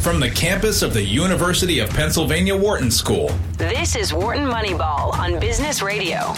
[0.00, 3.28] from the campus of the University of Pennsylvania Wharton School.
[3.58, 6.32] This is Wharton Moneyball on Business Radio.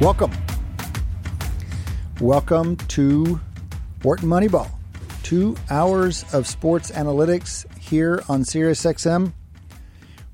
[0.00, 0.32] Welcome.
[2.20, 3.40] Welcome to
[4.02, 4.68] Wharton Moneyball.
[5.22, 9.32] Two hours of sports analytics here on SiriusXM.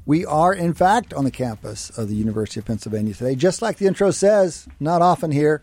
[0.06, 3.34] We are, in fact, on the campus of the University of Pennsylvania today.
[3.34, 5.62] Just like the intro says, not often here,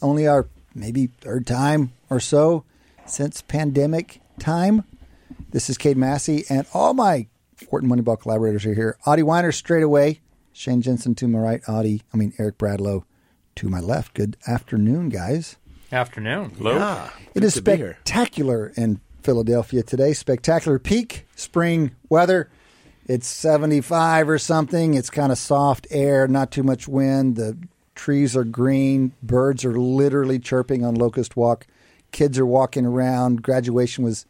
[0.00, 2.64] only our maybe third time or so
[3.06, 4.84] since pandemic time.
[5.50, 7.26] This is Cade Massey, and all my
[7.70, 8.98] Wharton Moneyball collaborators are here.
[9.06, 10.20] Adi Wyner straight away,
[10.52, 13.04] Shane Jensen to my right, Adi, I mean Eric Bradlow
[13.56, 14.14] to my left.
[14.14, 15.56] Good afternoon, guys.
[15.92, 16.50] Afternoon.
[16.58, 17.08] Hello.
[17.34, 20.12] It is spectacular in Philadelphia today.
[20.12, 22.50] Spectacular peak spring weather.
[23.06, 24.94] It's 75 or something.
[24.94, 27.36] It's kind of soft air, not too much wind.
[27.36, 27.56] The
[27.94, 29.12] trees are green.
[29.22, 31.66] Birds are literally chirping on Locust Walk.
[32.12, 33.42] Kids are walking around.
[33.42, 34.26] Graduation was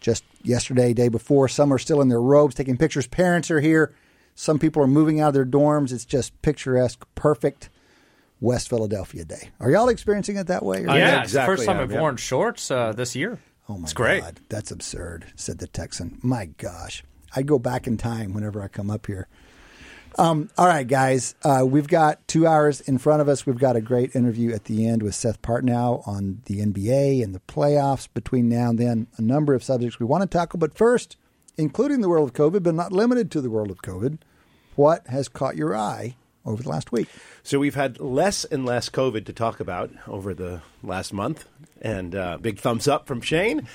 [0.00, 1.48] just yesterday, day before.
[1.48, 3.06] Some are still in their robes taking pictures.
[3.06, 3.94] Parents are here.
[4.34, 5.92] Some people are moving out of their dorms.
[5.92, 7.68] It's just picturesque, perfect
[8.40, 9.50] West Philadelphia day.
[9.60, 10.84] Are y'all experiencing it that way?
[10.84, 12.00] or- yeah, it's the exactly first time am, I've yeah.
[12.00, 13.38] worn shorts uh, this year.
[13.68, 14.22] Oh my It's great.
[14.22, 16.18] God, that's absurd," said the Texan.
[16.22, 17.04] My gosh,
[17.36, 19.28] I'd go back in time whenever I come up here.
[20.18, 23.46] Um, all right, guys, uh, we've got two hours in front of us.
[23.46, 27.34] We've got a great interview at the end with Seth Partnow on the NBA and
[27.34, 28.08] the playoffs.
[28.12, 30.58] Between now and then, a number of subjects we want to tackle.
[30.58, 31.16] But first,
[31.56, 34.18] including the world of COVID, but not limited to the world of COVID,
[34.76, 37.08] what has caught your eye over the last week?
[37.42, 41.46] So we've had less and less COVID to talk about over the last month,
[41.80, 43.66] and uh, big thumbs up from Shane.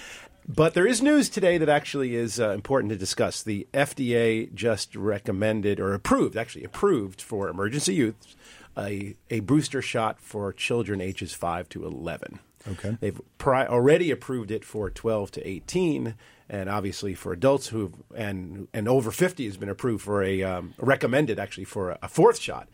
[0.48, 3.42] But there is news today that actually is uh, important to discuss.
[3.42, 8.36] The FDA just recommended or approved, actually approved for emergency use,
[8.78, 12.40] a, a booster shot for children ages 5 to 11.
[12.72, 12.98] Okay.
[13.00, 16.16] They've pri- already approved it for 12 to 18,
[16.50, 20.74] and obviously for adults who and and over 50 has been approved for a um,
[20.78, 22.68] recommended actually for a, a fourth shot,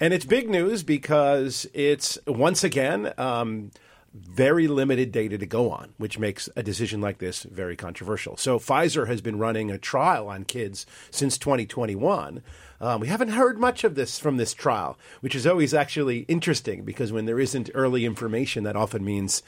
[0.00, 3.12] and it's big news because it's once again.
[3.18, 3.70] Um,
[4.14, 8.36] very limited data to go on, which makes a decision like this very controversial.
[8.36, 12.42] So Pfizer has been running a trial on kids since 2021.
[12.80, 16.84] Um, we haven't heard much of this from this trial, which is always actually interesting
[16.84, 19.42] because when there isn't early information, that often means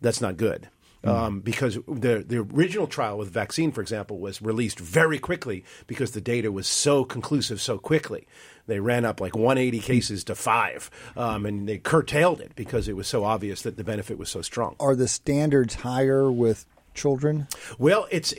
[0.00, 0.68] that's not good.
[1.04, 6.12] Um, because the the original trial with vaccine, for example, was released very quickly because
[6.12, 8.28] the data was so conclusive so quickly.
[8.66, 12.96] They ran up like 180 cases to five, um, and they curtailed it because it
[12.96, 14.76] was so obvious that the benefit was so strong.
[14.78, 17.48] Are the standards higher with children?
[17.78, 18.34] Well, it's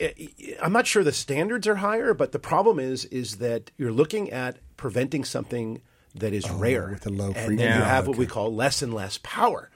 [0.62, 4.30] I'm not sure the standards are higher, but the problem is is that you're looking
[4.30, 5.82] at preventing something
[6.16, 7.64] that is rare Oh, with a low frequency.
[7.64, 9.68] and you have what we call less and less power.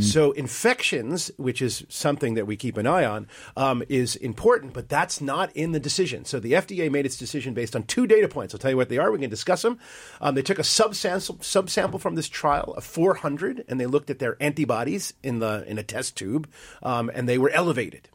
[0.00, 3.26] So infections, which is something that we keep an eye on,
[3.56, 6.24] um, is important, but that's not in the decision.
[6.24, 8.54] So the FDA made its decision based on two data points.
[8.54, 9.12] I'll tell you what they are.
[9.12, 9.78] We can discuss them.
[10.20, 14.18] Um, they took a subsample subsample from this trial of 400, and they looked at
[14.18, 16.48] their antibodies in the in a test tube,
[16.82, 18.08] um, and they were elevated.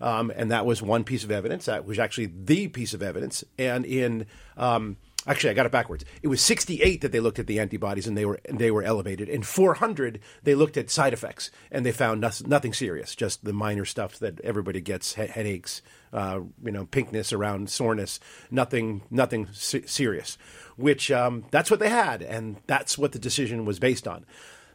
[0.00, 1.64] Um, and that was one piece of evidence.
[1.64, 3.42] That was actually the piece of evidence.
[3.58, 4.26] And in
[4.56, 6.04] um, actually, I got it backwards.
[6.22, 8.82] It was 68 that they looked at the antibodies, and they were and they were
[8.82, 9.28] elevated.
[9.28, 13.84] In 400, they looked at side effects, and they found nothing, serious, just the minor
[13.84, 15.82] stuff that everybody gets: he- headaches,
[16.12, 18.20] uh, you know, pinkness around soreness.
[18.50, 20.38] Nothing, nothing se- serious.
[20.76, 24.26] Which um, that's what they had, and that's what the decision was based on.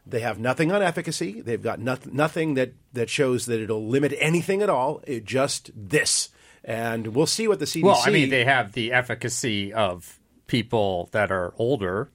[0.05, 1.41] They have nothing on efficacy.
[1.41, 5.03] They've got noth- nothing that, that shows that it'll limit anything at all.
[5.05, 6.29] It just this.
[6.63, 7.83] And we'll see what the CDC.
[7.83, 10.19] Well, I mean, they have the efficacy of
[10.51, 12.11] people that are older.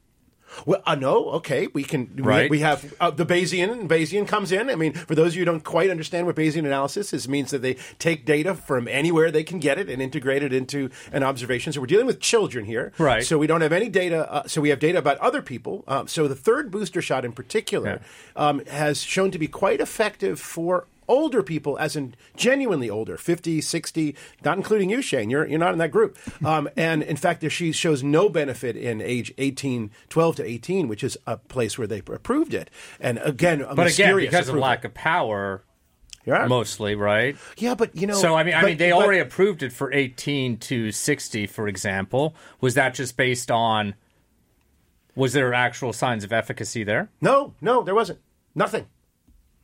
[0.67, 2.17] Well, uh, no, okay, we can.
[2.17, 2.51] Right.
[2.51, 4.69] We, have uh, the Bayesian, and Bayesian comes in.
[4.69, 7.51] I mean, for those of you who don't quite understand what Bayesian analysis is, means
[7.51, 11.23] that they take data from anywhere they can get it and integrate it into an
[11.23, 11.73] observation.
[11.73, 13.25] So we're dealing with children here, Right.
[13.25, 14.31] So we don't have any data.
[14.31, 15.83] Uh, so we have data about other people.
[15.89, 18.01] Um, so the third booster shot, in particular,
[18.37, 20.87] um, has shown to be quite effective for.
[21.09, 25.31] Older people, as in genuinely older, 50, 60, not including you, Shane.
[25.31, 26.19] You're, you're not in that group.
[26.45, 30.87] Um, and in fact, there- she shows no benefit in age 18, 12 to 18,
[30.89, 32.71] which is a place where they approved it.
[33.01, 35.63] And again, a But again, mysterious because of lack of power,
[36.25, 36.47] Yeah.
[36.47, 37.37] mostly, right?
[37.57, 38.15] Yeah, but you know.
[38.15, 41.67] So I mean, I mean, they but- already approved it for 18 to 60, for
[41.69, 42.35] example.
[42.61, 43.95] Was that just based on?
[45.15, 47.09] Was there actual signs of efficacy there?
[47.21, 48.19] No, no, there wasn't.
[48.55, 48.87] Nothing.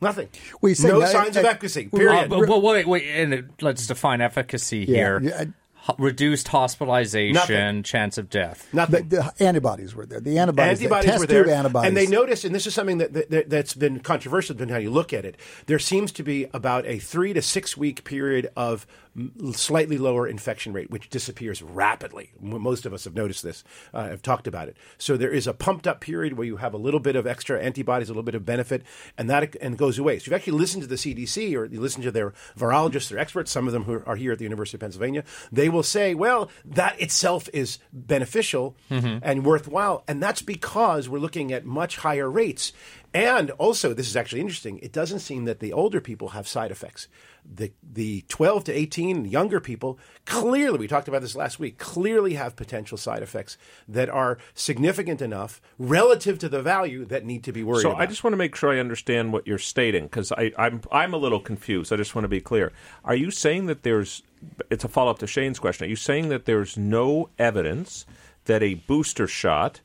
[0.03, 0.29] Nothing.
[0.61, 1.87] Well, no that- signs of uh, efficacy.
[1.89, 2.25] Period.
[2.25, 5.21] Uh, but, but wait, wait, and it, let's define efficacy here.
[5.23, 5.53] Yeah, I-
[5.99, 7.83] reduced hospitalization, Nothing.
[7.83, 8.69] chance of death.
[8.73, 9.09] Nothing.
[9.09, 10.21] The, the antibodies were there.
[10.21, 11.89] The antibodies, the antibodies test were there, tube antibodies.
[11.89, 14.91] and they noticed, and this is something that, that that's been controversial, depending how you
[14.93, 15.37] look at it.
[15.67, 19.12] There seems to be about a three to six week period of m-
[19.53, 22.31] slightly lower infection rate, which disappears rapidly.
[22.41, 23.63] Most of us have noticed this.
[23.93, 24.77] Uh, have talked about it.
[24.99, 27.61] So there is a pumped up period where you have a little bit of extra
[27.61, 28.83] antibodies, a little bit of benefit,
[29.19, 30.19] and that and goes away.
[30.19, 33.51] So you've actually listened to the CDC or you listen to their virologists, their experts.
[33.51, 36.51] Some of them who are here at the University of Pennsylvania, they will say, well,
[36.65, 38.77] that itself is beneficial
[39.23, 42.73] and worthwhile, and that's because we're looking at much higher rates.
[43.15, 44.79] And also, this is actually interesting.
[44.79, 47.09] It doesn't seem that the older people have side effects.
[47.45, 52.35] The the 12 to 18 younger people clearly, we talked about this last week, clearly
[52.35, 53.59] have potential side effects
[53.89, 57.91] that are significant enough relative to the value that need to be worried about.
[57.91, 58.03] So about.
[58.03, 61.19] I just want to make sure I understand what you're stating because I'm I'm a
[61.19, 61.93] little confused.
[61.93, 62.73] I just want to be clear.
[63.05, 64.23] Are you saying that there's?
[64.71, 65.87] It's a follow up to Shane's question.
[65.87, 68.07] Are you saying that there's no evidence
[68.45, 69.81] that a booster shot?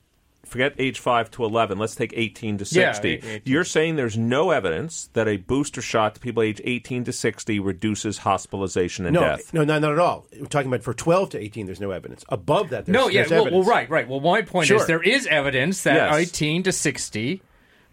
[0.47, 1.77] Forget age 5 to 11.
[1.77, 3.09] Let's take 18 to 60.
[3.09, 3.41] eight- 18.
[3.45, 7.59] You're saying there's no evidence that a booster shot to people age 18 to 60
[7.59, 9.53] reduces hospitalization and no, death.
[9.53, 10.25] no, no, not at all.
[10.39, 12.23] We're talking about for 12 to 18, there's no evidence.
[12.29, 14.07] Above that, there's, No, yeah, there's well, well, right, right.
[14.07, 14.77] Well, my point Sure.
[14.77, 16.15] is there is evidence that Yes.
[16.15, 17.41] 18 to 60,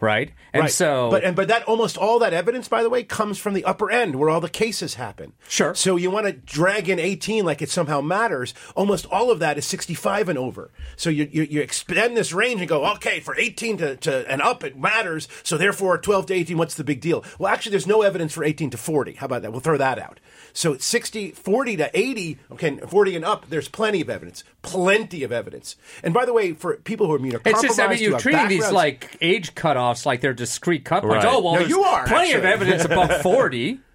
[0.01, 0.33] right?
[0.53, 0.71] And right.
[0.71, 3.65] so, but and but that almost all that evidence, by the way, comes from the
[3.65, 5.33] upper end where all the cases happen.
[5.49, 5.75] Sure.
[5.75, 8.55] So you want to drag in 18 like it somehow matters.
[8.75, 10.71] Almost all of that is 65 and over.
[10.97, 14.43] So you you, you expand this range and go, okay, for 18 to, to and
[14.43, 15.29] up it matters.
[15.43, 17.25] So therefore, 12 to 18, what's the big deal?
[17.39, 19.15] Well, actually, there's no evidence for 18 to 40.
[19.15, 19.53] How about that?
[19.53, 20.21] We'll throw that out.
[20.53, 24.45] So 60, 40 to 80, okay, 40 and up, there's plenty of evidence.
[24.63, 25.77] Plenty of evidence.
[26.03, 28.49] And by the way, for people who are immunocompromised, it's just, I mean, you're treating
[28.49, 31.25] these like age cutoffs like they're discrete cut points.
[31.25, 31.33] Right.
[31.35, 33.81] Oh, well, No, you are, plenty of evidence above 40.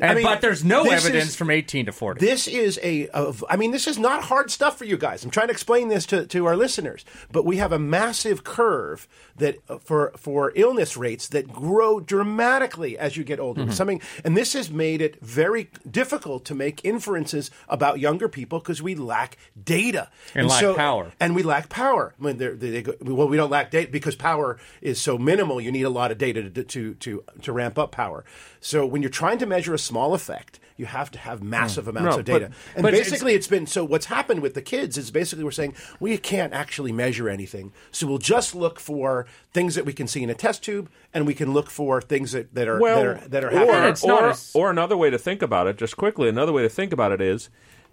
[0.00, 2.20] And, mean, but there's no evidence is- from 18 to 40.
[2.20, 5.24] This is a, of, I mean, this is not hard stuff for you guys.
[5.24, 9.08] I'm trying to explain this to, to our listeners, but we have a massive curve
[9.36, 13.62] that uh, for for illness rates that grow dramatically as you get older.
[13.62, 13.70] Mm-hmm.
[13.72, 18.82] Something, and this has made it very difficult to make inferences about younger people because
[18.82, 21.12] we lack data And lack power.
[21.18, 22.14] and we lack power.
[22.20, 25.16] I mean, they're, they, they go, well, we don't lack data because power is so
[25.18, 25.60] minimal.
[25.60, 28.24] You need a lot of data to, to to to ramp up power.
[28.60, 31.88] So when you're trying to measure a small effect, you have to have massive mm.
[31.88, 32.46] amounts No, of data.
[32.50, 33.84] but- and but it's- basically, it's been so.
[33.84, 38.06] What's happened with the kids is basically we're saying we can't actually measure anything, so
[38.06, 41.34] we'll just look for things that we can see in a test tube, and we
[41.34, 43.74] can look for things that, that are that are that are happening.
[43.74, 46.52] Or, It's not or, as- or another way to think about it, just quickly, another
[46.52, 47.50] way to think about it is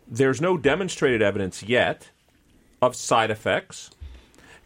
[0.08, 2.12] there's no demonstrated evidence yet
[2.82, 3.90] of side effects.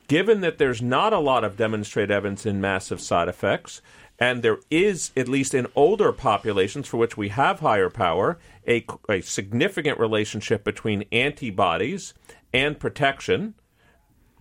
[0.09, 3.81] Given that there's not a lot of demonstrated evidence in massive side effects,
[4.19, 8.37] and there is, at least in older populations for which we have higher power,
[8.67, 12.13] a, a significant relationship between antibodies
[12.53, 13.53] and protection.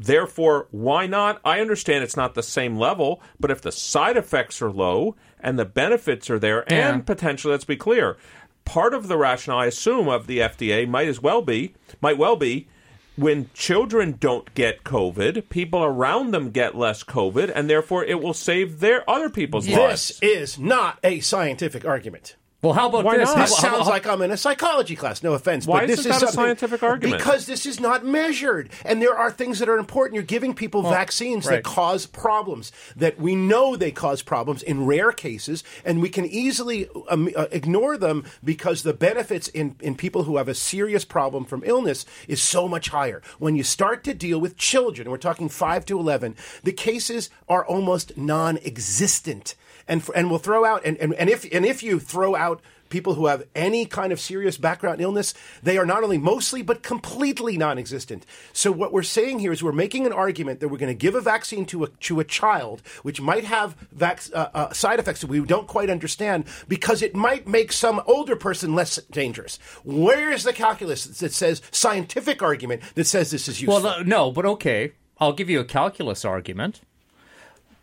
[0.00, 1.40] Therefore, why not?
[1.44, 5.58] I understand it's not the same level, but if the side effects are low and
[5.58, 6.94] the benefits are there, Yeah.
[6.94, 8.16] and potentially, let's be clear,
[8.64, 12.36] part of the rationale, I assume, of the FDA might as well be, might well
[12.36, 12.68] be,
[13.18, 18.32] when children don't get COVID, people around them get less COVID, and therefore it will
[18.32, 20.18] save their other people's lives.
[20.20, 22.36] This is not a scientific argument.
[22.60, 23.28] Well, how about Why this?
[23.28, 23.36] not?
[23.36, 25.22] How- This how- sounds how- like I'm in a psychology class.
[25.22, 27.18] No offense, Why but this isn't is that a something- scientific argument?
[27.22, 30.14] Because this is not measured, and there are things that are important.
[30.16, 31.56] You're giving people vaccines right.
[31.56, 36.24] that cause problems that we know they cause problems in rare cases, and we can
[36.26, 41.04] easily um, uh, ignore them because the benefits in in people who have a serious
[41.04, 43.22] problem from illness is so much higher.
[43.38, 46.34] When you start to deal with children, we're talking five to eleven,
[46.64, 49.54] the cases are almost non-existent,
[49.88, 53.14] and and we'll throw out and, and, and if and if you throw out people
[53.14, 57.56] who have any kind of serious background illness, they are not only mostly but completely
[57.56, 58.24] non-existent.
[58.52, 61.14] So what we're saying here is we're making an argument that we're going to give
[61.14, 65.20] a vaccine to a to a child, which might have vac- uh, uh, side effects
[65.20, 69.58] that we don't quite understand, because it might make some older person less dangerous.
[69.84, 73.82] Where is the calculus that says scientific argument that says this is useful?
[73.82, 74.92] Well, no, but okay.
[75.20, 76.80] I'll give you a calculus argument.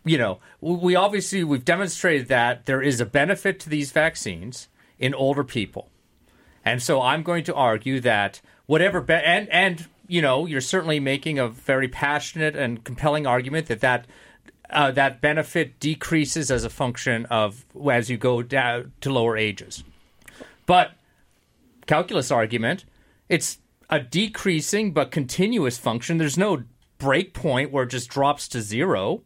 [0.06, 4.68] You know, we obviously we've demonstrated that there is a benefit to these vaccines
[5.00, 5.90] in older people,
[6.64, 11.00] and so I'm going to argue that whatever be- and and you know you're certainly
[11.00, 14.06] making a very passionate and compelling argument that that
[14.70, 19.82] uh, that benefit decreases as a function of as you go down to lower ages,
[20.66, 20.92] but
[21.86, 22.84] calculus argument,
[23.28, 23.58] it's
[23.90, 26.18] a decreasing but continuous function.
[26.18, 26.62] There's no
[26.98, 29.22] break point where it just drops to zero,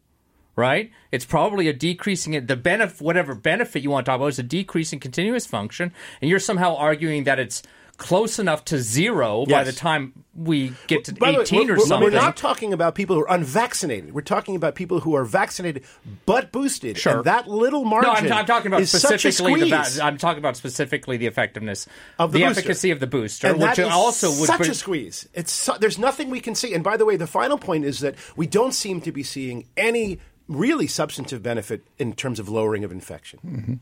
[0.61, 0.93] right?
[1.11, 4.45] It's probably a decreasing the benefit whatever benefit you want to talk about is a
[4.45, 7.63] decreasing continuous function, and you're somehow arguing that it's
[8.01, 11.75] close enough to zero by the time we get to By the way, 18 we're,
[11.75, 12.11] or something.
[12.11, 14.15] We're not talking about people who are unvaccinated.
[14.15, 15.85] We're talking about people who are vaccinated
[16.25, 16.97] but boosted.
[16.97, 17.17] Sure.
[17.17, 19.77] And that little margin no, I'm, I'm talking about is such a specifically the.
[19.77, 21.87] va- I'm talking about specifically the effectiveness
[22.19, 22.61] of the, booster.
[22.61, 25.29] efficacy of the booster, and which also would such a squeeze.
[25.35, 26.73] It's so, there's nothing we can see.
[26.73, 29.69] And by the way, the final point is that we don't seem to be seeing
[29.77, 33.39] any really substantive benefit in terms of lowering of infection.
[33.47, 33.75] Mm-hmm.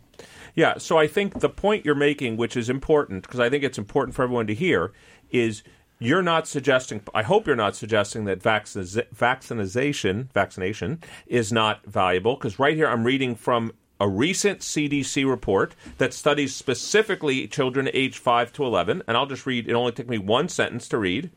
[0.55, 3.79] Yeah, so I think the point you're making, which is important, because I think it's
[3.79, 4.93] important for everyone to hear,
[5.31, 5.63] is
[5.99, 7.01] you're not suggesting.
[7.15, 12.37] I hope you're not suggesting that vaccination vaccination is not valuable.
[12.37, 18.19] Because right here, I'm reading from a recent CDC report that studies specifically children aged
[18.19, 19.69] five to 11, and I'll just read.
[19.69, 21.31] It only took me one sentence to read.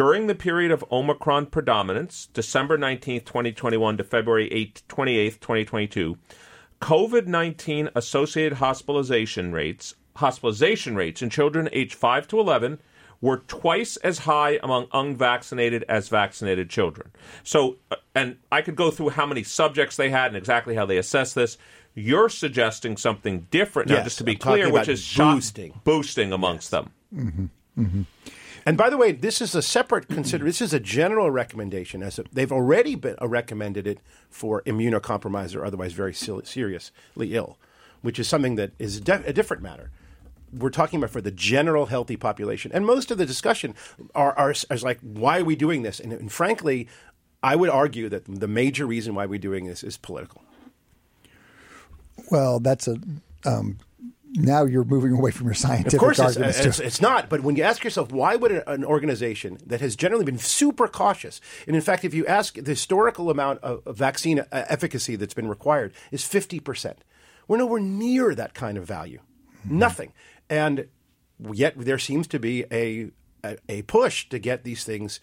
[0.00, 6.16] During the period of Omicron predominance, December 19th, 2021 to February 8th, 28th, 2022,
[6.80, 12.80] COVID 19 associated hospitalization rates hospitalization rates in children aged 5 to 11
[13.20, 17.10] were twice as high among unvaccinated as vaccinated children.
[17.42, 20.86] So, uh, and I could go through how many subjects they had and exactly how
[20.86, 21.58] they assessed this.
[21.94, 25.78] You're suggesting something different now, Yes, just to be I'm clear, which is shot- boosting.
[25.84, 27.50] boosting amongst them.
[28.66, 30.44] And by the way, this is a separate consider.
[30.44, 32.02] This is a general recommendation.
[32.02, 33.98] As a, they've already been uh, recommended it
[34.28, 37.58] for immunocompromised or otherwise very se- seriously ill,
[38.02, 39.90] which is something that is a, de- a different matter.
[40.52, 43.74] We're talking about for the general healthy population, and most of the discussion
[44.14, 46.00] are, are is like, why are we doing this?
[46.00, 46.88] And, and frankly,
[47.42, 50.42] I would argue that the major reason why we're doing this is political.
[52.30, 52.96] Well, that's a.
[53.44, 53.78] Um,
[54.34, 56.60] now you're moving away from your scientific Of course, it's, arguments.
[56.64, 56.82] it's, too.
[56.84, 57.28] it's not.
[57.28, 60.86] But when you ask yourself, why would an- an organization that has generally been super
[60.86, 65.34] cautious, and in fact, if you ask the historical amount of vaccine uh, efficacy that's
[65.34, 66.96] been required is 50%.
[67.48, 69.20] We're nowhere near that kind of value.
[69.64, 70.12] Nothing.
[70.48, 70.86] And
[71.52, 73.10] yet there seems to be a,
[73.44, 75.18] a, a push to get these things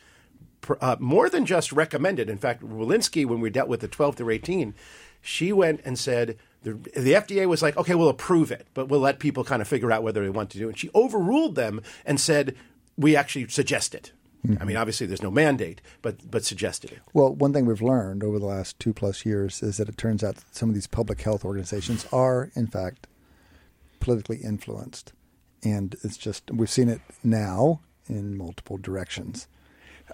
[0.82, 2.30] uh, more than just recommended.
[2.30, 4.74] In fact, Walensky, when we dealt with the 12 through 18,
[5.22, 9.00] she went and said the, the FDA was like, okay, we'll approve it, but we'll
[9.00, 10.72] let people kind of figure out whether they want to do it.
[10.72, 12.56] And she overruled them and said,
[12.98, 14.12] we actually suggest it.
[14.60, 17.00] I mean, obviously, there's no mandate, but but suggested it.
[17.12, 20.24] Well, one thing we've learned over the last two plus years is that it turns
[20.24, 23.08] out that some of these public health organizations are, in fact,
[24.00, 25.12] politically influenced.
[25.64, 29.48] And it's just, we've seen it now in multiple directions.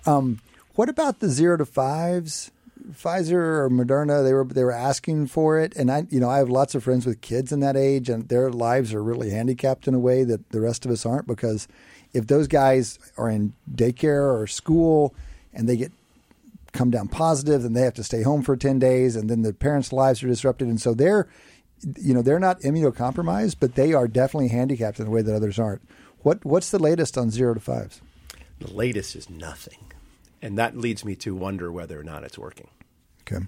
[0.05, 0.39] Um,
[0.75, 2.49] what about the zero to fives?
[2.91, 6.37] Pfizer or Moderna, they were they were asking for it, and I, you know, I
[6.37, 9.87] have lots of friends with kids in that age, and their lives are really handicapped
[9.87, 11.27] in a way that the rest of us aren't.
[11.27, 11.67] Because
[12.13, 15.15] if those guys are in daycare or school
[15.53, 15.91] and they get
[16.73, 19.53] come down positive, then they have to stay home for 10 days and then the
[19.53, 20.67] parents' lives are disrupted.
[20.67, 21.27] And so they're,
[21.97, 25.59] you know, they're not immunocompromised, but they are definitely handicapped in a way that others
[25.59, 25.87] aren't.
[26.23, 28.01] What, what's the latest on zero to fives?
[28.59, 29.92] The latest is nothing,
[30.43, 32.67] and that leads me to wonder whether or not it's working
[33.25, 33.45] Okay.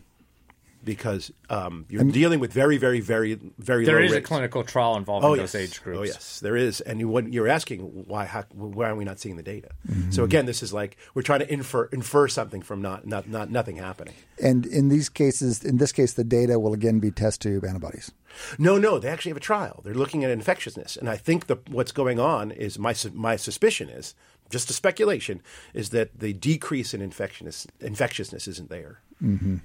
[0.86, 4.96] Because um, you're dealing with very, very, very, very There low is a clinical trial
[4.96, 5.56] involving oh, those yes.
[5.56, 6.00] age groups.
[6.00, 9.20] Oh yes, there is, and you, what you're asking why how, why are we not
[9.20, 9.70] seeing the data?
[9.89, 10.12] Mm-hmm.
[10.12, 13.50] So again, this is like we're trying to infer infer something from not not, not
[13.50, 14.13] nothing happening.
[14.42, 18.12] And in these cases, in this case, the data will again be test tube antibodies.
[18.60, 19.82] No, no, they actually have a trial.
[19.84, 23.89] They're looking at infectiousness, and I think the, what's going on is my my suspicion
[23.89, 24.13] is
[24.50, 25.42] just a speculation
[25.74, 29.00] is that the decrease in infectiousness infectiousness isn't there.
[29.24, 29.58] Mm-hmm.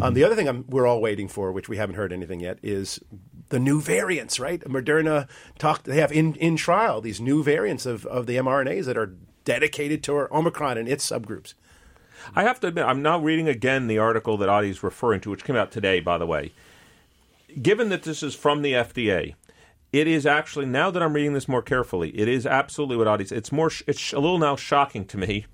[0.00, 2.58] Um, the other thing I'm, we're all waiting for, which we haven't heard anything yet,
[2.62, 3.00] is
[3.50, 4.40] the new variants.
[4.40, 5.84] Right, Moderna talked.
[5.84, 9.14] They have in in trial these new variants of, of the mRNAs that are
[9.44, 11.54] dedicated to Omicron and its subgroups.
[12.34, 15.44] I have to admit, I'm now reading again the article that Adi's referring to, which
[15.44, 16.52] came out today, by the way.
[17.60, 19.34] Given that this is from the FDA,
[19.92, 23.30] it is actually now that I'm reading this more carefully, it is absolutely what Adi's.
[23.30, 23.70] It's more.
[23.86, 25.46] It's a little now shocking to me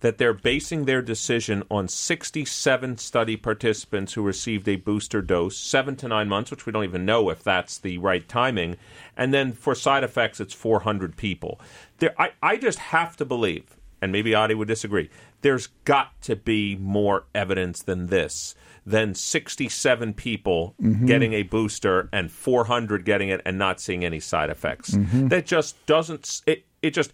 [0.00, 5.96] that they're basing their decision on 67 study participants who received a booster dose, seven
[5.96, 8.76] to nine months, which we don't even know if that's the right timing,
[9.16, 11.60] and then for side effects, it's 400 people.
[11.98, 15.08] There, I, I just have to believe, and maybe Adi would disagree.
[15.40, 21.06] There's got to be more evidence than this, than 67 people mm-hmm.
[21.06, 24.92] getting a booster and 400 getting it and not seeing any side effects.
[24.92, 25.28] Mm-hmm.
[25.28, 26.42] That just doesn't.
[26.46, 27.12] It, it just.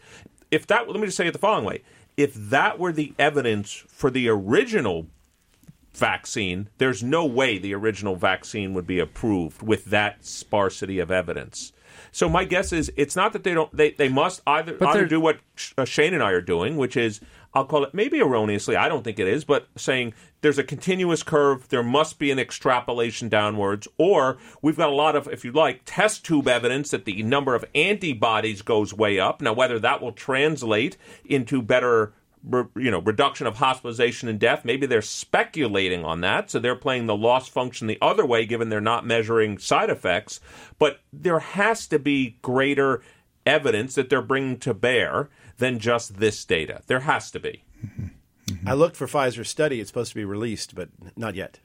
[0.50, 0.88] If that.
[0.88, 1.82] Let me just say it the following way.
[2.16, 5.06] If that were the evidence for the original
[5.94, 11.72] vaccine, there's no way the original vaccine would be approved with that sparsity of evidence.
[12.10, 15.06] So my guess is it's not that they don't they, they must either But either
[15.06, 15.38] do what
[15.76, 17.20] uh, Shane and I are doing, which is
[17.54, 21.22] I'll call it maybe erroneously, I don't think it is, but saying there's a continuous
[21.22, 25.52] curve, there must be an extrapolation downwards, or we've got a lot of, if you
[25.52, 29.42] like, test tube evidence that the number of antibodies goes way up.
[29.42, 32.14] Now, whether that will translate into better
[32.74, 37.06] you know reduction of hospitalization and death maybe they're speculating on that so they're playing
[37.06, 40.40] the loss function the other way given they're not measuring side effects
[40.76, 43.00] but there has to be greater
[43.46, 45.28] evidence that they're bringing to bear
[45.58, 48.06] than just this data there has to be mm-hmm.
[48.66, 49.80] I looked for Pfizer's study.
[49.80, 51.58] It's supposed to be released, but not yet.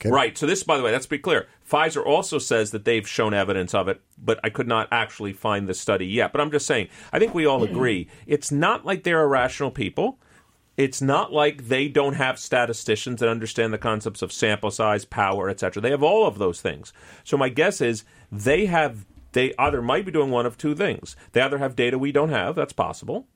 [0.00, 0.10] Okay.
[0.10, 0.36] Right.
[0.36, 1.46] So this, by the way, let's be clear.
[1.68, 5.68] Pfizer also says that they've shown evidence of it, but I could not actually find
[5.68, 6.32] the study yet.
[6.32, 10.18] But I'm just saying, I think we all agree it's not like they're irrational people.
[10.76, 15.50] It's not like they don't have statisticians that understand the concepts of sample size, power,
[15.50, 15.82] etc.
[15.82, 16.94] They have all of those things.
[17.22, 21.16] So my guess is they have they either might be doing one of two things.
[21.32, 23.26] They either have data we don't have, that's possible,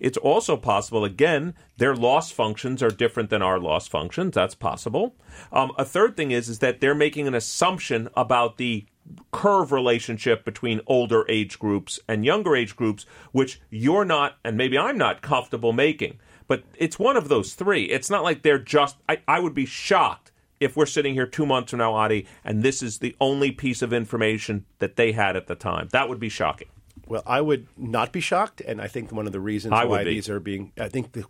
[0.00, 4.34] it's also possible, again, their loss functions are different than our loss functions.
[4.34, 5.16] That's possible.
[5.52, 8.86] Um, a third thing is, is that they're making an assumption about the
[9.32, 14.78] curve relationship between older age groups and younger age groups, which you're not, and maybe
[14.78, 16.18] I'm not comfortable making.
[16.46, 17.84] But it's one of those three.
[17.84, 20.31] It's not like they're just, I, I would be shocked
[20.62, 23.82] if we're sitting here two months from now, Adi, and this is the only piece
[23.82, 25.88] of information that they had at the time.
[25.92, 26.68] That would be shocking.
[27.06, 30.14] Well, I would not be shocked, and I think one of the reasons why be.
[30.14, 31.24] these are being, I think the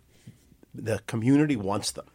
[0.73, 2.05] the community wants them.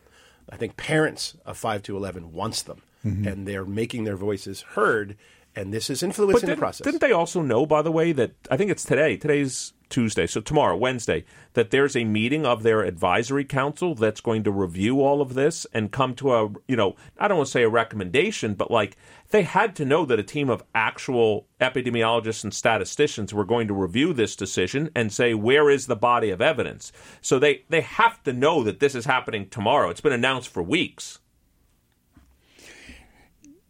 [0.51, 3.27] I think parents of five to eleven wants them, mm-hmm.
[3.27, 5.17] and they're making their voices heard.
[5.57, 6.85] And this is influencing the process.
[6.85, 10.41] didn't they also know, by the way, that I think it's today, today's Tuesday, so
[10.41, 15.21] tomorrow, Wednesday, that there's a meeting of their advisory council that's going to review all
[15.21, 18.55] of this and come to a, you know, I don't want to say a recommendation,
[18.55, 18.97] but like
[19.31, 23.75] they had to know that a team of actual epidemiologists and statisticians were going to
[23.75, 26.93] review this decision and say, where is the body of evidence?
[27.21, 29.91] So they, they have to know that this is happening tomorrow.
[29.91, 31.19] It's been announced for weeks.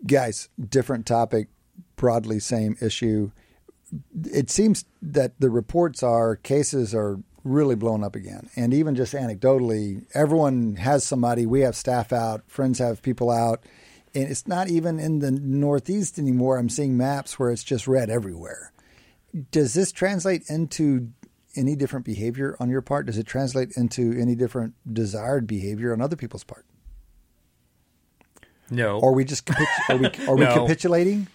[0.07, 1.49] Guys, different topic,
[1.97, 3.31] broadly same issue.
[4.33, 8.51] It seems that the reports are cases are really blown up again.
[8.57, 11.47] And even just anecdotally, everyone has somebody.
[11.47, 13.63] We have staff out, friends have people out.
[14.15, 16.59] And it's not even in the Northeast anymore.
[16.59, 18.73] I'm seeing maps where it's just red everywhere.
[19.51, 21.09] Does this translate into
[21.57, 23.07] any different behavior on your part?
[23.07, 26.65] Does it translate into any different desired behavior on other people's part?
[28.71, 29.01] No.
[29.01, 30.55] Are we just capitu- are we are we No.
[30.55, 31.27] capitulating?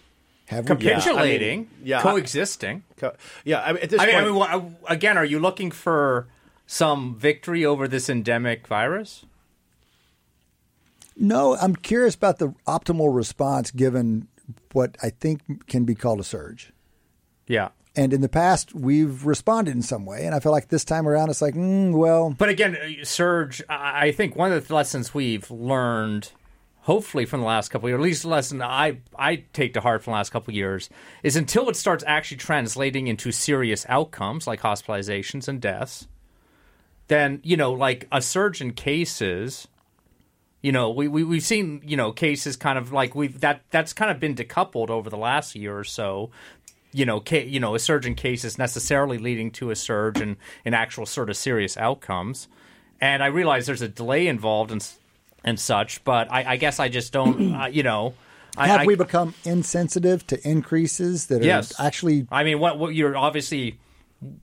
[0.48, 0.76] Have we?
[0.76, 2.82] capitulating, yeah, I- coexisting.
[2.98, 5.38] Co- yeah, I mean, at this I mean, I point, mean, wha- again, are you
[5.40, 6.26] looking for
[6.66, 9.24] some victory over this endemic virus?
[11.16, 14.28] No, I'm curious about the optimal response given
[14.72, 16.72] what I think can be called a surge.
[17.46, 17.68] Yeah.
[17.96, 21.06] And in the past, we've responded in some way, and I feel like this time
[21.06, 23.62] around, it's like, mm, well, But again, surge.
[23.68, 26.32] I I think one of the lessons we've learned,
[26.84, 29.80] hopefully from the last couple of years, at least the lesson I I take to
[29.80, 30.88] heart from the last couple years,
[31.22, 36.06] is until it starts actually translating into serious outcomes like hospitalizations and deaths,
[37.08, 39.66] then you know, like a surge in cases.
[40.60, 43.92] You know, we, we we've seen you know cases kind of like we've that that's
[43.92, 46.30] kind of been decoupled over the last year or so.
[46.92, 50.36] You know, ca- you know, a surge in cases necessarily leading to a surge in,
[50.64, 52.46] in actual sort of serious outcomes.
[53.00, 54.98] And I realize there's a delay involved s-
[55.44, 57.54] and such, but I, I guess I just don't.
[57.54, 58.14] Uh, you know,
[58.56, 61.78] I, have I, we become insensitive to increases that are Yes.
[61.78, 62.26] actually?
[62.30, 63.78] I mean, what what you're obviously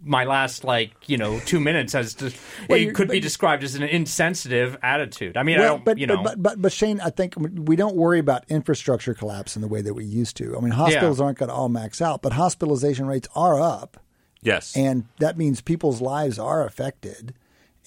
[0.04, 2.26] my last like you know two minutes as to,
[2.70, 5.38] Well, it you're- could be described as an insensitive attitude.
[5.38, 7.76] I mean, I don't, but, you know, but, but but but Shane, I think we
[7.76, 10.56] don't worry about infrastructure collapse in the way that we used to.
[10.56, 11.26] I mean, hospitals Yeah.
[11.26, 13.98] aren't going to all max out, but hospitalization rates are up,
[14.44, 14.76] Yes.
[14.78, 17.34] and that means people's lives are affected.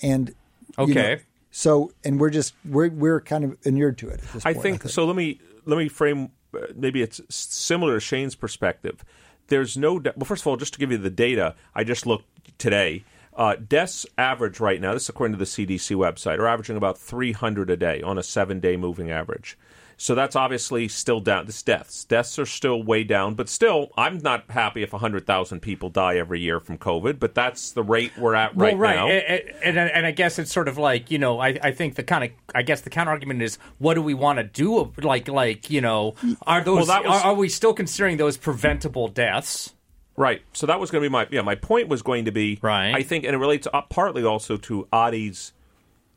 [0.02, 0.34] And
[0.78, 1.22] you know, Okay.
[1.56, 4.20] So and we're just we're we're kind of inured to it.
[4.44, 5.04] I point, think so.
[5.04, 6.30] Let me let me frame.
[6.52, 9.04] Uh, maybe it's similar to Shane's perspective.
[9.46, 9.94] There's no.
[9.94, 13.04] Well, first of all, just to give you the data, I just looked today.
[13.36, 14.94] Uh, deaths average right now.
[14.94, 16.40] This is according to the CDC website.
[16.40, 19.56] Are averaging about 300 a day on a seven-day moving average.
[19.96, 21.46] So that's obviously still down.
[21.46, 22.04] This deaths.
[22.04, 26.40] Deaths are still way down, but still, I'm not happy if 100,000 people die every
[26.40, 27.18] year from COVID.
[27.18, 29.08] But that's the rate we're at right, well, right, now.
[29.08, 32.02] And, and, and I guess it's sort of like you know, I, I think the
[32.02, 34.92] kind of I guess the counter argument is what do we want to do?
[35.02, 36.14] Like like you know,
[36.46, 39.74] are those that was- are, are we still considering those preventable deaths?
[40.16, 40.42] Right.
[40.52, 41.42] So that was going to be my yeah.
[41.42, 42.94] My point was going to be Right.
[42.94, 45.52] I think, and it relates uh, partly also to Adi's,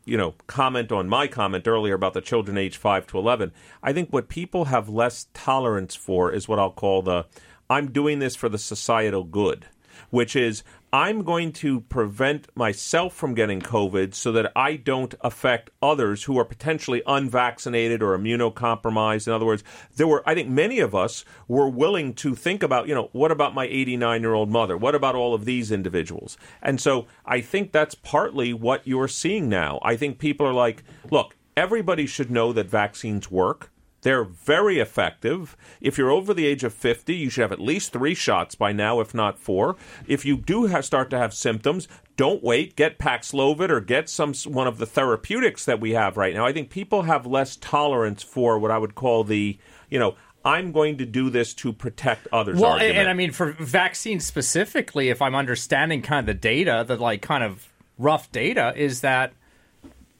[0.07, 3.51] you know, comment on my comment earlier about the children age five to eleven.
[3.83, 7.25] I think what people have less tolerance for is what I'll call the
[7.69, 9.65] I'm doing this for the societal good.
[10.09, 15.69] which is I'm going to prevent myself from getting COVID so that I don't affect
[15.81, 19.27] others who are potentially unvaccinated or immunocompromised.
[19.27, 19.65] In other words,
[19.97, 23.31] there were, I think many of us were willing to think about, you know, what
[23.31, 24.77] about my 89 year old mother?
[24.77, 26.37] What about all of these individuals?
[26.61, 29.79] And so I think that's partly what you're seeing now.
[29.83, 33.71] I think people are like, look, everybody should know that vaccines work.
[34.01, 35.57] They're very effective.
[35.81, 38.71] If you're over the age of 50, you should have at least three shots by
[38.71, 39.75] now, if not four.
[40.07, 42.75] If you do have, start to have symptoms, don't wait.
[42.75, 46.45] Get Paxlovid or get some one of the therapeutics that we have right now.
[46.45, 49.57] I think people have less tolerance for what I would call the,
[49.89, 52.59] you know, I'm going to do this to protect others.
[52.59, 52.91] Well, argument.
[52.91, 56.95] and, and I mean for vaccines specifically, if I'm understanding kind of the data, the
[56.95, 59.33] like kind of rough data is that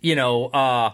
[0.01, 0.93] you know uh,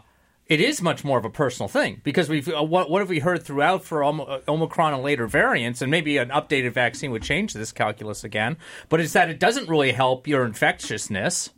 [0.54, 3.20] it is much more of a personal thing because we've uh, what what have we
[3.20, 7.24] heard throughout for Om- uh, Omicron and later variants, and maybe an updated vaccine would
[7.24, 8.58] change this calculus again.
[8.88, 11.50] But it's that it doesn't really help your infectiousness.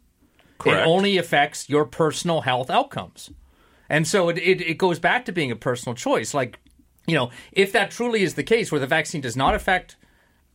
[0.58, 0.82] Correct.
[0.82, 3.30] It only affects your personal health outcomes.
[3.90, 6.34] And so it, it, it goes back to being a personal choice.
[6.34, 6.60] Like,
[7.06, 9.98] you know, if that truly is the case where the vaccine does not affect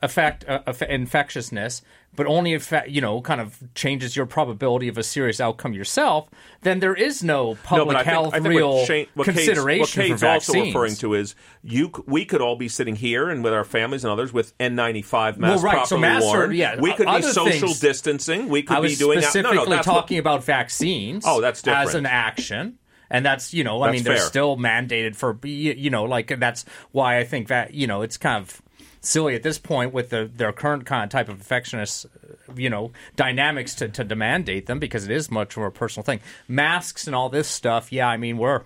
[0.02, 1.82] affect uh, infectiousness,
[2.16, 6.28] but only affect, you know, kind of changes your probability of a serious outcome yourself,
[6.62, 10.08] then there is no No, public I health think real what, Shane, what consideration what
[10.08, 11.92] Cade's for also referring to is you.
[12.06, 15.38] We could all be sitting here and with our families and others with N95 masks
[15.38, 16.54] Well, right, so properly masks are- worn.
[16.54, 18.48] yeah, we could be social things- distancing.
[18.48, 19.24] We could I be doing that.
[19.30, 21.24] specifically No, no, that's what- talking about vaccines.
[21.26, 21.88] Oh, that's different.
[21.88, 22.78] As an action.
[23.12, 26.64] And that's you know I That's mean they're still mandated for you know like that's
[26.92, 28.62] why I think that you know it's kind of
[29.00, 32.70] silly at this point with the their current kind of type of infectious uh, you
[32.70, 36.20] know dynamics to to mandate them because it is much more a personal thing.
[36.48, 38.62] Masks and all this stuff, yeah, I mean we're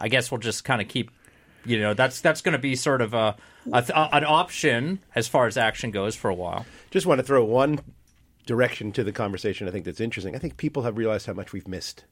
[0.00, 1.10] I guess we'll just kind of keep
[1.64, 3.36] you know that's that's going to be sort of a,
[3.72, 6.66] a an option as far as action goes for a while.
[6.90, 7.80] Just want to throw one
[8.46, 9.68] direction to the conversation.
[9.68, 10.34] I think that's interesting.
[10.34, 12.04] I think people have realized how much we've missed,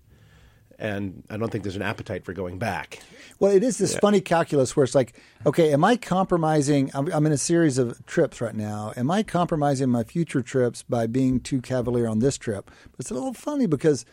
[0.81, 3.01] and I don't think there's an appetite for going back.
[3.39, 5.15] Well, it is this funny calculus where it's like,
[5.47, 6.91] okay, am I compromising?
[6.95, 8.93] I'm, I'm in a series of trips right now.
[8.97, 12.71] Am I compromising my future trips by being too cavalier on this trip?
[12.91, 14.05] But it's a little funny because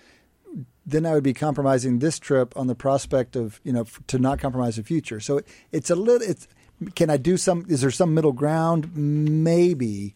[0.85, 4.19] then I would be compromising this trip on the prospect of you know f- to
[4.19, 5.19] not compromise the future.
[5.19, 6.27] So it, it's a little.
[6.27, 6.47] It's
[6.95, 7.65] can I do some?
[7.67, 8.95] Is there some middle ground?
[8.95, 10.15] Maybe.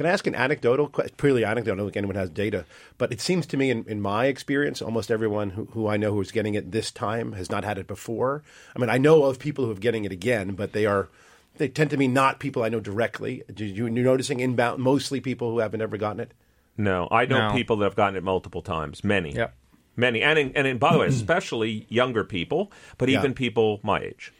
[0.00, 2.64] Can I ask an anecdotal, que- purely anecdotal, I don't think anyone has data,
[2.96, 6.10] but it seems to me, in, in my experience, almost everyone who, who I know
[6.14, 8.42] who is getting it this time has not had it before.
[8.74, 11.10] I mean, I know of people who are getting it again, but they are,
[11.58, 13.42] they tend to be not people I know directly.
[13.52, 16.32] Do you, you're noticing inbound, mostly people who haven't ever gotten it?
[16.78, 17.54] No, I know No.
[17.54, 19.04] people that have gotten it multiple times.
[19.04, 19.34] Many.
[19.34, 19.54] Yep.
[19.96, 20.22] Many.
[20.22, 23.18] And, in, and in, by the way, especially younger people, but Yeah.
[23.18, 24.32] even people my age.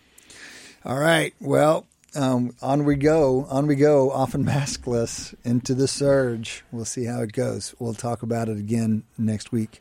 [0.86, 1.34] All right.
[1.38, 3.46] Well, um, on we go.
[3.50, 4.10] On we go.
[4.10, 6.64] Often maskless into the surge.
[6.72, 7.74] We'll see how it goes.
[7.78, 9.80] We'll talk about it again next week.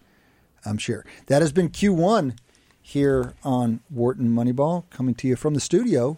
[0.66, 1.06] I'm sure.
[1.28, 2.38] That has been Q1
[2.82, 6.18] here on Wharton Moneyball, coming to you from the studio,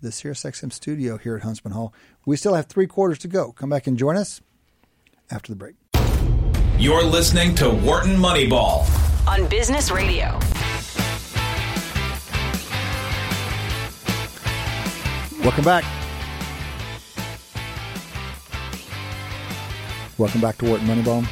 [0.00, 1.92] the SiriusXM studio here at Huntsman Hall.
[2.26, 3.52] We still have three quarters to go.
[3.52, 4.40] Come back and join us
[5.30, 5.74] after the break.
[6.78, 8.86] You're listening to Wharton Moneyball.
[9.26, 10.38] on Business Radio.
[15.42, 15.84] Welcome back.
[20.16, 21.26] Welcome back to Wharton Moneyball.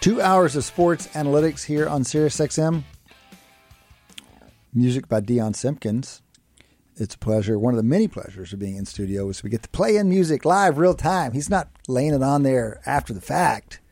[0.00, 2.84] Two hours of sports analytics here on SiriusXM.
[4.72, 6.22] Music by Dion Simpkins.
[6.96, 7.58] It's a pleasure.
[7.58, 10.08] One of the many pleasures of being in studio is we get to play in
[10.08, 11.32] music live, real time.
[11.32, 13.82] He's not laying it on there after the fact.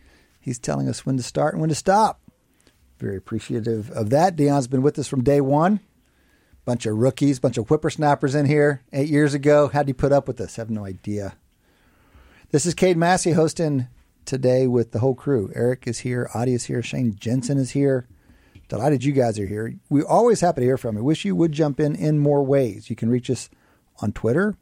[0.41, 2.23] He's telling us when to start and when to stop.
[2.99, 4.35] Very appreciative of that.
[4.35, 5.81] Dion's been with us from day one
[6.71, 9.67] bunch of rookies, bunch of whippersnappers in here eight years ago.
[9.67, 10.57] How'd he put up with this?
[10.57, 11.35] I have no idea.
[12.53, 13.89] This is Cade Massey hosting
[14.25, 15.51] today with the whole crew.
[15.53, 18.07] Eric is here, Adi is here, Shane Jensen is here.
[18.69, 19.75] Delighted you guys are here.
[19.89, 21.03] We're always happy to hear from you.
[21.03, 22.89] Wish you would jump in in more ways.
[22.89, 23.51] You can reach us
[24.01, 24.55] on Twitter,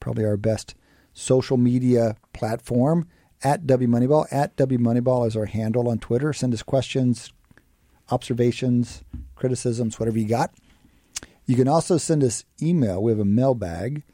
[0.00, 0.74] probably our best
[1.12, 3.06] social media platform,
[3.44, 4.26] at WMoneyball.
[4.32, 6.32] At WMoneyball is our handle on Twitter.
[6.32, 7.32] Send us questions,
[8.10, 9.04] observations,
[9.36, 10.52] criticisms, whatever you got.
[11.52, 13.02] You can also send us email.
[13.02, 14.04] We have a mailbag.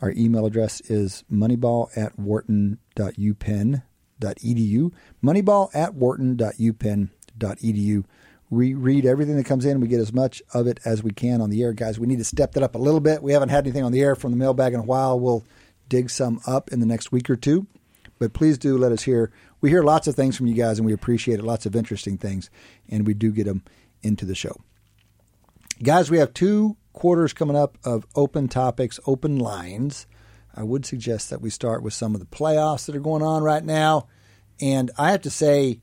[0.00, 4.92] Our email address is moneyball at wharton.upenn.edu.
[5.20, 8.04] Moneyball at wharton.upenn.edu.
[8.48, 9.80] We read everything that comes in.
[9.80, 11.72] We get as much of it as we can on the air.
[11.72, 13.24] Guys, we need to step that up a little bit.
[13.24, 15.18] We haven't had anything on the air from the mailbag in a while.
[15.18, 15.44] We'll
[15.88, 17.66] dig some up in the next week or two.
[18.20, 19.32] But please do let us hear.
[19.60, 21.44] We hear lots of things from you guys, and we appreciate it.
[21.44, 22.50] Lots of interesting things,
[22.88, 23.64] and we do get them
[24.00, 24.60] into the show.
[25.80, 30.08] Guys, we have two quarters coming up of open topics, open lines.
[30.52, 33.44] I would suggest that we start with some of the playoffs that are going on
[33.44, 34.08] right now.
[34.60, 35.80] And I have to say,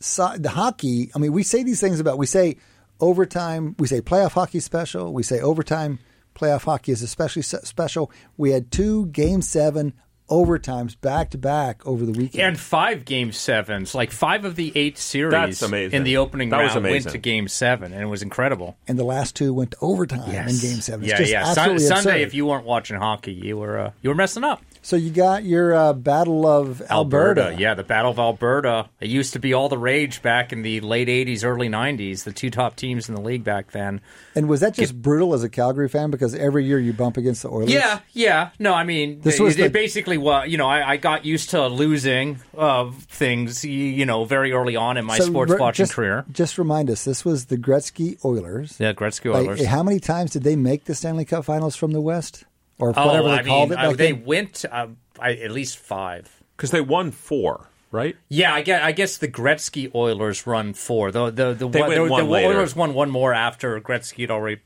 [0.00, 2.56] so, the hockey, I mean, we say these things about, we say
[3.00, 5.98] overtime, we say playoff hockey special, we say overtime
[6.34, 8.10] playoff hockey is especially special.
[8.38, 9.92] We had two game seven
[10.32, 12.42] overtimes back to back over the weekend.
[12.42, 15.96] And five game sevens, like five of the eight series That's amazing.
[15.98, 18.76] in the opening That was round went to game seven, and it was incredible.
[18.88, 21.02] and the last two went to overtime in game seven.
[21.02, 21.44] It's Yeah, just yeah.
[21.44, 24.62] Sun- absolutely Sunday, if you weren't watching hockey, you were uh, you were messing up.
[24.84, 27.54] So you got your uh, Battle of Alberta.
[27.56, 28.88] yeah, the Battle of Alberta.
[29.00, 32.24] It used to be all the rage back in the late '80s, early '90s.
[32.24, 34.00] The two top teams in the league back then.
[34.34, 37.42] And was that just brutal as a Calgary fan because every year you bump against
[37.42, 37.70] the Oilers?
[37.72, 38.50] Yeah, yeah.
[38.58, 40.66] No, I mean, This it, was it the- basically what you know.
[40.66, 45.18] I, I got used to losing uh, things, you know, very early on in my
[45.18, 46.24] So sports re- watching just, career.
[46.32, 48.76] Just remind us, this was the Gretzky Oilers.
[48.80, 49.64] Yeah, Gretzky Like, Oilers.
[49.66, 52.44] how many times did they make the Stanley Cup Finals from the West,
[52.82, 53.84] or oh, whatever they I called mean, it?
[53.84, 54.24] uh, they then?
[54.24, 54.88] went uh,
[55.20, 56.42] I, at least five.
[56.56, 58.16] Because they won four, right?
[58.28, 61.10] Yeah, I guess, I guess the Gretzky Oilers run four.
[61.12, 62.48] The the the, They one- went the, one the later.
[62.48, 64.60] Oilers won one more after Gretzky had already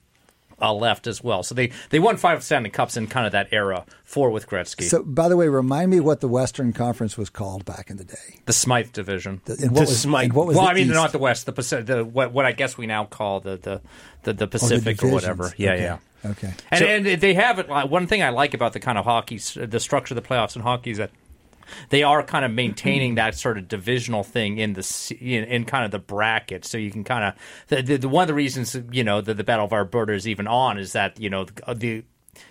[0.61, 1.42] uh, left as well.
[1.42, 3.85] So they they won five Stanley Cups in kind of that era.
[4.05, 4.85] Four with Gretzky.
[4.85, 8.05] So, by the way, remind me what the Western Conference was called back in the
[8.05, 8.40] day.
[8.46, 9.42] the Smythe division.
[9.46, 10.24] And what was, Smythe.
[10.24, 10.94] and what was well, the I mean, East?
[10.94, 13.81] not the West, the Pacific, the what, what I guess we now call the the
[14.22, 15.52] the, the Pacific or whatever.
[15.59, 15.83] Yeah, Okay.
[15.83, 15.98] yeah.
[16.24, 16.52] Okay.
[16.70, 17.68] And, and they have it.
[17.68, 20.62] One thing I like about the kind of hockey, the structure of the playoffs in
[20.62, 21.11] hockey is that
[21.90, 25.85] they are kind of maintaining that sort of divisional thing in the in, in kind
[25.85, 26.64] of the bracket.
[26.64, 27.35] So you can kind of
[27.68, 30.26] the, the, the one of the reasons you know that the Battle of Alberta is
[30.29, 32.05] even on is that you know the, the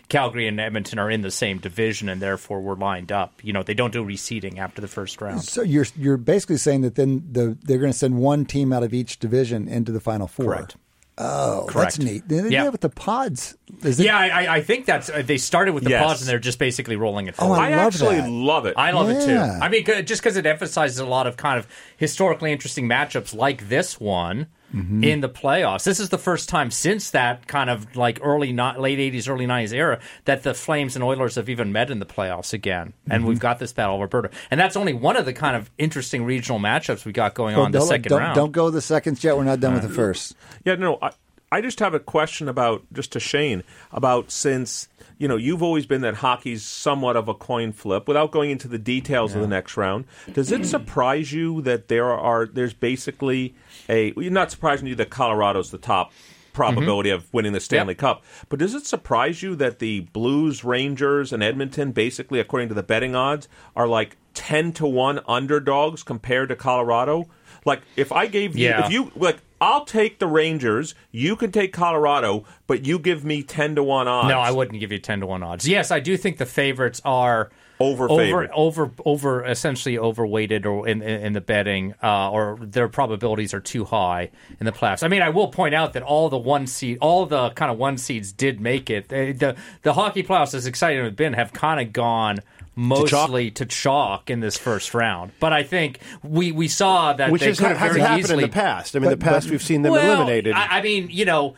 [0.10, 3.40] Calgary and Edmonton are in the same division and therefore we're lined up.
[3.44, 5.44] You know they don't do reseeding after the first round.
[5.44, 8.84] So you're you're basically saying that then the they're going to send one team out
[8.84, 10.46] of each division into the final four.
[10.46, 10.76] Correct.
[11.18, 11.96] Oh, Correct.
[11.96, 12.28] that's neat.
[12.28, 12.68] They, they Yeah.
[12.70, 13.58] with the pods.
[13.84, 16.04] Is it, Yeah, I, I- I think that's uh, they started with the Yes.
[16.04, 17.60] pods and they're just basically rolling it Oh, forward.
[17.62, 18.30] I I, love actually that.
[18.30, 18.74] love it.
[18.78, 19.38] I love it too.
[19.38, 23.70] I mean, just because it emphasizes a lot of kind of historically interesting matchups like
[23.70, 25.04] this one Mm-hmm.
[25.04, 25.84] in the playoffs.
[25.86, 29.46] This is the first time since that kind of like early, not late '80s, early
[29.46, 32.92] '90s era that the Flames and Oilers have even met in the playoffs again.
[33.10, 33.30] And Mm-hmm.
[33.30, 36.26] we've got this battle of Alberta, and that's only one of the kind of interesting
[36.26, 38.36] regional matchups we got going Oh, on the don't, 2nd don't, round.
[38.36, 39.38] don't go the seconds yet.
[39.38, 40.36] We're not done with the first.
[40.66, 41.12] Yeah, no, I,
[41.52, 45.86] I just have a question about just to Shane about since you know you've always
[45.86, 48.08] been that hockey's somewhat of a coin flip.
[48.08, 52.12] Without going into the details of the next round, does it surprise you that there
[52.12, 53.56] are there's basically
[53.90, 56.12] a you're not surprising you that Colorado's the top
[56.54, 57.18] probability mm-hmm.
[57.18, 61.44] of winning the Stanley Cup, but does it surprise you that the Blues, Rangers, and
[61.44, 66.56] Edmonton, basically according to the betting odds, are like ten to one underdogs compared to
[66.56, 67.28] Colorado?
[67.66, 68.86] Like if I gave you Yeah.
[68.86, 70.96] if you like I'll take the Rangers.
[71.12, 74.28] You can take Colorado, but you give me ten to one odds.
[74.30, 75.68] No, I wouldn't give you ten to one odds.
[75.68, 77.50] Yes, I do think the favorites are
[77.80, 82.90] Over over over over essentially overweighted or in, in, in the betting, uh, or their
[82.90, 85.04] probabilities are too high in the playoffs.
[85.04, 87.78] I mean, I will point out that all the one seed, all the kind of
[87.78, 89.08] one seeds did make it.
[89.08, 92.40] They- the the hockey playoffs, as exciting as it's been, have kind of gone.
[92.76, 97.42] Mostly to chalk in this first round, but I think we, we saw that Which
[97.42, 98.96] they is, could have hasn't very happened easily in the past.
[98.96, 100.54] I mean, in the past but- we've seen them well, eliminated.
[100.54, 101.56] I, I mean, you know,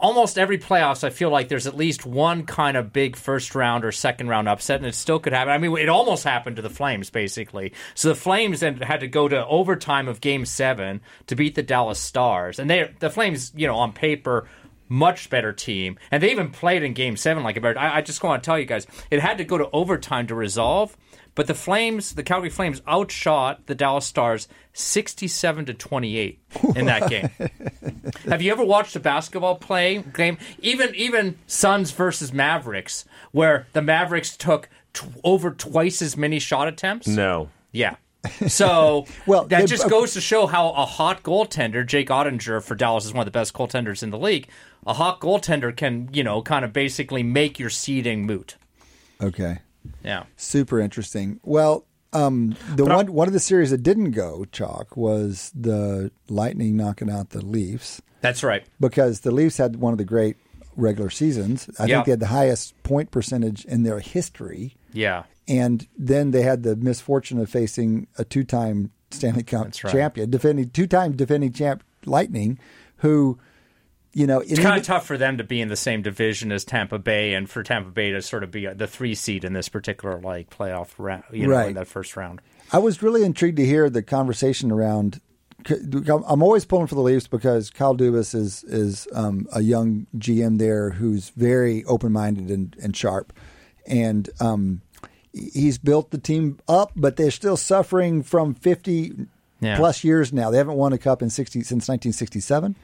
[0.00, 3.84] almost every playoffs, I feel like there's at least one kind of big first round
[3.84, 5.52] or second round upset, and it still could happen.
[5.52, 7.72] I mean, it almost happened to the Flames, basically.
[7.94, 11.62] So the Flames then had to go to overtime of Game Seven to beat the
[11.62, 14.48] Dallas Stars, and they the Flames, you know, on paper.
[14.92, 17.78] Much better team, and they even played in Game Seven like a better.
[17.78, 20.34] I, I just want to tell you guys, it had to go to overtime to
[20.34, 20.96] resolve.
[21.36, 26.40] But the Flames, the Calgary Flames, outshot the Dallas Stars sixty-seven to twenty-eight
[26.74, 27.30] in that game.
[28.28, 30.38] Have you ever watched a basketball play game?
[30.58, 36.66] Even even Suns versus Mavericks, where the Mavericks took t- over twice as many shot
[36.66, 37.06] attempts.
[37.06, 37.48] no.
[37.70, 37.94] Yeah.
[38.48, 42.74] So Well, that they- just goes to show how a hot goaltender, Jake Oettinger for
[42.74, 44.48] Dallas is one of the best goaltenders in the league.
[44.86, 48.56] A hot goaltender can, you know, kind of basically make your seeding moot.
[49.20, 49.58] Okay.
[50.04, 50.24] Yeah.
[50.36, 51.40] Super interesting.
[51.42, 56.76] Well, um, the one one of the series that didn't go chalk was the Lightning
[56.76, 58.64] knocking out the Leafs That's right.
[58.80, 60.36] because the Leafs had one of the great
[60.76, 61.68] regular seasons.
[61.78, 61.96] I Yeah.
[61.96, 65.24] think they had the highest point percentage in their history, Yeah.
[65.46, 69.92] and then they had the misfortune of facing a two-time Stanley Cup right.
[69.92, 72.58] champion, defending two-time defending champ Lightning,
[72.98, 73.38] who,
[74.12, 76.64] you know, It's kind of tough for them to be in the same division as
[76.64, 79.68] Tampa Bay, and for Tampa Bay to sort of be the three seed in this
[79.68, 81.68] particular like playoff round, you know, Right.
[81.68, 82.40] in that first round.
[82.72, 85.20] I was really intrigued to hear the conversation around.
[85.68, 90.58] I'm always pulling for the Leafs because Kyle Dubas is is um, a young GM
[90.58, 93.32] there who's very open minded and, and sharp,
[93.86, 94.80] and um,
[95.32, 99.26] he's built the team up, but they're still suffering from 50
[99.60, 99.76] Yeah.
[99.76, 100.50] plus years now.
[100.50, 102.74] They haven't won a cup in 60 since 1967.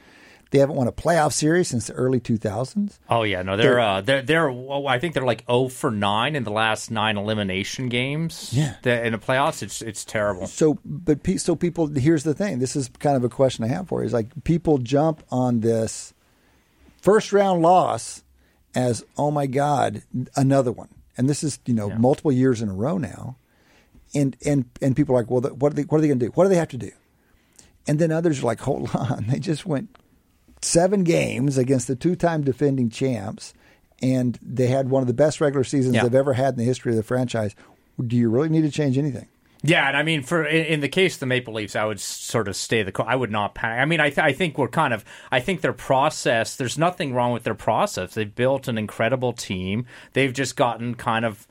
[0.51, 2.99] They haven't won a playoff series since the early 2000s.
[3.09, 4.49] Oh yeah, no, they're uh, they're they're.
[4.51, 8.51] well, I think they're like zero for nine in the last nine elimination games.
[8.53, 8.75] Yeah.
[8.81, 10.47] The- in the playoffs, it's it's terrible.
[10.47, 11.87] So, but pe- so people.
[11.87, 12.59] Here's the thing.
[12.59, 14.07] This is kind of a question I have for you.
[14.07, 16.13] Is like people jump on this
[17.01, 18.23] first round loss
[18.75, 20.03] as oh my god
[20.35, 23.35] another one, and this is you know multiple years in a row now,
[24.15, 26.25] and and and people are like, well, what are they what are they going to
[26.27, 26.31] do?
[26.35, 26.91] What do they have to do?
[27.87, 29.95] And then others are like, hold on, they just went
[30.67, 33.53] seven games against the two time defending champs,
[34.01, 36.03] and they had one of the best regular seasons Yeah.
[36.03, 37.55] they've ever had in the history of the franchise.
[38.05, 39.27] Do you really need to change anything?
[39.63, 41.99] Yeah, and I mean, for in, in the case of the Maple Leafs, I would
[41.99, 42.93] sort of stay the.
[43.03, 43.79] I would not panic.
[43.81, 45.03] I mean, I, th- I think we're kind of.
[45.31, 46.55] I think their process.
[46.55, 48.13] There's nothing wrong with their process.
[48.13, 49.87] They've built an incredible team.
[50.13, 51.47] They've just gotten kind of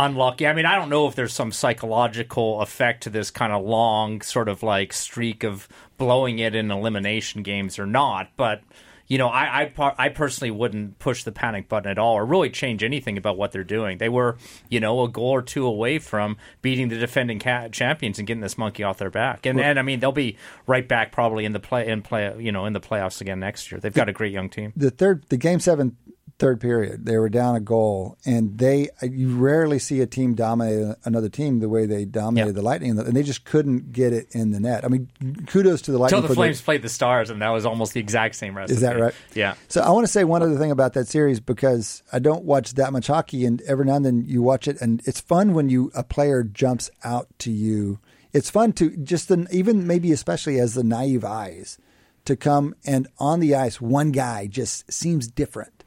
[0.00, 0.46] unlucky.
[0.46, 4.22] I mean, I don't know if there's some psychological effect to this kind of long
[4.22, 8.62] sort of like streak of blowing it in elimination games or not, but.
[9.06, 12.48] You know, I, I I personally wouldn't push the panic button at all, or really
[12.48, 13.98] change anything about what they're doing.
[13.98, 14.36] They were,
[14.68, 18.40] you know, a goal or two away from beating the defending ca- champions and getting
[18.40, 19.46] this monkey off their back.
[19.46, 20.36] And and I mean, they'll be
[20.68, 23.72] right back probably in the play in play, you know, in the playoffs again next
[23.72, 23.80] year.
[23.80, 24.72] They've got a great young team.
[24.76, 25.96] the third the game seven
[26.40, 30.96] third period they were down a goal and they you rarely see a team dominate
[31.04, 32.52] another team the way they dominated Yeah.
[32.54, 35.08] the lightning and they just couldn't get it in the net i mean
[35.46, 38.00] kudos to the lightning Until the Flames played the Stars, and that was almost the
[38.00, 38.74] exact same recipe.
[38.76, 39.54] is that right Yeah.
[39.68, 42.72] so i want to say one other thing about that series because i don't watch
[42.74, 45.68] that much hockey and every now and then you watch it and it's fun when
[45.68, 48.00] you a player jumps out to you
[48.32, 51.78] it's fun to just the, even maybe especially as the naive eyes
[52.24, 55.79] to come and on the ice one guy just seems different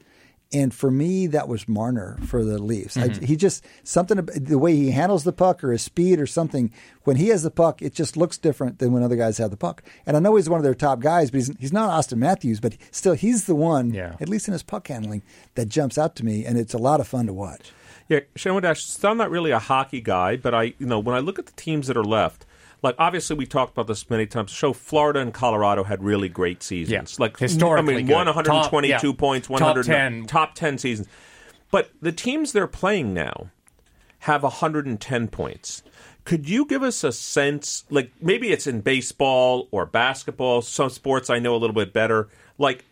[0.54, 2.96] and for me, that was Marner for the Leafs.
[2.96, 3.26] I, mm-hmm.
[3.26, 6.72] he just something the way he handles the puck or his speed or something.
[7.04, 9.58] When he has the puck, it just looks different than when other guys have the
[9.58, 9.84] puck.
[10.06, 12.60] And I know he's one of their top guys, but he's, he's not Auston Matthews.
[12.60, 14.16] But still, he's the one, Yeah.
[14.22, 15.24] at least in his puck handling,
[15.56, 17.72] that jumps out to me, and it's a lot of fun to watch.
[18.08, 19.04] Yeah, Shane Dash.
[19.04, 21.54] I'm not really a hockey guy, but I, you know, when I look at the
[21.54, 22.46] teams that are left,
[22.84, 24.52] like obviously we talked about this many times.
[24.52, 27.13] Show Florida and Colorado had really great seasons.
[27.17, 27.24] Yeah.
[27.24, 29.13] Like Historically I mean, 122 yeah.
[29.17, 30.26] points, Top 10.
[30.28, 31.08] top 10 seasons.
[31.72, 33.50] But the teams they're playing now
[34.19, 35.82] have 110 points.
[36.26, 41.30] Could you give us a sense, like maybe it's in baseball or basketball, some sports
[41.30, 42.86] I know a little bit better, like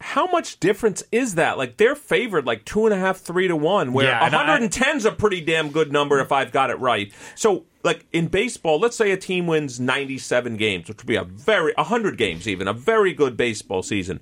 [0.00, 1.58] how much difference is that?
[1.58, 4.38] Like they're favored like two and a half, three to one, where Yeah, and I-
[4.38, 7.12] 110 is a pretty damn good number if I've got it right.
[7.34, 11.24] So, like in baseball, let's say a team wins 97 games, which would be a
[11.24, 14.20] very 100 games even, a very good baseball season.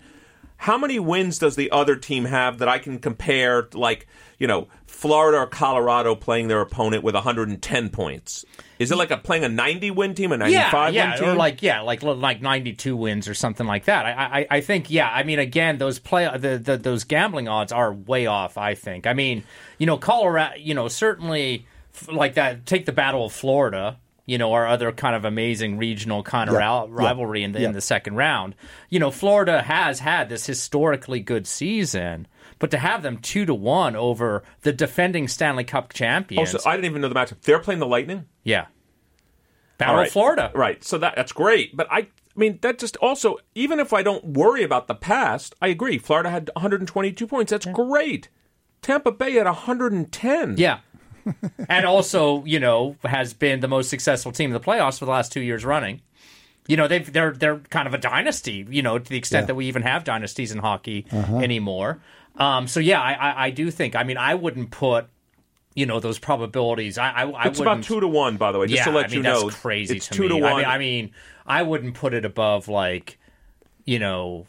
[0.58, 4.48] How many wins does the other team have that I can compare to like, you
[4.48, 8.44] know, Florida or Colorado playing their opponent with 110 points?
[8.80, 11.28] Is it like a playing a 90 win team, a 95 yeah, win team?
[11.28, 14.06] or like yeah, like like ninety two wins or something like that.
[14.06, 15.08] I, I I think yeah.
[15.08, 18.56] I mean, again, those play the, the those gambling odds are way off.
[18.56, 19.06] I think.
[19.06, 19.44] I mean,
[19.78, 20.56] you know, Colorado.
[20.56, 21.66] You know, certainly
[22.10, 22.66] like that.
[22.66, 23.98] Take the Battle of Florida.
[24.26, 27.60] You know, our other kind of amazing regional kind of Yeah, yeah, rivalry in the
[27.60, 27.68] yeah.
[27.68, 28.54] in the second round.
[28.90, 32.26] You know, Florida has had this historically good season.
[32.58, 36.68] But to have them two to one over the defending Stanley Cup oh, champions, also,
[36.68, 37.40] I didn't even know the matchup.
[37.42, 38.26] They're playing the Lightning?
[38.42, 38.66] yeah,
[39.78, 40.82] Battle of Florida, Right.
[40.84, 41.76] So that that's great.
[41.76, 45.54] But I I mean that just also even if I don't worry about the past,
[45.62, 45.98] I agree.
[45.98, 47.50] Florida had 122 points.
[47.50, 48.28] That's great.
[48.82, 50.56] Tampa Bay had 110.
[50.56, 50.80] Yeah.
[51.68, 55.10] And also, you know, has been the most successful team in the playoffs for the
[55.10, 56.00] last two years running.
[56.66, 59.46] You know, they've they're they're kind of a dynasty, you know, to the extent Yeah.
[59.46, 62.00] that we even have dynasties in hockey anymore.
[62.36, 63.96] Um, so yeah, I, I, I do think.
[63.96, 65.06] I mean, I wouldn't put,
[65.74, 66.98] you know, those probabilities.
[66.98, 68.66] I I, I It's about two to one, by the way.
[68.66, 70.28] Just yeah, to let I mean, you that's know, crazy it's to two me.
[70.28, 70.56] to I one.
[70.56, 71.10] mean, I mean,
[71.46, 73.18] I wouldn't put it above like,
[73.86, 74.46] you know,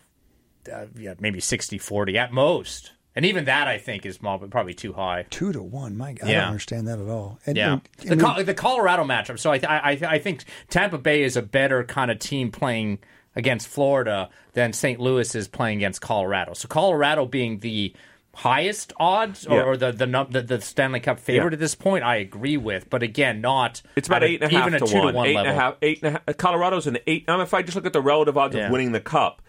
[0.71, 2.91] uh, yeah, maybe 60-40 at most.
[3.19, 5.25] And even that, I think, is mo- probably too high.
[5.29, 7.37] Two to one, my God, I don't understand that at all.
[7.45, 9.37] And, Yeah, and- the, and Col- the Colorado matchup.
[9.39, 12.99] So I, I, I I think Tampa Bay is a better kind of team playing
[13.35, 15.01] against Florida than St.
[15.01, 16.53] Louis is playing against Colorado.
[16.53, 17.93] So Colorado being the
[18.35, 19.63] highest odds or, Yeah.
[19.63, 21.55] or the, the num- the the Stanley Cup favorite Yeah.
[21.55, 22.89] at this point, I agree with.
[22.89, 24.97] But again, not It's about at a- eight and a half even a to two
[24.99, 25.07] one.
[25.07, 27.27] to one Eight and a half- eight and a half- Colorado's an eight.
[27.27, 28.67] Um, if I just look at the relative odds Yeah.
[28.67, 29.41] of winning the cup,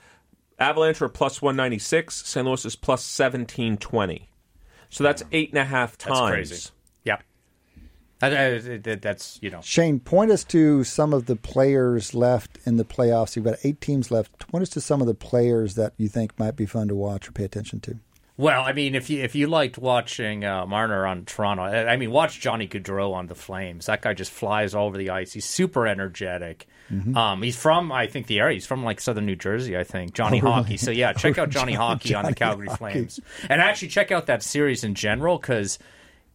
[0.60, 2.24] Avalanche are plus one ninety six.
[2.26, 2.46] St.
[2.46, 4.28] Louis is plus seventeen twenty.
[4.90, 6.18] So that's eight and a half times.
[6.18, 6.70] That's crazy.
[7.04, 7.22] Yep.
[8.18, 9.60] That, that- that- that's you know.
[9.62, 13.34] Shane, point us to some of the players left in the playoffs.
[13.36, 14.38] You've got eight teams left.
[14.48, 17.28] Point us to some of the players that you think might be fun to watch
[17.28, 17.96] or pay attention to.
[18.36, 21.96] Well, I mean, if you if you liked watching uh, Marner on Toronto, I I
[21.96, 23.86] mean, watch Johnny Gaudreau on the Flames.
[23.86, 25.32] That guy just flies all over the ice.
[25.32, 26.66] He's super energetic.
[26.90, 27.16] Mm-hmm.
[27.16, 28.54] Um, he's from, I think, the area.
[28.54, 30.12] He's from like southern New Jersey, I think.
[30.14, 30.54] Johnny Oh, really?
[30.54, 30.76] Hockey.
[30.76, 32.78] So yeah, check out Johnny Hockey on the Calgary Hockey.
[32.78, 35.78] Flames, and actually check out that series in general because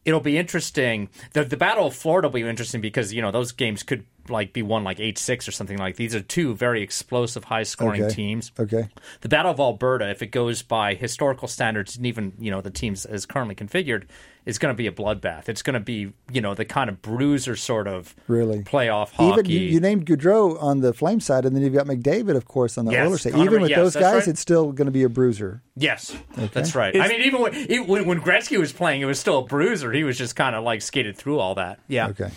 [0.05, 1.09] it'll be interesting.
[1.33, 4.53] The the Battle of Florida will be interesting because you know those games could like
[4.53, 5.95] be won like eight six or something like.
[5.95, 8.13] These are two very explosive, high scoring Okay.
[8.13, 8.51] teams.
[8.59, 8.89] Okay.
[9.21, 12.71] The Battle of Alberta, if it goes by historical standards and even you know the
[12.71, 14.03] teams as currently configured,
[14.45, 15.49] is going to be a bloodbath.
[15.49, 18.59] It's going to be you know the kind of bruiser sort of Really?
[18.63, 19.31] playoff hockey.
[19.31, 22.45] Even you, you named Gaudreau on the Flame side, and then you've got McDavid, of
[22.45, 23.35] course, on the Yes, Oilers side.
[23.35, 24.27] Even with yes, those guys, right.
[24.27, 25.61] it's still going to be a bruiser.
[25.75, 26.95] yes, that's right.
[26.99, 29.91] I mean, even when, even when when Gretzky was playing, it was still a bruiser.
[29.91, 31.79] He was just kind of like skated through all that.
[31.87, 32.07] Yeah.
[32.09, 32.29] Okay.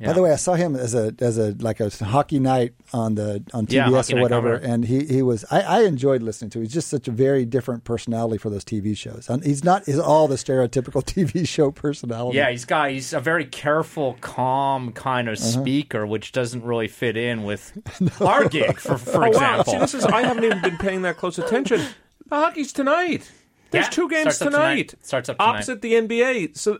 [0.00, 3.16] By the way, I saw him as a as a like a hockey night on
[3.16, 6.58] the on TBS Yeah, or whatever, and he, he was I, I enjoyed listening to.
[6.58, 6.64] him.
[6.64, 9.28] He's just such a very different personality for those TV shows.
[9.28, 12.38] And he's not is all the stereotypical TV show personality.
[12.38, 15.60] Yeah, he's got he's a very careful, calm kind of Uh-huh.
[15.62, 17.76] speaker, which doesn't really fit in with
[18.20, 19.26] our gig, for for Oh wow!
[19.28, 19.72] example.
[19.72, 21.80] See, this is I haven't even been paying that close attention.
[22.28, 23.30] The hockey's tonight.
[23.70, 24.88] There's Yeah, two games starts tonight.
[24.90, 24.94] tonight.
[25.02, 25.50] Starts up tonight.
[25.56, 26.56] opposite the NBA.
[26.56, 26.78] So,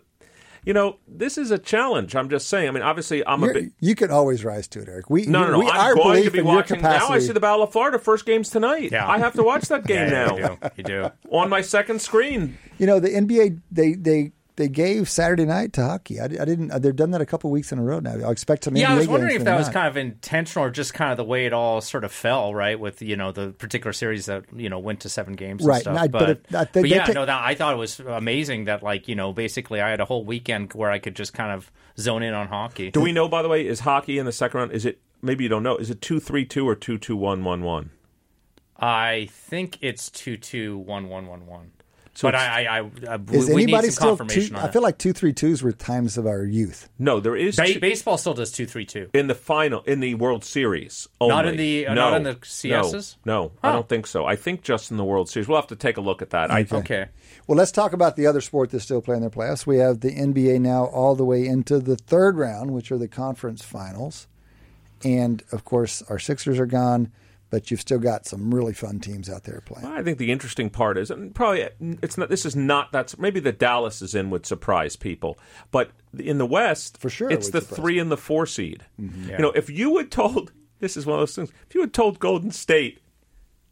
[0.68, 2.14] you know, this is a challenge.
[2.14, 2.68] I'm just saying.
[2.68, 3.72] I mean, obviously, I'm a You're- bit.
[3.80, 5.08] you can always rise to it, Eric.
[5.08, 5.58] We No, no, no.
[5.60, 7.08] We, I'm going to be watching now.
[7.08, 7.98] I see the Battle of Florida.
[7.98, 8.92] First game's tonight.
[8.92, 9.08] Yeah.
[9.08, 10.58] I have to watch that game Yeah, now you do.
[10.76, 11.10] You do.
[11.30, 12.58] on my second screen.
[12.76, 16.20] You know, the NBA they they they gave Saturday night to hockey.
[16.20, 16.68] I, I didn't.
[16.82, 18.16] They've done that a couple weeks in a row now.
[18.28, 18.76] I expect some.
[18.76, 19.72] Yeah, NBA I was wondering if than that was not.
[19.74, 22.78] kind of intentional or just kind of the way it all sort of fell, right?
[22.78, 25.80] With you know the particular series that you know went to seven games, and Right,
[25.80, 25.92] stuff.
[25.92, 27.78] and I- but but, if- I they but yeah, take- no, that I thought it
[27.78, 31.16] was amazing that like you know basically I had a whole weekend where I could
[31.16, 32.90] just kind of zone in on hockey.
[32.90, 34.72] Do we know, by the way, is hockey in the second round?
[34.72, 35.76] Is it maybe you don't know?
[35.76, 37.90] Is it two three two or two two one one one?
[38.80, 41.72] I think it's two two one one one one.
[42.18, 44.16] So but it's- I, I, I, I Is we, we anybody need some still?
[44.16, 46.88] Two, confirmation on I feel like two three twos were times of our youth.
[46.98, 49.08] No, there is Ba- two- baseball still does two three two.
[49.14, 51.06] in the final in the World Series.
[51.20, 53.18] Not in the- uh, no, not in the CSs?
[53.24, 54.26] No, no I don't think so.
[54.26, 55.46] I think just in the World Series.
[55.46, 56.50] We'll have to take a look at that.
[56.50, 57.06] I, Okay.
[57.46, 59.64] Well, let's talk about the other sport that's still playing their playoffs.
[59.64, 63.06] We have the NBA now all the way into the third round, which are the
[63.06, 64.26] conference finals.
[65.04, 67.12] And of course, our Sixers are gone,
[67.50, 69.86] but you've still got some really fun teams out there playing.
[69.86, 72.28] I think the interesting part is, and probably mm, it's not.
[72.28, 72.92] This is not.
[72.92, 75.38] That's maybe the Dallas is in would surprise people,
[75.70, 78.84] but in the West, For sure it's would the surprise three and the four seed.
[79.00, 79.30] Mm-hmm.
[79.30, 81.52] You know, if you had told this is one of those things.
[81.68, 83.00] If you had told Golden State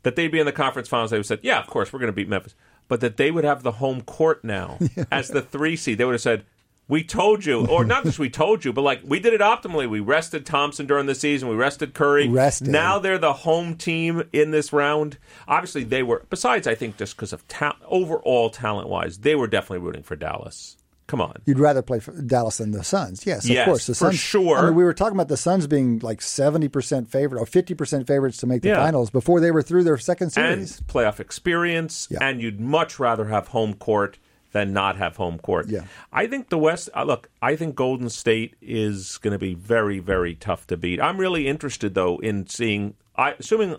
[0.02, 2.00] that they'd be in the conference finals, they would have said, "Yeah, of course, we're
[2.00, 2.54] going to beat Memphis,"
[2.88, 4.78] but that they would have the home court now
[5.10, 6.44] as the three seed, they would have said.
[6.88, 9.88] We told you, or not just we told you, but like we did it optimally.
[9.90, 11.48] We rested Thompson during the season.
[11.48, 12.28] We rested Curry.
[12.28, 12.68] Rested.
[12.68, 15.18] Now they're the home team in this round.
[15.48, 16.24] Obviously, they were.
[16.30, 20.14] Besides, I think just because of ta- overall talent wise, they were definitely rooting for
[20.16, 20.76] Dallas.
[21.08, 21.40] Come on.
[21.44, 23.24] You'd rather play for Dallas than the Suns.
[23.26, 23.86] Yes, of Yes, course.
[23.86, 24.58] The for Suns, sure.
[24.58, 28.38] I mean, we were talking about the Suns being like 70% favorite or 50% favorites
[28.38, 28.76] to make the Yeah.
[28.84, 30.80] finals before they were through their second and series.
[30.88, 32.18] playoff experience, Yeah.
[32.22, 34.18] and you'd much rather have home court
[34.56, 35.68] than not have home court.
[35.68, 35.82] Yeah.
[36.10, 36.88] I think the West.
[36.94, 40.98] Uh, look, I think Golden State is going to be very, very tough to beat.
[40.98, 42.94] I'm really interested though in seeing.
[43.16, 43.76] I assuming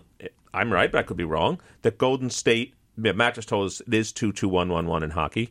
[0.54, 1.60] I'm right, but I could be wrong.
[1.82, 2.74] That Golden State.
[2.96, 5.50] Matt just told us it is two two one one one in hockey.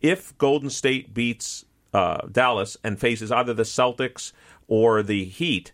[0.00, 4.32] If Golden State beats uh, Dallas and faces either the Celtics
[4.68, 5.72] or the Heat,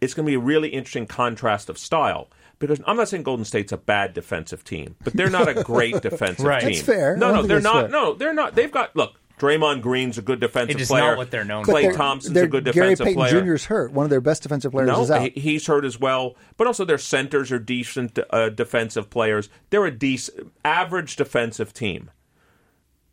[0.00, 2.28] it's going to be a really interesting contrast of style.
[2.58, 6.00] Because I'm not saying Golden State's a bad defensive team, but they're not a great
[6.02, 6.60] defensive Right.
[6.60, 6.70] team.
[6.70, 7.16] That's fair.
[7.16, 7.82] No, no, they're not.
[7.82, 7.88] fair.
[7.88, 8.54] No, they're not.
[8.54, 9.14] They've got look.
[9.38, 11.10] Draymond Green's a good defensive It is player.
[11.10, 13.40] not what they're known But Klay they're- Thompson's they're- a good Gary defensive Payton player.
[13.44, 13.54] Jr.
[13.54, 13.92] is hurt.
[13.92, 15.30] One of their best defensive players No, is out.
[15.30, 16.34] he's hurt as well.
[16.56, 19.48] But also, their centers are decent uh, defensive players.
[19.70, 22.10] They're a decent, average defensive team.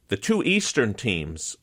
[0.08, 1.58] The two Eastern teams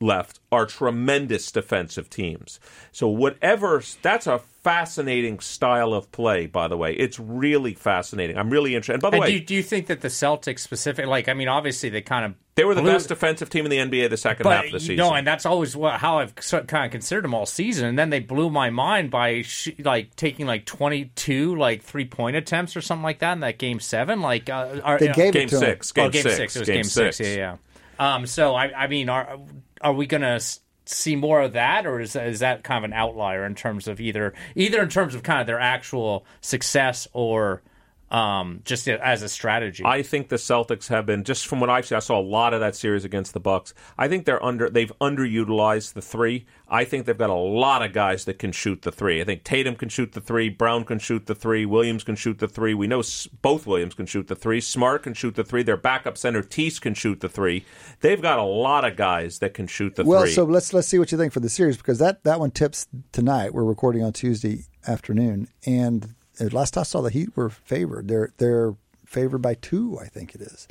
[0.00, 2.60] left are tremendous defensive teams.
[2.92, 6.46] So whatever, that's a fascinating style of play.
[6.46, 8.36] By the way, it's really fascinating.
[8.36, 8.94] I'm really interested.
[8.94, 11.28] And by the And way, do you, do you think that the Celtics specific, like
[11.28, 13.76] I mean, obviously they kind of they were the blew- best defensive team in the
[13.76, 14.96] NBA the second half of the season.
[14.96, 17.86] No, and that's always what, how I've kind of considered them all season.
[17.86, 22.06] And then they blew my mind by sh- like taking like twenty two like three
[22.06, 24.20] point attempts or something like that in that game seven.
[24.22, 25.92] Like uh, are, They you know- gave game it to six.
[25.92, 26.36] Game, oh, game six.
[26.36, 26.56] six.
[26.56, 27.20] It was game, six.
[27.20, 27.56] Yeah, yeah.
[27.98, 29.38] Um, so I, I mean, are
[29.86, 30.40] are we gonna
[30.84, 34.00] see more of that, or is is that kind of an outlier in terms of
[34.00, 37.62] either either in terms of kind of their actual success or
[38.10, 39.82] um, just as a strategy.
[39.84, 41.96] I think the Celtics have been just from what I've seen.
[41.96, 43.74] I saw a lot of that series against the Bucks.
[43.98, 44.70] I think they're under.
[44.70, 46.46] They've underutilized the three.
[46.68, 49.20] I think they've got a lot of guys that can shoot the three.
[49.20, 50.48] I think Tatum can shoot the three.
[50.48, 51.66] Brown can shoot the three.
[51.66, 52.74] Williams can shoot the three.
[52.74, 54.60] We know s- both Williams can shoot the three.
[54.60, 55.62] Smart can shoot the three.
[55.62, 57.64] Their backup center Theis can shoot the three.
[58.00, 60.32] They've got a lot of guys that can shoot the Well, three.
[60.32, 62.86] so let's let's see what you think for the series because that that one tips
[63.12, 63.52] tonight.
[63.54, 68.08] We're recording on Tuesday afternoon, and last I saw, the Heat were favored.
[68.08, 68.74] They're they're
[69.04, 70.66] favored by two, I think it is.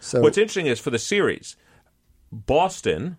[0.00, 1.56] So What's interesting is for the series,
[2.32, 3.18] Boston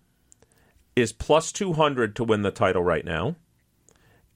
[0.95, 3.35] is plus 200 to win the title right now,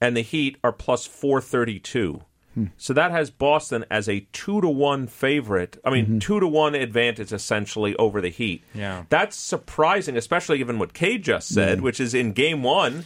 [0.00, 2.22] and the Heat are plus 432.
[2.54, 2.64] Hmm.
[2.76, 5.78] So that has Boston as a two to one favorite.
[5.84, 6.18] I mean, Mm-hmm.
[6.18, 8.64] two to one advantage essentially over the Heat.
[8.74, 9.04] Yeah.
[9.08, 13.04] that's surprising, especially given what Kay just said, which is in Game One,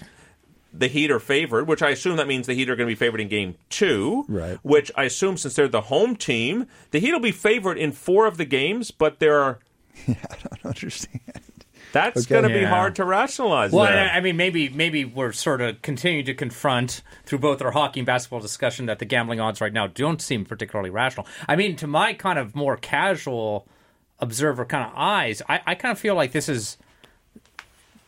[0.77, 1.69] the Heat are favored.
[1.69, 4.25] Which I assume that means the Heat are going to be favored in Game Two.
[4.29, 4.59] Right.
[4.63, 8.27] Which I assume since they're the home team, the Heat will be favored in four
[8.27, 9.59] of the games, but there are
[10.07, 11.21] Yeah, I don't understand.
[11.93, 12.35] that's Okay.
[12.41, 13.71] going to be hard to rationalize.
[13.71, 14.11] Well, there.
[14.13, 18.01] I I mean, maybe maybe we're sort of continuing to confront through both our hockey
[18.01, 21.27] and basketball discussion that the gambling odds right now don't seem particularly rational.
[21.49, 23.67] I mean, to my kind of more casual
[24.19, 26.77] observer kind of eyes, I, I kind of feel like this is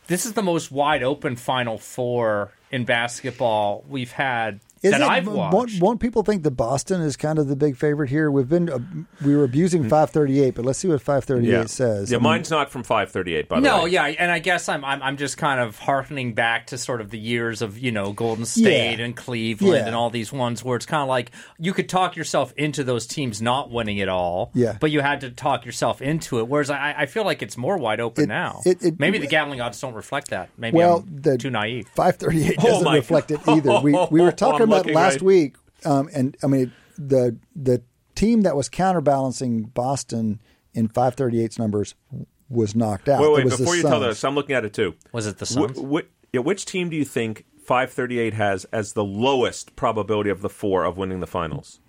[0.07, 5.07] this is the most wide open Final Four in basketball we've had Is that it-
[5.07, 5.81] I've won't, watched.
[5.81, 8.29] won't people think that Boston is kind of the big favorite here?
[8.31, 8.79] We've been uh,
[9.25, 11.65] we were abusing 538, but let's see what 538 yeah.
[11.65, 12.11] says.
[12.11, 14.83] Yeah, I mean, mine's not from 538, by the No, yeah, and I guess I'm,
[14.85, 18.11] I'm I'm just kind of harkening back to sort of the years of you know
[18.13, 19.05] Golden State Yeah.
[19.05, 19.85] and Cleveland Yeah.
[19.87, 23.07] and all these ones where it's kind of like you could talk yourself into those
[23.07, 24.77] teams not winning it all, Yeah.
[24.79, 26.47] but you had to talk yourself into it.
[26.47, 28.61] Whereas I, I feel like it's more wide open It- now.
[28.65, 30.49] it- it- Maybe the gambling odds don't reflect that.
[30.57, 31.87] Maybe well, I'm the too naive.
[31.95, 33.79] 538 Oh doesn't my- reflect it either.
[33.81, 35.55] We we were talking I'm about last right- week,
[35.85, 37.81] um, and I mean the the
[38.15, 40.41] team that was counterbalancing Boston
[40.73, 41.95] in 538's numbers
[42.49, 43.21] was knocked out.
[43.21, 44.05] Wait, It wait, was the before you tell Suns.
[44.15, 44.95] this, I'm looking at it too.
[45.11, 45.79] Was it the Wh- Suns?
[45.79, 50.49] wh- yeah, which team do you think 538 has as the lowest probability of the
[50.49, 51.79] four of winning the finals?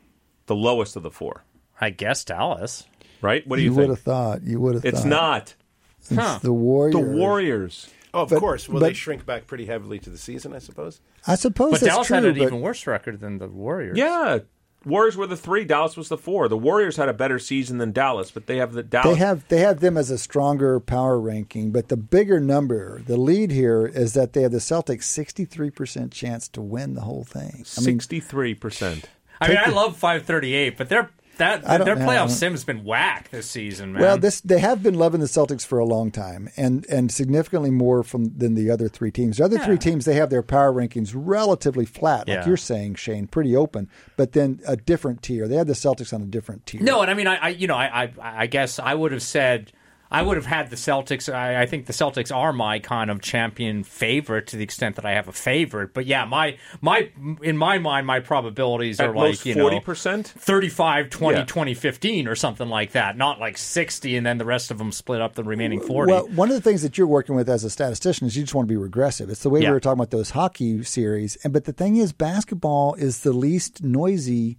[0.47, 1.45] The lowest of the four,
[1.81, 2.85] I guess Dallas.
[3.23, 3.47] right?
[3.47, 3.77] What do you, think?
[3.77, 4.43] you would have thought.
[4.43, 4.85] You would have.
[4.85, 5.09] It's thought.
[5.09, 5.55] not.
[6.01, 6.39] It's Huh.
[6.43, 6.95] the Warriors.
[6.95, 7.89] The Warriors.
[8.15, 8.69] Oh, of But- course.
[8.69, 10.55] Will but- they shrink back pretty heavily to the season?
[10.55, 11.01] I suppose.
[11.27, 12.15] I suppose But that's Dallas true.
[12.17, 13.97] had an but even worse record than the Warriors.
[13.99, 14.39] Yeah.
[14.87, 15.65] Warriors were the three.
[15.65, 16.49] Dallas was the four.
[16.49, 19.09] The Warriors had a better season than Dallas, but they have the Dallas.
[19.09, 21.73] they have they have them as a stronger power ranking.
[21.73, 26.13] But the bigger number, the lead here is that they have the Celtics 63 percent
[26.13, 27.51] chance to win the whole thing.
[27.55, 29.09] I mean, sixty-three percent.
[29.41, 33.31] I mean, Take I the- love 538, but their that their playoff sim's been whack
[33.31, 34.03] this season, man.
[34.03, 37.71] Well, this they have been loving the Celtics for a long time, and and significantly
[37.71, 39.39] more from than the other three teams.
[39.39, 42.47] The other three teams they have their power rankings relatively flat, like Yeah.
[42.47, 45.49] you're saying, Shane, pretty open, but then a different tier.
[45.49, 46.81] They had the Celtics on a different tier.
[46.83, 49.23] No, and I mean, I, I you know, I, I, I guess I would have
[49.23, 49.73] said,
[50.11, 51.33] I would have had the Celtics.
[51.33, 55.05] I, I think the Celtics are my kind of champion favorite to the extent that
[55.05, 55.93] I have a favorite.
[55.93, 57.11] But yeah, my, my,
[57.43, 60.29] in my mind, my probabilities At are like you know, forty percent.
[60.29, 61.45] 35, 20, Yeah.
[61.45, 63.17] 20, 15 or something like that.
[63.17, 66.13] Not like sixty, and then the rest of them split up the remaining forty.
[66.13, 68.55] Well, one of the things that you're working with as a statistician is you just
[68.55, 69.29] want to be regressive.
[69.31, 69.69] It's the way Yeah.
[69.69, 71.37] we were talking about those hockey series.
[71.45, 74.59] And but the thing is, basketball is the least noisy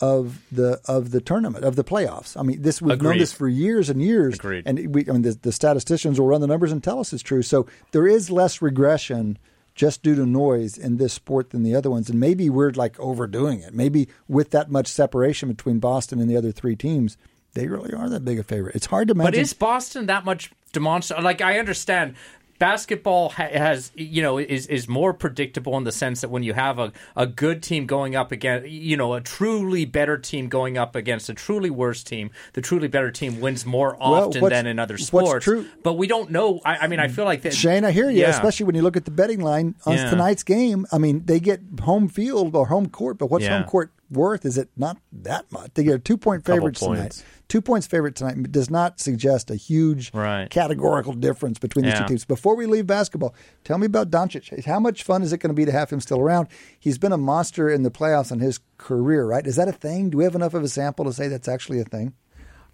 [0.00, 2.38] of the of the tournament of the playoffs.
[2.38, 4.34] I mean, this we've known this for years and years.
[4.34, 4.64] Agreed.
[4.66, 7.22] And we, I mean, the, the statisticians will run the numbers and tell us it's
[7.22, 7.42] true.
[7.42, 9.38] So there is less regression
[9.74, 12.10] just due to noise in this sport than the other ones.
[12.10, 13.74] And maybe we're like overdoing it.
[13.74, 17.16] Maybe with that much separation between Boston and the other three teams,
[17.52, 18.74] they really are that big a favorite.
[18.74, 19.32] It's hard to imagine.
[19.32, 21.22] But is Boston that much demonstrable?
[21.22, 22.16] Like I understand
[22.58, 26.52] basketball ha- has you know is is more predictable in the sense that when you
[26.54, 30.76] have a, a good team going up against you know a truly better team going
[30.78, 34.66] up against a truly worse team the truly better team wins more often what's- than
[34.66, 37.54] in other sports true- but we don't know I, I mean I feel like that
[37.54, 38.30] Shane, I hear you, Yeah.
[38.30, 40.10] especially when you look at the betting line on Yeah.
[40.10, 40.86] tonight's game.
[40.92, 43.58] I mean, they get home field or home court, but what's Yeah.
[43.58, 44.44] home court worth?
[44.44, 45.70] Is it not that much?
[45.74, 47.24] They get a two point Couple favorite tonight.
[47.48, 50.50] Two points favorite tonight does not suggest a huge Right.
[50.50, 52.00] categorical difference between these Yeah.
[52.00, 52.24] two teams.
[52.24, 53.34] Before we leave basketball,
[53.64, 54.64] tell me about Doncic.
[54.64, 56.48] How much fun is it going to be to have him still around?
[56.78, 59.46] He's been a monster in the playoffs in his career, right?
[59.46, 60.10] Is that a thing?
[60.10, 62.14] Do we have enough of a sample to say that's actually a thing?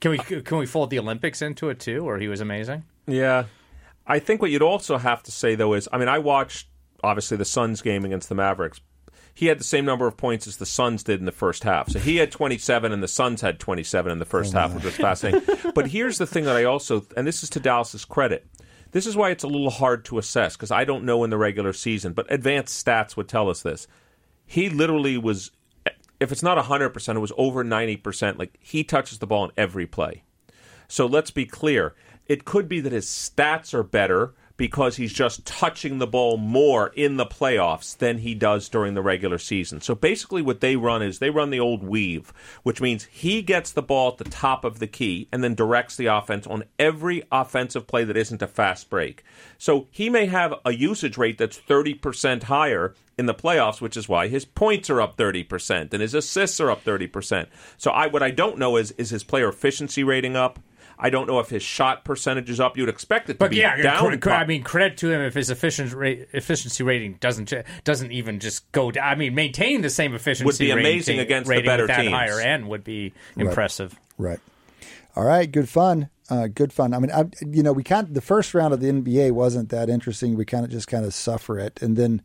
[0.00, 3.44] can we can we fold the Olympics into it too where he was amazing Yeah.
[4.04, 6.66] I think what you'd also have to say though is, I mean, I watched
[7.04, 8.80] obviously the Suns game against the Mavericks.
[9.34, 11.88] He had the same number of points as the Suns did in the first half.
[11.88, 14.84] So he had 27 and the Suns had 27 in the first oh, half, which
[14.84, 15.42] was fascinating.
[15.74, 18.46] but here's the thing that I also, and this is to Dallas's credit.
[18.90, 21.38] This is why it's a little hard to assess because I don't know in the
[21.38, 23.86] regular season, but advanced stats would tell us this.
[24.44, 25.50] He literally was
[26.20, 28.38] if it's not 100%, it was over 90%.
[28.38, 30.22] Like he touches the ball in every play.
[30.88, 31.94] So let's be clear.
[32.26, 36.92] It could be that his stats are better because he's just touching the ball more
[36.94, 39.80] in the playoffs than he does during the regular season.
[39.80, 42.32] So basically, what they run is they run the old weave,
[42.62, 45.96] which means he gets the ball at the top of the key and then directs
[45.96, 49.24] the offense on every offensive play that isn't a fast break.
[49.58, 54.08] So he may have a usage rate that's 30% higher in the playoffs, which is
[54.08, 57.48] why his points are up 30% and his assists are up 30%.
[57.78, 60.60] So I what I don't know is is his player efficiency rating up?
[61.04, 62.76] I don't know if his shot percentage is up.
[62.76, 64.12] You'd expect it to But be yeah, down.
[64.12, 67.64] cre- cre- I mean, credit to him if his efficient rate, efficiency rating doesn't ju-
[67.84, 69.06] doesn't even just go down.
[69.06, 72.02] I mean, maintaining the same efficiency Would be rating- amazing against the better with that
[72.02, 72.12] teams.
[72.14, 73.98] higher end would be impressive.
[74.16, 74.38] Right.
[75.16, 75.50] All right.
[75.50, 76.08] Good fun.
[76.30, 76.94] Uh, good fun.
[76.94, 79.90] I mean, I, you know, we kind the first round of the NBA wasn't that
[79.90, 80.36] interesting.
[80.36, 82.22] We kind of just kind of suffer it, and then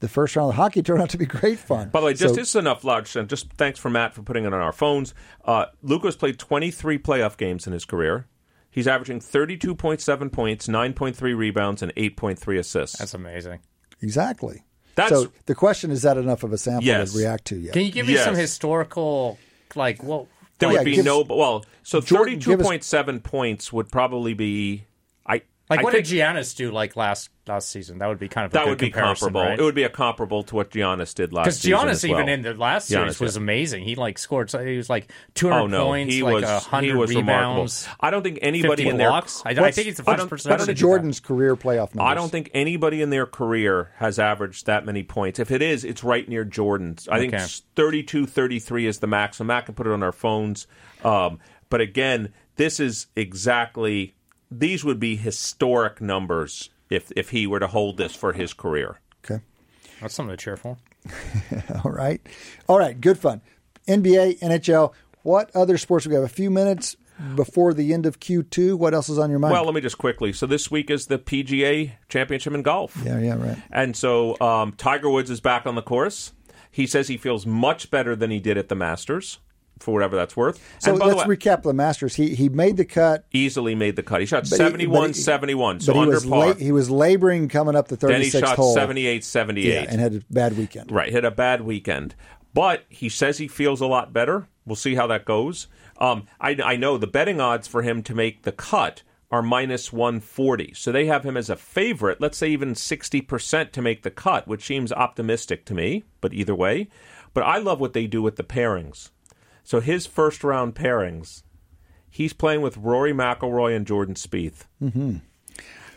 [0.00, 1.88] the first round of hockey turned out to be great fun.
[1.90, 3.14] By the way, just So- this is enough large.
[3.16, 5.14] and Just thanks for Matt for putting it on our phones.
[5.44, 8.26] Uh, Luka's played 23 playoff games in his career.
[8.70, 12.98] He's averaging 32.7 points, 9.3 rebounds, and 8.3 assists.
[12.98, 13.60] That's amazing.
[14.02, 14.62] exactly.
[14.94, 17.12] That's- so the question is that enough of a sample Yes.
[17.12, 17.72] to react to yet?
[17.72, 19.38] Can you give me some historical,
[19.74, 20.26] like, what?
[20.58, 21.20] there Yeah, would be give- no.
[21.28, 24.84] Well, so Jordan, give us- 32.7 points would probably be.
[25.26, 27.98] I Like, I what think did Giannis do like last last season?
[27.98, 29.40] That would be kind of a that good would be comparable.
[29.42, 29.58] right?
[29.58, 31.78] It would be a comparable to what Giannis did last Because season.
[31.78, 32.12] Giannis, as well.
[32.20, 33.42] even in the last series, was yeah.
[33.42, 33.84] amazing.
[33.84, 34.50] He like scored.
[34.50, 37.54] so- He was like 200 Oh no, points, he like was a hundred was remarkable.
[37.54, 39.10] rebounds, I don't think anybody 50 in their.
[39.10, 40.50] I, I What's- think he's the first person.
[40.50, 42.10] I What's don't ever Jordan's career playoff numbers?
[42.10, 45.38] I don't think anybody in their career has averaged that many points.
[45.38, 47.08] If it is, it's right near Jordan's.
[47.08, 47.44] I think Okay.
[47.76, 49.36] 32 33 is the max.
[49.38, 50.66] So Matt can put it on our phones.
[51.04, 51.38] Um,
[51.68, 54.14] but again, this is exactly,
[54.50, 59.00] these would be historic numbers if, if he were to hold this for his career.
[59.24, 59.42] Okay.
[60.00, 60.76] That's something to cheer for.
[61.84, 62.20] All right.
[62.68, 63.00] All right.
[63.00, 63.40] Good fun.
[63.88, 64.92] NBA, NHL.
[65.22, 66.06] What other sports?
[66.06, 66.96] We have a few minutes
[67.34, 68.76] before the end of Q2.
[68.76, 69.52] What else is on your mind?
[69.52, 70.32] Well, let me just quickly.
[70.32, 72.96] So this week is the PGA Championship in golf.
[73.04, 73.58] yeah, yeah, right.
[73.70, 76.32] And so um, Tiger Woods is back on the course.
[76.70, 79.38] He says he feels much better than he did at the Masters,
[79.82, 80.60] for whatever that's worth.
[80.78, 82.14] So let's way, recap the Masters.
[82.14, 83.24] He he made the cut.
[83.32, 84.20] easily made the cut.
[84.20, 86.46] He shot but 71 he- 71, so he under was par.
[86.48, 88.74] la- he was laboring coming up the 36th then he shot hole.
[88.74, 89.72] 78 78.
[89.72, 90.90] Yeah, and had a bad weekend.
[90.92, 92.14] Right, hit a bad weekend.
[92.52, 94.48] But he says he feels a lot better.
[94.66, 95.68] We'll see how that goes.
[95.98, 99.92] Um, I, I know the betting odds for him to make the cut are minus
[99.92, 100.74] 140.
[100.74, 104.48] So they have him as a favorite, let's say even 60% to make the cut,
[104.48, 106.88] which seems optimistic to me, but either way.
[107.32, 109.10] But I love what they do with the pairings.
[109.64, 111.42] So his first round pairings,
[112.08, 114.64] he's playing with Rory McIlroy and Jordan Spieth.
[114.82, 115.16] Mm-hmm.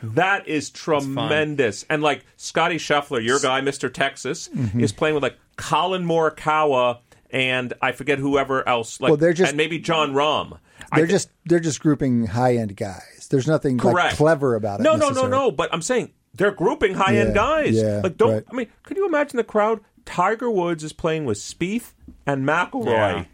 [0.01, 1.85] That is tremendous.
[1.89, 3.91] And like Scottie Scheffler, your guy, Mr.
[3.91, 4.81] Texas, Mm-hmm.
[4.81, 6.99] is playing with like Collin Morikawa
[7.29, 8.99] and I forget whoever else.
[8.99, 10.59] Like, Well, they're just- and maybe Jon Rahm.
[10.93, 13.27] They're thi- just they're just grouping high end guys.
[13.31, 14.83] There's nothing like correct clever about it.
[14.83, 15.49] No, no, no, no.
[15.49, 17.73] But I'm saying they're grouping high end Yeah, guys.
[17.75, 18.43] yeah, like, don't right.
[18.51, 18.67] I mean?
[18.83, 19.79] Could you imagine the crowd?
[20.05, 21.93] Tiger Woods is playing with Spieth
[22.27, 22.85] and McIlroy.
[22.87, 23.25] Yeah.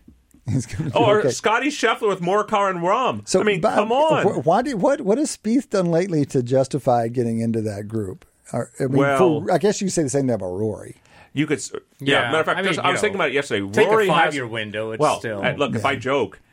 [0.54, 1.30] He's gonna be Or okay.
[1.30, 3.28] Scottie Scheffler with Morikawa and Rahm.
[3.28, 4.26] So I mean, but- come on.
[4.26, 8.26] wh- Why did what what has Spieth done lately to justify getting into that group?
[8.52, 10.95] Or, I mean, Well- for, I guess you say the same thing about Rory.
[11.34, 11.80] You could, yeah.
[12.00, 13.70] Yeah, Matter of fact, I mean, I, was know, thinking about it yesterday.
[13.70, 16.49] take Rory has- five-year window, it's well, still- uh, look, if I joke, you know,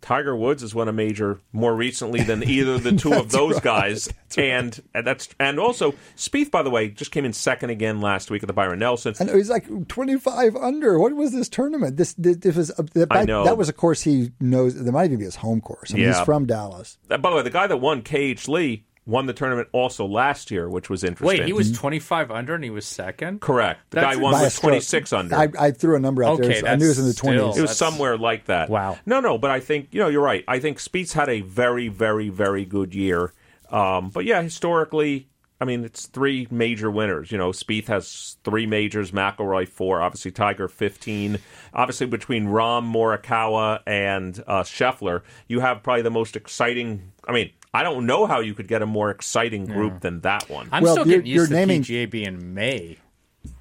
[0.00, 3.60] Tiger Woods has won a major more recently than either of the two of those
[3.60, 8.00] guys, and, and that's and also Spieth, by the way, just came in second again
[8.00, 9.14] last week at the Byron Nelson.
[9.20, 10.98] I know he's like 25 under.
[10.98, 11.96] What was this tournament?
[11.96, 13.44] This this, this was uh, that, I know.
[13.44, 14.74] that was a course he knows.
[14.82, 15.92] That might even be his home course.
[15.92, 16.14] I mean, Yeah.
[16.16, 16.98] he's from Dallas.
[17.10, 20.50] Uh, by the way, the guy that won KH Lee won the tournament also last
[20.50, 21.40] year, which was interesting.
[21.40, 23.40] Wait, he was 25 under and he was second.
[23.40, 23.90] correct.
[23.90, 24.70] The That's- guy won By a with stroke.
[24.70, 25.34] twenty six under.
[25.34, 26.60] I, I threw a number out Okay, there.
[26.60, 27.56] so I knew it was in the that's still- 20s.
[27.58, 28.70] It was somewhere like that.
[28.70, 28.98] Wow.
[29.04, 30.44] No, no, but I think you know you're right.
[30.48, 33.32] I think Spieth had a very, very, very good year.
[33.70, 35.28] Um, but yeah, historically,
[35.60, 37.30] I mean, it's three major winners.
[37.30, 41.38] You know, Spieth has three majors, McIlroy four, obviously Tiger fifteen.
[41.74, 47.12] Obviously, between Rahm, Morikawa, and uh, Scheffler, you have probably the most exciting.
[47.28, 50.48] I mean, I don't know how you could get a more exciting group than that
[50.50, 50.68] one.
[50.72, 52.98] I'm Well, still you're- getting you're used to naming- PGA being May.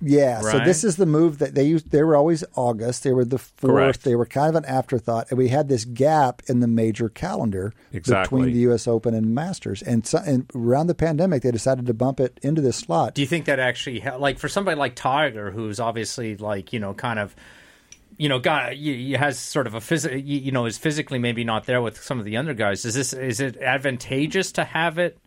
[0.01, 1.91] Yeah, so this is the move that they used.
[1.91, 3.03] They were always August.
[3.05, 3.71] They were the fourth.
[3.71, 4.03] Correct.
[4.03, 7.71] They were kind of an afterthought, and we had this gap in the major calendar
[7.93, 8.39] Exactly.
[8.41, 8.89] between the U.S.
[8.89, 9.81] Open and Masters.
[9.81, 13.15] And, so, and around the pandemic, they decided to bump it into this slot.
[13.15, 16.93] Do you think that actually, like, for somebody like Tiger, who's obviously like, you know,
[16.93, 17.33] kind of,
[18.19, 18.41] you know,
[18.71, 22.03] you, you has sort of a you, you know, is physically maybe not there with
[22.03, 22.83] some of the other guys.
[22.83, 25.17] Is this is it advantageous to have it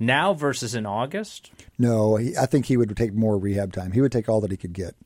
[0.00, 1.52] now versus in August?
[1.78, 3.92] No, he, I think he would take more rehab time.
[3.92, 4.96] He would take all that he could get.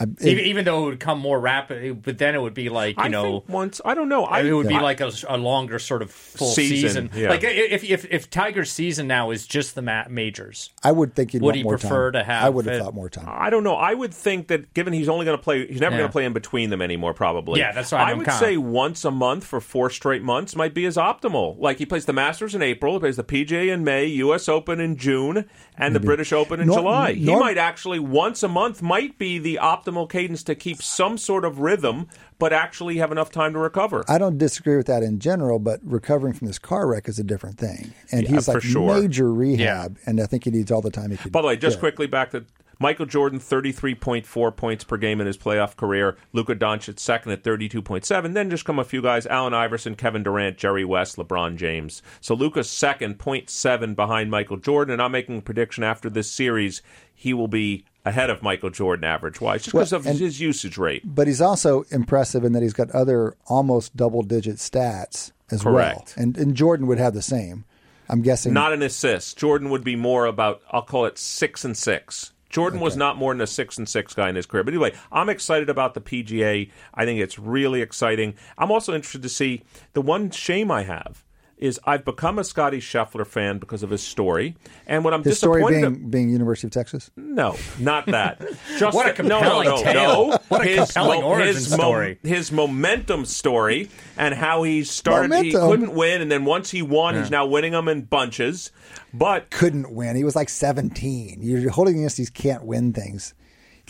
[0.00, 2.96] I, even, even though it would come more rapid, but then it would be like
[2.96, 3.40] you I know.
[3.40, 4.24] think once I don't know.
[4.24, 7.10] I, it would be like a, a longer sort of full Season, season.
[7.14, 7.28] yeah.
[7.28, 11.32] Like if, if if Tiger's season now is just the ma- majors, I would think
[11.32, 12.20] he'd Would want he more prefer time.
[12.22, 13.26] to have I would have it- thought more time.
[13.28, 13.74] I don't know.
[13.74, 15.98] I would think that given he's only going to play, he's never Yeah.
[16.00, 17.12] going to play in between them anymore.
[17.12, 17.60] Probably.
[17.60, 20.56] Yeah, that's why I I'm would kinda- say once a month for four straight months
[20.56, 21.58] might be as optimal.
[21.60, 24.48] Like he plays the Masters in April, he plays the PGA in May, U.S.
[24.48, 25.44] Open in June,
[25.78, 27.12] and the British Open in Nor- July.
[27.12, 31.44] he might actually once a month might be the optimal cadence to keep some sort
[31.44, 32.06] of rhythm,
[32.38, 34.04] but actually have enough time to recover.
[34.08, 37.24] I don't disagree with that in general, but recovering from this car wreck is a
[37.24, 37.92] different thing.
[38.12, 39.00] And Yeah, he's like sure.
[39.00, 41.30] major rehab, and I think he needs all the time he can.
[41.30, 41.80] By the way, just get.
[41.80, 42.44] quickly back to
[42.82, 46.16] Michael Jordan, 33.4 points per game in his playoff career.
[46.32, 48.32] Luka Doncic second at 32.7.
[48.32, 52.02] Then just come a few guys, Allen Iverson, Kevin Durant, Jerry West, LeBron James.
[52.22, 54.94] So Luka's second, 0.7 behind Michael Jordan.
[54.94, 56.80] And I'm making a prediction after this series,
[57.14, 60.78] he will be ahead of Michael Jordan average-wise, just because Well, of and- his usage
[60.78, 61.02] rate.
[61.04, 66.06] But he's also impressive in that he's got other almost double digit stats as well.
[66.16, 67.66] And, and Jordan would have the same.
[68.08, 68.54] I'm guessing.
[68.54, 69.36] Not an assist.
[69.36, 72.32] Jordan would be more about, I'll call it six and six.
[72.50, 74.64] Jordan was not more than a six and six guy in his career.
[74.64, 76.70] But anyway, I'm excited about the PGA.
[76.92, 78.34] I think it's really exciting.
[78.58, 81.24] I'm also interested to see the one shame I have
[81.60, 84.56] is I've become a Scottie Scheffler fan because of his story.
[84.86, 87.10] And what I'm his story disappointed being, being University of Texas.
[87.16, 88.40] no, not that.
[88.78, 90.28] Just What a no, compelling no, no, tale.
[90.30, 90.38] no.
[90.48, 92.18] What a his compelling origin his story.
[92.22, 95.44] his momentum story and how he started.
[95.44, 98.72] He couldn't win, and then once he won, he's now winning them in bunches.
[99.12, 100.16] But Couldn't win.
[100.16, 101.40] He was like 17.
[101.42, 103.34] You're holding against these can't win things.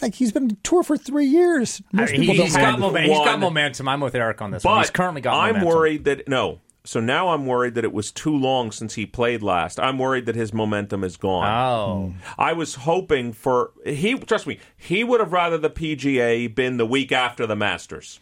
[0.02, 1.82] Like he's been on tour for three years.
[1.92, 2.90] Most I- people he's don't got, win.
[3.04, 3.86] momen- he's got momentum.
[3.88, 4.76] I'm with Eric on this one.
[4.76, 5.56] but He's currently got momentum.
[5.56, 5.78] I'm momentum.
[5.78, 6.60] worried that no.
[6.84, 9.78] So now I'm worried that it was too long since he played last.
[9.78, 11.46] I'm worried that his momentum is gone.
[11.46, 12.06] Oh.
[12.08, 12.40] Hmm.
[12.40, 14.18] I was hoping for he.
[14.18, 18.18] Trust me, he would have rather the PGA been the week after the Masters.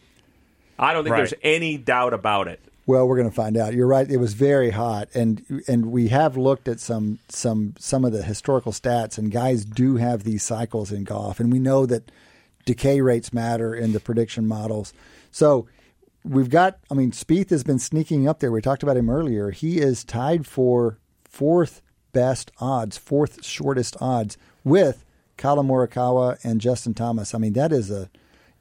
[0.77, 1.19] I don't think Right.
[1.19, 2.59] there's any doubt about it.
[2.85, 3.73] Well, we're going to find out.
[3.73, 4.09] You're right.
[4.09, 8.23] It was very hot, and and we have looked at some some some of the
[8.23, 12.11] historical stats, and guys do have these cycles in golf, and we know that
[12.65, 14.91] decay rates matter in the prediction models.
[15.31, 15.67] So
[16.29, 16.79] we've got.
[16.89, 18.51] I mean, Spieth has been sneaking up there.
[18.51, 19.51] We talked about him earlier.
[19.51, 21.81] He is tied for fourth
[22.13, 25.05] best odds, fourth shortest odds with
[25.37, 27.33] Kala Morikawa and Justin Thomas.
[27.35, 28.09] I mean, that is a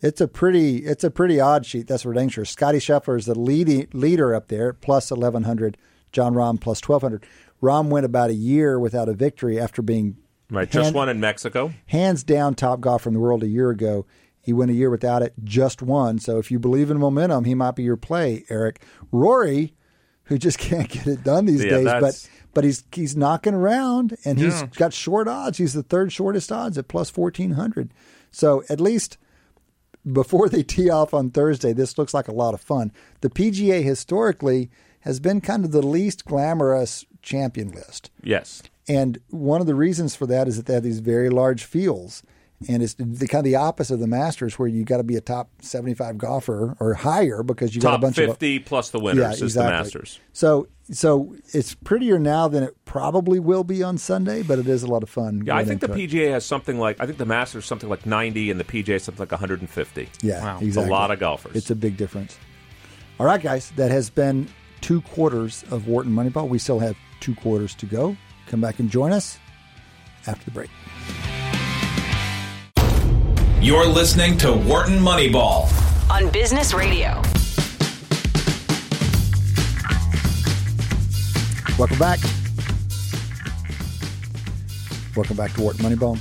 [0.00, 1.86] it's a pretty it's a pretty odd sheet.
[1.88, 2.44] That's for dang sure.
[2.44, 5.76] Scottie Scheffler is the leading leader up there, plus eleven hundred.
[6.12, 7.24] Jon Rahm plus twelve hundred.
[7.62, 10.16] Rahm went about a year without a victory after being
[10.50, 11.72] Right, just hand- one in Mexico.
[11.86, 14.06] hands down top golfer in the world a year ago.
[14.48, 16.18] He went a year without it, just one.
[16.18, 18.82] So if you believe in momentum, he might be your play, Eric.
[19.12, 19.74] Rory,
[20.24, 23.52] who just can't get it done these Yeah, days, but that's- but he's he's knocking
[23.54, 25.58] around and he's got short odds.
[25.58, 27.92] He's the third shortest odds at plus fourteen hundred.
[28.32, 29.18] So at least
[30.10, 32.90] before they tee off on Thursday, this looks like a lot of fun.
[33.20, 34.70] The PGA historically
[35.00, 38.10] has been kind of the least glamorous champion list.
[38.22, 38.62] Yes.
[38.88, 42.22] And one of the reasons for that is that they have these very large fields.
[42.68, 45.14] And it's the kind of the opposite of the Masters, where you got to be
[45.14, 48.98] a top seventy-five golfer or higher because you got a bunch of 50 plus the
[48.98, 49.70] winners yeah, is exactly.
[49.70, 50.20] the Masters.
[50.32, 54.82] So, so it's prettier now than it probably will be on Sunday, but it is
[54.82, 55.44] a lot of fun.
[55.46, 56.10] Yeah, I think the into it.
[56.10, 59.22] PGA has something like I think the Masters something like 90 and the PGA something
[59.22, 60.08] like 150.
[60.22, 60.58] Yeah, Wow.
[60.58, 60.68] A exactly.
[60.68, 61.54] It's a lot of golfers.
[61.54, 62.36] It's a big difference.
[63.20, 64.48] All right, guys, that has been
[64.80, 66.48] two quarters of Wharton Moneyball.
[66.48, 68.16] We still have two quarters to go.
[68.46, 69.38] Come back and join us
[70.26, 70.70] after the break.
[73.60, 75.68] You're listening to Wharton Moneyball.
[76.08, 77.20] on Business Radio.
[81.76, 82.20] Welcome back.
[85.16, 86.18] Welcome back to Wharton Moneyball.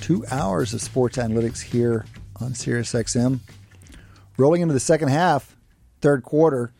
[0.00, 2.06] Two hours of sports analytics here
[2.40, 3.40] on SiriusXM.
[4.38, 5.54] Rolling into the second half,
[6.00, 6.72] third quarter,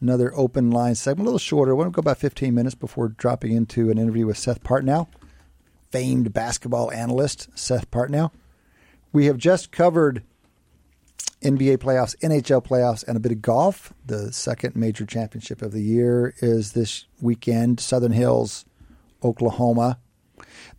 [0.00, 1.74] another open line segment, a little shorter.
[1.74, 5.08] We'll go about 15 minutes before dropping into an interview with Seth Partnow,
[5.96, 8.30] famed basketball analyst Seth Partnow.
[9.14, 10.22] We have just covered
[11.40, 13.94] NBA playoffs, NHL playoffs, and a bit of golf.
[14.04, 18.66] The second major championship of the year is this weekend, Southern Hills,
[19.24, 19.98] Oklahoma.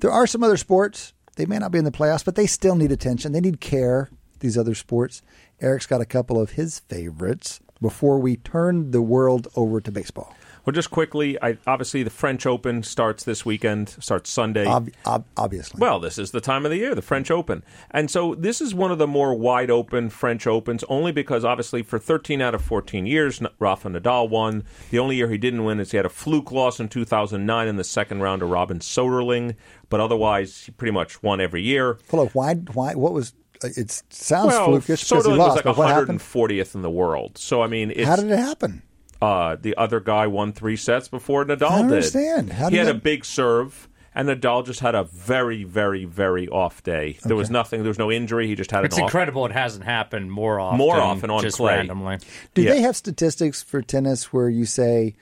[0.02, 1.14] There are some other sports.
[1.36, 3.32] They may not be in the playoffs, but they still need attention.
[3.32, 5.24] They need care, these other sports.
[5.60, 10.36] Eric's got a couple of his favorites before we turn the world over to baseball.
[10.68, 14.66] Well, just quickly, I, obviously the French Open starts this weekend, starts Sunday.
[14.66, 15.80] Ob- ob- obviously.
[15.80, 17.64] Well, this is the time of the year, the French Open.
[17.90, 21.84] And so this is one of the more wide open French Opens, only because obviously
[21.84, 24.66] for 13 out of 14 years, Rafa Nadal won.
[24.90, 27.78] The only year he didn't win is he had a fluke loss in 2009 in
[27.78, 29.56] the second round to Robin Soderling,
[29.88, 31.98] but otherwise he pretty much won every year.
[32.12, 32.56] Hold on, why?
[32.56, 32.94] Why?
[32.94, 33.32] What was?
[33.64, 35.48] uh, It sounds well, flukish because he Soderling lost.
[35.50, 36.20] was like but what happened?
[36.20, 37.38] 140th in the world.
[37.38, 38.82] So, I mean, it's, How did it happen?
[39.22, 41.64] Uh, the other guy won three sets before Nadal did.
[41.64, 41.94] I don't did.
[41.96, 42.54] understand.
[42.54, 46.06] How he did had a that- big serve, and Nadal just had a very, very,
[46.06, 47.18] very off day.
[47.24, 47.82] There was nothing.
[47.82, 48.48] There was no injury.
[48.48, 49.10] He just had It's an off.
[49.10, 50.78] incredible it hasn't happened more often.
[50.78, 51.76] More often on just clay.
[51.78, 52.18] randomly.
[52.54, 52.72] Do Yeah.
[52.72, 55.16] they have statistics for tennis where you say,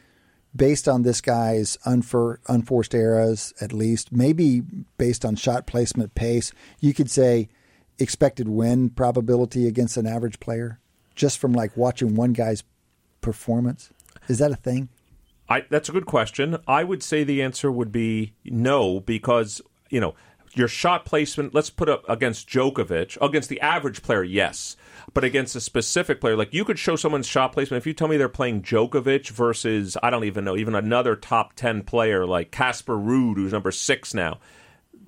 [0.56, 4.62] based on this guy's unfor- unforced errors, at least, maybe
[4.98, 7.50] based on shot placement pace, you could say
[8.00, 10.80] expected win probability against an average player
[11.16, 12.64] just from like watching one guy's
[13.26, 13.90] performance?
[14.30, 14.88] Is that a thing?
[15.50, 16.58] I, that's a good question.
[16.68, 20.16] I would say the answer would be no, because you know
[20.54, 21.54] your shot placement.
[21.54, 24.78] Let's put up against Djokovic, against the average player, yes,
[25.14, 27.82] but against a specific player, like you could show someone's shot placement.
[27.82, 31.54] If you tell me they're playing Djokovic versus I don't even know, even another top
[31.54, 34.40] ten player like Casper Ruud, who's number six now.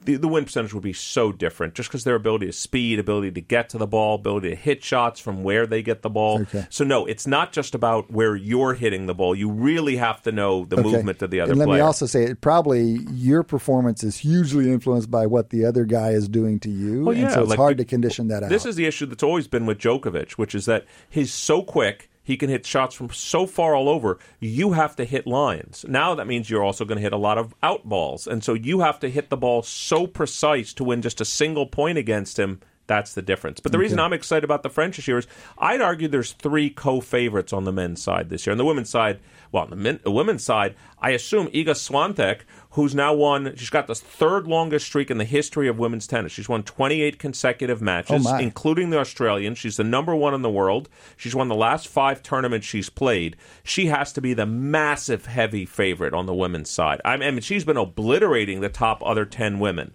[0.05, 3.31] The, the win percentage would be so different just because their ability to speed, ability
[3.31, 6.41] to get to the ball, ability to hit shots from where they get the ball.
[6.43, 6.65] Okay.
[6.69, 9.35] So no, it's not just about where you're hitting the ball.
[9.35, 10.89] You really have to know the Okay.
[10.89, 11.79] movement of the other and let player.
[11.79, 16.11] me also say, it probably your performance is hugely influenced by what the other guy
[16.11, 18.49] is doing to you, Well, and yeah, so it's like hard to condition that out.
[18.49, 22.09] This is the issue that's always been with Djokovic, which is that he's so quick.
[22.27, 24.19] He can hit shots from so far all over.
[24.41, 25.85] You have to hit lines.
[25.87, 28.27] Now that means you're also going to hit a lot of out balls.
[28.27, 31.67] And so you have to hit the ball so precise to win just a single
[31.67, 32.59] point against him.
[32.87, 33.59] That's the difference.
[33.59, 35.27] But the reason I'm excited about the French this year is
[35.57, 38.53] I'd argue there's three co-favorites on the men's side this year.
[38.53, 39.19] On the women's side,
[39.51, 43.69] well, on the, men, the women's side, I assume Iga Swiatek, who's now won, she's
[43.69, 46.31] got the third longest streak in the history of women's tennis.
[46.31, 49.55] She's won 28 consecutive matches, Oh, including the Australian.
[49.55, 50.87] She's the number one in the world.
[51.17, 53.35] She's won the last five tournaments she's played.
[53.63, 57.01] She has to be the massive heavy favorite on the women's side.
[57.03, 59.93] I mean, she's been obliterating the top other 10 women.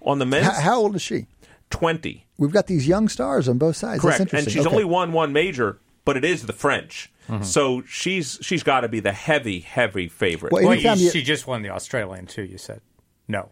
[0.00, 1.26] On the men's, how old is she?
[1.70, 2.26] 20.
[2.42, 4.02] We've got these young stars on both sides.
[4.02, 4.20] That's Correct.
[4.20, 4.46] interesting.
[4.48, 4.74] And she's Okay.
[4.74, 7.10] only won one major, but it is the French.
[7.28, 7.44] Mm-hmm.
[7.44, 10.52] So she's she's got to be the heavy, heavy favorite.
[10.52, 12.42] Well, Well, you, you- she just won the Australian too.
[12.42, 12.80] You said
[13.28, 13.50] no.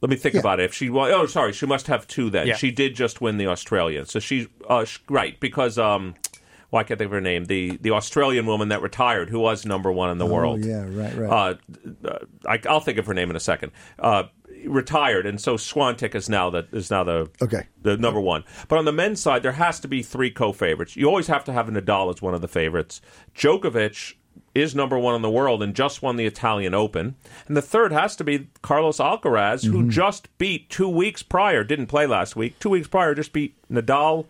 [0.00, 0.40] Let me think Yeah.
[0.40, 0.64] about it.
[0.64, 2.46] If she won, oh, sorry, she must have two then.
[2.48, 2.56] Yeah.
[2.56, 6.14] She did just win the Australian, so she's uh, sh- right because um,
[6.70, 7.44] well, I can't think of her name.
[7.46, 10.60] The the Australian woman that retired, who was number one in the world.
[10.62, 11.30] Oh, yeah, right, right.
[11.30, 13.70] Uh, uh, I, I'll think of her name in a second.
[13.98, 14.24] Uh,
[14.66, 17.66] retired, and so Swiatek is now the is now the Okay.
[17.82, 18.44] the number one.
[18.68, 20.96] But on the men's side, there has to be three co-favorites.
[20.96, 23.00] You always have to have Nadal as one of the favorites.
[23.34, 24.14] Djokovic
[24.54, 27.16] is number one in the world and just won the Italian Open.
[27.46, 29.90] And the third has to be Carlos Alcaraz, who mm-hmm.
[29.90, 34.26] just beat two weeks prior, didn't play last week, two weeks prior, just beat Nadal,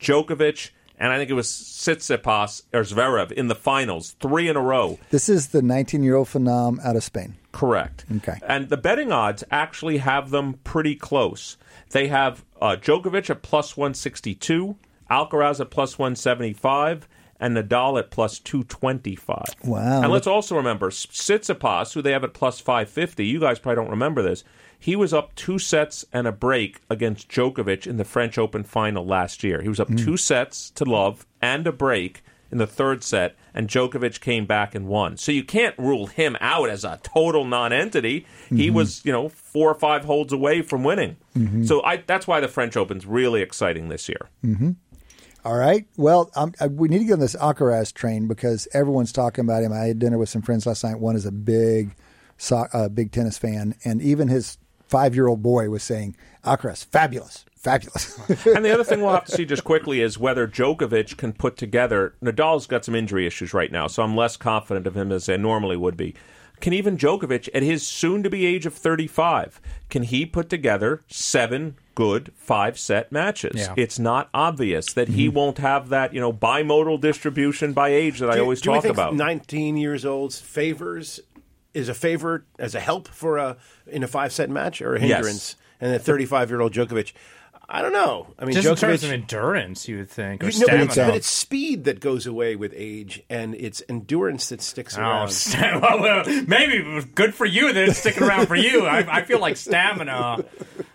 [0.00, 4.60] Djokovic, and I think it was Tsitsipas or Zverev in the finals, three in a
[4.60, 4.98] row.
[5.10, 7.36] This is the 19 year old phenom out of Spain.
[7.52, 8.04] Correct.
[8.16, 8.38] Okay.
[8.46, 11.56] And the betting odds actually have them pretty close.
[11.90, 14.76] They have uh, Djokovic at plus 162,
[15.10, 19.44] Alcaraz at plus 175, and Nadal at plus 225.
[19.64, 20.02] Wow.
[20.02, 23.24] And let's also remember Tsitsipas, who they have at plus 550.
[23.24, 24.44] You guys probably don't remember this.
[24.78, 29.04] He was up two sets and a break against Djokovic in the French Open final
[29.04, 29.62] last year.
[29.62, 29.96] He was up hmm.
[29.96, 34.74] two sets to love and a break in the third set, and Djokovic came back
[34.74, 35.16] and won.
[35.16, 38.26] So you can't rule him out as a total non-entity.
[38.48, 38.76] He mm-hmm.
[38.76, 41.16] was, you know, four or five holds away from winning.
[41.36, 41.64] Mm-hmm.
[41.64, 44.28] So I, that's why the French Open's really exciting this year.
[44.44, 44.72] Mm-hmm.
[45.44, 45.86] All right.
[45.96, 49.72] Well, I, we need to get on this Alcaraz train because everyone's talking about him.
[49.72, 50.98] I had dinner with some friends last night.
[50.98, 51.94] One is a big,
[52.36, 58.18] so, uh, big tennis fan, and even his five-year-old boy was saying, "Alcaraz, fabulous, fabulous."
[58.46, 61.56] and the other thing we'll have to see just quickly is whether Djokovic can put
[61.56, 62.14] together.
[62.22, 65.36] Nadal's got some injury issues right now, so I'm less confident of him as I
[65.36, 66.14] normally would be.
[66.60, 69.60] Can even Djokovic, at his soon to be age of 35,
[69.90, 73.56] can he put together seven good five set matches?
[73.56, 73.74] Yeah.
[73.76, 75.36] It's not obvious that he mm-hmm.
[75.36, 78.84] won't have that, you know, bimodal distribution by age that I always do we talk
[78.84, 79.14] think about.
[79.14, 81.20] 19 years old favors
[81.76, 83.56] is a favor as a help for a
[83.86, 85.10] in a five set match or a Yes.
[85.18, 87.12] hindrance, and a 35 year old Djokovic.
[87.68, 88.28] I don't know.
[88.38, 88.80] I mean, Just in Djokovic.
[88.80, 90.84] terms of endurance, you would think, or you- no, but stamina.
[90.84, 95.00] it's, but it's speed that goes away with age, and it's endurance that sticks Oh,
[95.00, 95.30] around.
[95.32, 98.86] sta- well, well, maybe good for you that it's sticking around for you.
[98.86, 100.44] I, I feel like stamina.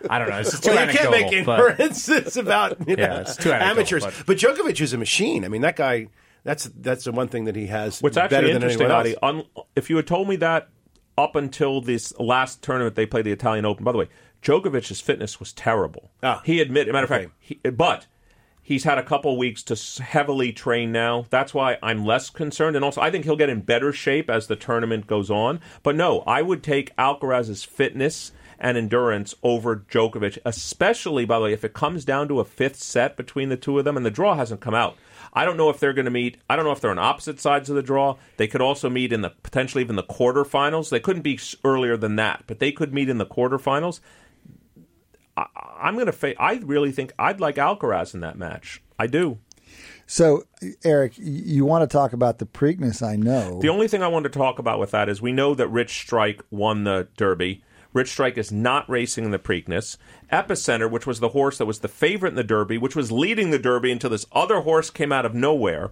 [0.08, 0.38] I don't know.
[0.38, 4.04] It's just too well, you can't make but- inferences about you know, Yeah, amateurs.
[4.04, 4.38] but- But.
[4.38, 5.44] Djokovic is a machine.
[5.44, 6.08] I mean, that guy.
[6.44, 8.00] That's that's the one thing that he has.
[8.02, 8.90] What's better actually than interesting.
[8.90, 9.44] Adi, un,
[9.76, 10.68] if you had told me that
[11.16, 14.08] up until this last tournament they played the Italian Open, by the way,
[14.42, 16.10] Djokovic's fitness was terrible.
[16.22, 16.42] Ah.
[16.44, 17.24] he admitted, a matter of Okay.
[17.24, 18.06] fact, he, but
[18.60, 21.26] he's had a couple weeks to heavily train now.
[21.30, 24.46] That's why I'm less concerned, and also I think he'll get in better shape as
[24.48, 25.60] the tournament goes on.
[25.82, 31.52] But no, I would take Alcaraz's fitness and endurance over Djokovic, especially by the way
[31.52, 34.10] if it comes down to a fifth set between the two of them, and the
[34.10, 34.96] draw hasn't come out.
[35.32, 36.36] I don't know if they're going to meet.
[36.48, 38.16] I don't know if they're on opposite sides of the draw.
[38.36, 40.90] They could also meet in the potentially even the quarterfinals.
[40.90, 44.00] They couldn't be earlier than that, but they could meet in the quarterfinals.
[45.36, 45.46] I,
[45.80, 46.12] I'm going to.
[46.12, 48.82] Fa- I really think I'd like Alcaraz in that match.
[48.98, 49.38] I do.
[50.06, 50.44] So,
[50.84, 53.02] Eric, you want to talk about the Preakness?
[53.02, 53.60] I know.
[53.60, 56.00] The only thing I want to talk about with that is we know that Rich
[56.00, 57.64] Strike won the Derby.
[57.92, 59.96] Rich Strike is not racing in the Preakness.
[60.32, 63.50] Epicenter, which was the horse that was the favorite in the Derby, which was leading
[63.50, 65.90] the Derby until this other horse came out of nowhere,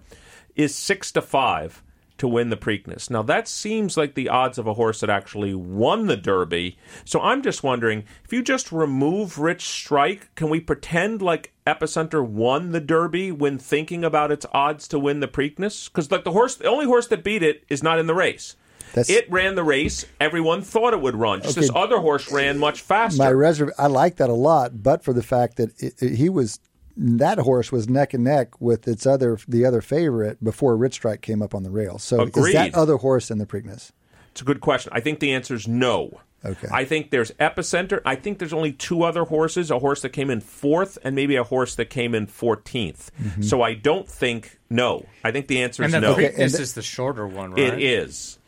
[0.55, 1.83] is six to five
[2.21, 3.09] to win the Preakness.
[3.09, 6.77] Now that seems like the odds of a horse that actually won the Derby.
[7.03, 12.23] So I'm just wondering if you just remove Rich Strike, can we pretend like Epicenter
[12.23, 15.85] won the Derby when thinking about its odds to win the Preakness?
[15.85, 18.55] Because like the horse, the only horse that beat it is not in the race.
[18.93, 21.41] That's- it ran the race everyone thought it would run.
[21.41, 23.17] Just this other horse ran much faster.
[23.21, 23.71] my reserve.
[23.77, 26.59] I like that a lot, but for the fact that it, it- he was
[26.97, 31.21] that horse was neck and neck with its other the other favorite before Rich Strike
[31.21, 31.97] came up on the rail.
[31.97, 33.91] So is that other horse in the Preakness?
[34.31, 34.91] It's a good question.
[34.93, 36.19] I think the answer is no.
[36.43, 36.67] Okay.
[36.71, 38.01] I think there's epicenter.
[38.03, 41.35] I think there's only two other horses: a horse that came in fourth, and maybe
[41.35, 43.09] a horse that came in 14th.
[43.21, 43.41] Mm-hmm.
[43.43, 45.05] So I don't think no.
[45.23, 46.13] I think the answer And is then no.
[46.15, 47.59] the Okay, Preakness and th- is the shorter one, right?
[47.73, 48.39] It is.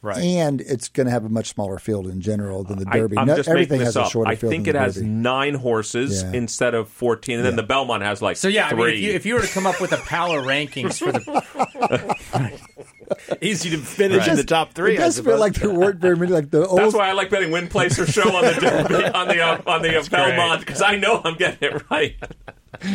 [0.00, 0.18] Right.
[0.22, 2.96] And it's going to have a much smaller field in general than the Derby.
[2.96, 3.16] I, Derby.
[3.18, 4.12] am No- just everything making has this a up.
[4.12, 5.06] shorter I field think than it the has Derby.
[5.08, 6.32] nine horses Yeah.
[6.34, 9.10] instead of 14, and then the Belmont has like So yeah, I mean, if you,
[9.12, 12.58] if you were to come up with a power rankings for the
[13.40, 14.94] Easy to finish in the top three.
[14.94, 16.30] It I does feel like there weren't very many.
[16.32, 16.78] Like the old.
[16.78, 19.62] That's why I like betting win, place, or show on the Derby, on the uh,
[19.66, 20.04] on the uh.
[20.10, 22.16] Belmont because I know I'm getting it right.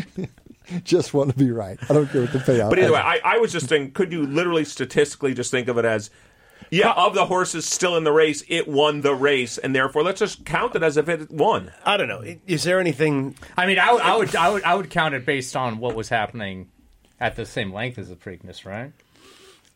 [0.84, 1.78] just want to be right.
[1.90, 2.70] I don't care what the payout.
[2.70, 5.78] But either way, I, I was just thinking, could you literally statistically just think of
[5.80, 6.10] it as,
[6.74, 10.20] yeah, of the horses still in the race, it won the race, and therefore let's
[10.20, 11.72] just count it as if it won.
[11.86, 12.24] I don't know.
[12.48, 13.36] Is there anything?
[13.56, 15.96] I mean, I would, I would, I would, I would count it based on what
[15.96, 16.70] was happening
[17.20, 18.92] at the same length as the Preakness, right?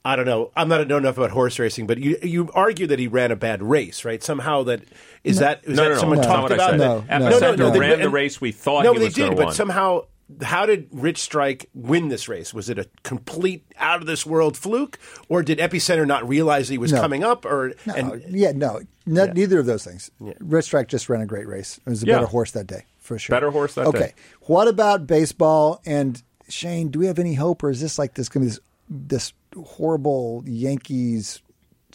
[0.04, 0.52] I don't know.
[0.56, 3.36] I'm not know enough about horse racing, but you you argue that he ran a
[3.36, 4.24] bad race, right?
[4.24, 4.84] Somehow that
[5.24, 6.80] is that is No, that no, no, someone that's not talked what about said.
[6.80, 7.20] that?
[7.20, 7.40] No, no.
[7.40, 9.54] Epicenter they- ran the race we thought no, he they did, but win.
[9.54, 10.06] somehow.
[10.42, 12.54] How did Rich Strike win this race?
[12.54, 15.00] Was it a complete out of this world fluke,
[15.30, 17.00] or did Epicenter not realize he was No.
[17.00, 17.46] coming up?
[17.46, 20.12] Or No, and yeah, no, no neither of those things.
[20.40, 21.80] Rich Strike just ran a great race.
[21.86, 22.16] It was a Yeah.
[22.16, 23.34] better horse that day, for sure.
[23.36, 23.98] Better horse that okay.
[24.00, 24.04] day.
[24.06, 25.82] Okay, what about baseball?
[25.86, 28.60] And Shane, do we have any hope, or is this like this going to be
[28.90, 31.42] this, this horrible Yankees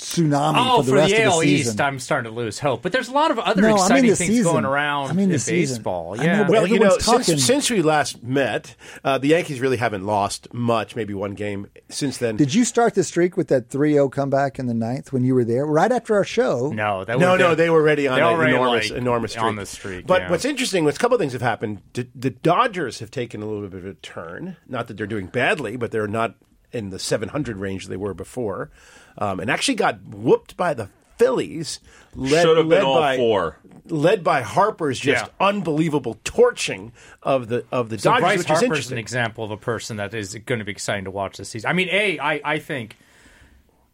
[0.03, 1.71] tsunami Oh, for the for rest the of AL the season?
[1.73, 2.83] East, I'm starting to lose hope.
[2.83, 4.45] But there's a lot of other No, I mean exciting things season.
[4.53, 5.77] going around I mean the in season.
[5.79, 6.15] baseball.
[6.15, 6.43] I know, Yeah.
[6.45, 8.75] but- Well, you know, since, since we last met,
[9.05, 10.97] uh, the Yankees really haven't lost much.
[10.97, 12.37] Maybe one game since then.
[12.37, 15.45] Did you start the streak with that 3-0 comeback in the ninth when you were
[15.45, 16.71] there, right after our show?
[16.73, 19.45] no, that no, no, be- they were already on an enormous, like, enormous streak.
[19.45, 20.07] on the streak.
[20.07, 20.31] But yeah.
[20.31, 21.81] what's interesting was a couple of things have happened.
[21.95, 24.57] The, the Dodgers have taken a little bit of a turn.
[24.69, 26.35] Not that they're doing badly, but they're not
[26.73, 28.71] in the 700 range they were before,
[29.19, 30.89] um, and actually got whooped by the
[31.19, 31.81] Phillies.
[32.15, 33.59] Led, Should have been all by, four.
[33.87, 35.31] Led by Harper's just Yeah.
[35.47, 36.93] unbelievable torching
[37.23, 38.95] of the of the So Dodgers, Bryce which is Harper's interesting.
[38.95, 41.71] an example of a person that is going to be exciting to watch this season.
[41.71, 42.97] I mean, a I I think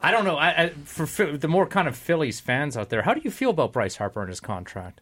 [0.00, 0.36] I don't know.
[0.36, 3.30] I, I, for Phil- the more kind of Phillies fans out there, how do you
[3.30, 5.00] feel about Bryce Harper and his contract?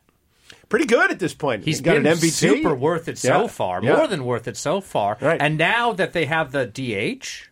[0.69, 1.65] Pretty good at this point.
[1.65, 2.31] He's He got been an MVP.
[2.31, 3.47] super worth it so Yeah.
[3.49, 3.97] far, Yeah.
[3.97, 5.17] more than worth it so far.
[5.21, 5.41] Right.
[5.41, 7.51] And now that they have the DH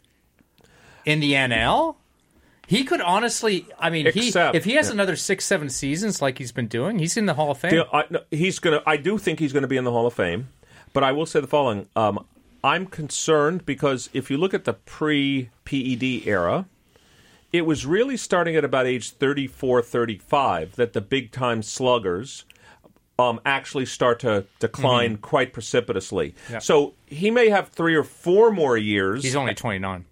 [1.04, 1.96] in the NL,
[2.66, 3.66] he could honestly.
[3.78, 6.98] I mean, Except- he if he has another six, seven seasons like he's been doing,
[6.98, 7.76] he's in the Hall of Fame.
[7.76, 8.82] The- I, no, he's gonna.
[8.86, 10.48] I do think he's going to be in the Hall of Fame,
[10.92, 12.24] but I will say the following: um,
[12.62, 16.66] I'm concerned because if you look at the pre-PED era,
[17.52, 22.44] it was really starting at about age 34, 35 that the big-time sluggers
[23.18, 26.34] um, actually start to decline quite precipitously.
[26.48, 26.58] Mm-hmm.
[26.60, 29.22] So he may have three or four more years.
[29.22, 30.06] He's only twenty nine.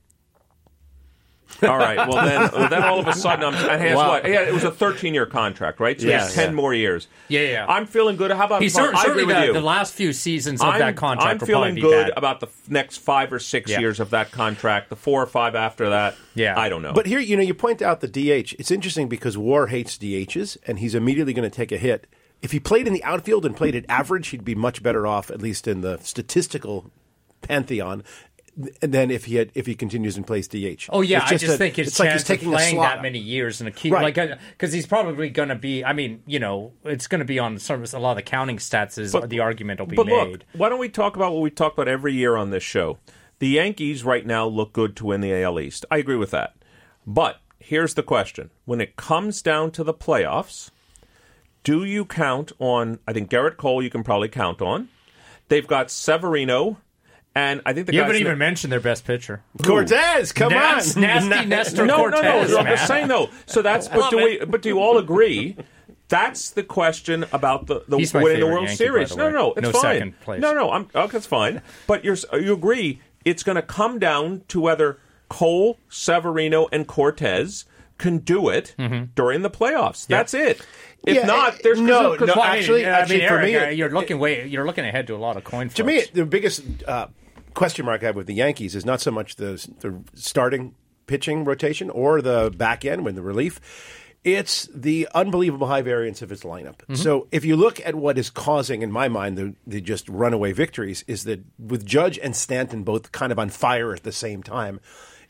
[1.63, 1.97] All right.
[1.97, 3.55] Well, then, well, then all of a sudden, I'm.
[3.55, 4.09] And guess Wow.
[4.09, 4.25] what?
[4.29, 5.99] Yeah, it was a 13 year contract, right?
[6.01, 6.55] So he Yeah, has 10 yeah.
[6.55, 7.07] more years.
[7.29, 7.67] Yeah, yeah.
[7.69, 8.31] I'm feeling good.
[8.33, 9.53] How about He's I cer- certainly agree with the, you.
[9.53, 11.41] the last few seasons of I'm, that contract.
[11.43, 12.19] I'm feeling be good bad.
[12.19, 13.81] about the next five or six Yeah.
[13.81, 14.89] years of that contract.
[14.91, 16.59] The four or five after that, Yeah.
[16.59, 16.93] I don't know.
[16.93, 18.55] But here, you know, you point out the DH.
[18.59, 22.07] It's interesting because WAR hates DHs, and he's immediately going to take a hit.
[22.43, 25.31] If he played in the outfield and played at average, he'd be much better off,
[25.31, 26.91] at least in the statistical
[27.41, 28.03] pantheon.
[28.81, 30.91] Than if he had if he continues and plays DH.
[30.91, 32.57] Oh yeah, It's I just a- think his it's like he's chance taking of a
[32.59, 32.97] playing slot.
[32.97, 34.03] that many years and a key, Right.
[34.03, 35.83] like uh, because he's probably going to be.
[35.83, 38.59] I mean, you know, it's going to be on some a lot of the counting
[38.59, 38.99] stats.
[38.99, 40.13] Is But- the argument will be But made?
[40.33, 42.99] look, why don't we talk about what we talk about every year on this show?
[43.39, 45.87] The Yankees right now look good to win the AL East.
[45.91, 46.55] I agree with that.
[47.07, 50.71] But here's the question: When it comes down to the playoffs,
[51.65, 52.99] do you count on?
[53.09, 53.83] I think Gerrit Cole.
[53.83, 54.89] You can probably count on.
[55.49, 56.77] They've got Severino,
[57.35, 59.43] and I think the you haven't na- even mentioned their best pitcher.
[59.63, 62.23] Cortes, come Nas- on, nasty Nestor no, Cortes.
[62.23, 62.47] no, no.
[62.49, 62.59] no.
[62.59, 63.31] I'm just saying though.
[63.47, 63.89] So that's.
[63.89, 64.45] But love do we?
[64.45, 65.57] But do you all agree?
[66.09, 69.11] That's the question about the, the He's winning the World Yankee, Series.
[69.11, 69.33] the No, way.
[69.33, 69.81] no, it's No fine.
[69.83, 70.41] second place.
[70.43, 71.63] No, no, I'm okay, that's fine.
[71.87, 74.99] But you're you agree it's going to come down to whether
[75.31, 77.65] Cole, Severino, and Cortes
[77.97, 78.75] can do it
[79.15, 80.07] during the playoffs.
[80.07, 80.61] That's it.
[81.07, 83.35] If Yeah, not, there's no, 'cause- no, Well, I mean, actually- I mean, actually, for
[83.39, 84.47] Eric, me, uh, you're looking way.
[84.47, 85.75] You're looking ahead to a lot of coin flips.
[85.77, 87.07] To me, the biggest uh,
[87.55, 90.75] question mark I have with the Yankees is not so much the, the starting
[91.07, 93.61] pitching rotation or the back end when the relief.
[94.25, 96.77] It's the unbelievable high variance of his lineup.
[96.77, 96.95] Mm-hmm.
[96.95, 100.53] So if you look at what is causing, in my mind, the, the just runaway
[100.53, 104.45] victories, is that with Judge and Stanton both kind of on fire at the same
[104.45, 104.79] time,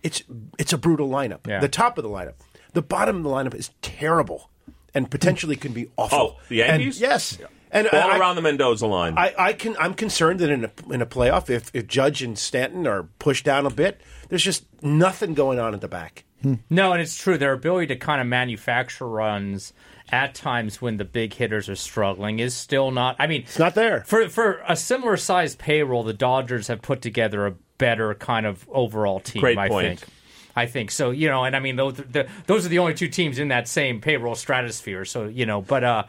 [0.02, 0.22] it's
[0.58, 1.46] it's a brutal lineup.
[1.46, 1.60] Yeah.
[1.60, 2.34] The top of the lineup,
[2.74, 4.50] the bottom of the lineup is terrible
[4.92, 6.18] and potentially can be awful.
[6.18, 6.96] Oh, the Yankees?
[6.96, 7.38] And, yes,
[7.72, 9.16] and all I- around the Mendoza line.
[9.18, 9.76] I, I can.
[9.78, 13.44] I'm concerned that in a in a playoff, if, if Judge and Stanton are pushed
[13.44, 16.24] down a bit, there's just nothing going on at the back.
[16.68, 17.38] No, and it's true.
[17.38, 19.72] Their ability to kind of manufacture runs
[20.10, 23.14] at times when the big hitters are struggling is still not.
[23.20, 24.02] I mean, It's not there.
[24.06, 26.02] for for a similar sized payroll.
[26.02, 29.40] The Dodgers have put together a better kind of overall team.
[29.40, 30.00] Great I point.
[30.00, 30.10] think.
[30.56, 31.12] I think so.
[31.12, 33.68] You know, and I mean those the, those are the only two teams in that
[33.68, 35.04] same payroll stratosphere.
[35.04, 36.02] So you know, but uh,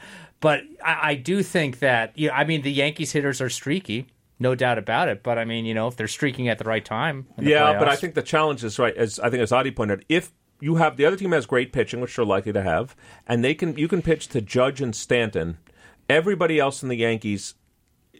[0.43, 4.07] but I, I do think that you know, I mean the Yankees hitters are streaky.
[4.39, 6.83] No doubt about it, but I mean, you know, if they're streaking at the right
[6.83, 8.95] time, the yeah, but I think the challenge is right.
[8.97, 11.71] As I think as Adi pointed, out, if you have the other team has great
[11.71, 12.93] pitching, which they're likely to have,
[13.25, 15.59] and they can you can pitch to Judge and Stanton.
[16.09, 17.55] Everybody else in the Yankees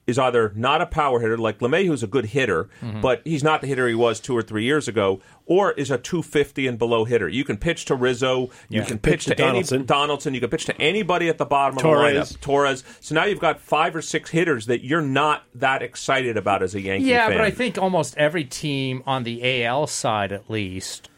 [0.06, 3.02] is either not a power hitter, like LeMahieu's a good hitter, Mm-hmm.
[3.02, 5.98] but he's not the hitter he was two or three years ago, or is a
[5.98, 7.28] 250 and below hitter.
[7.30, 9.86] You can pitch to Rizzo, you can pitch, Pitch to to, any Donaldson.
[9.86, 12.18] Donaldson, you can pitch to anybody at the bottom Torres.
[12.18, 12.42] of the lineup.
[12.42, 12.84] Torres.
[13.00, 16.76] So now you've got five or six hitters that you're not that excited about as
[16.76, 17.38] a Yankee Yeah, fan.
[17.38, 21.10] but I think almost every team on the AL side, at least,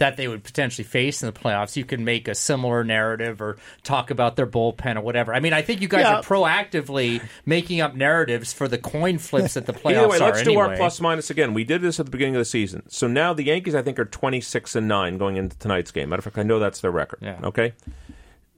[0.00, 3.58] that they would potentially face in the playoffs, you can make a similar narrative or
[3.82, 5.34] talk about their bullpen or whatever.
[5.34, 6.16] I mean, I think you guys Yeah.
[6.16, 10.20] are proactively making up narratives for the coin flips that the playoffs Either way, are
[10.32, 11.52] let's do our plus minus again.
[11.52, 12.82] We did this at the beginning of the season.
[12.88, 16.08] So now the Yankees, I think, are 26 and 9 going into tonight's game.
[16.08, 17.18] Matter of fact, I know that's their record.
[17.22, 17.38] Yeah.
[17.44, 17.74] Okay?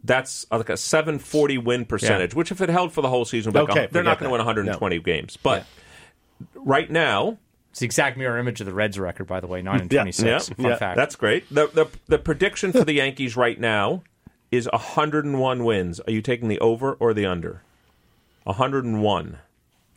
[0.04, 3.52] That's uh, like a 740 win percentage, which if it held for the whole season,
[3.52, 4.46] would be like Okay, a- they're not going to win that.
[4.46, 5.36] 120 games.
[5.42, 5.66] But
[6.54, 7.38] right now,
[7.72, 10.02] It's the exact mirror image of the Reds record, by the way, 9 and Yeah,
[10.02, 10.24] 26.
[10.50, 10.96] yeah, Fun yeah, fact.
[10.96, 11.48] that's great.
[11.52, 14.02] The, the, the prediction for the Yankees right now
[14.50, 15.98] is 101 wins.
[16.00, 17.62] Are you taking the over or the under?
[18.44, 19.38] 101.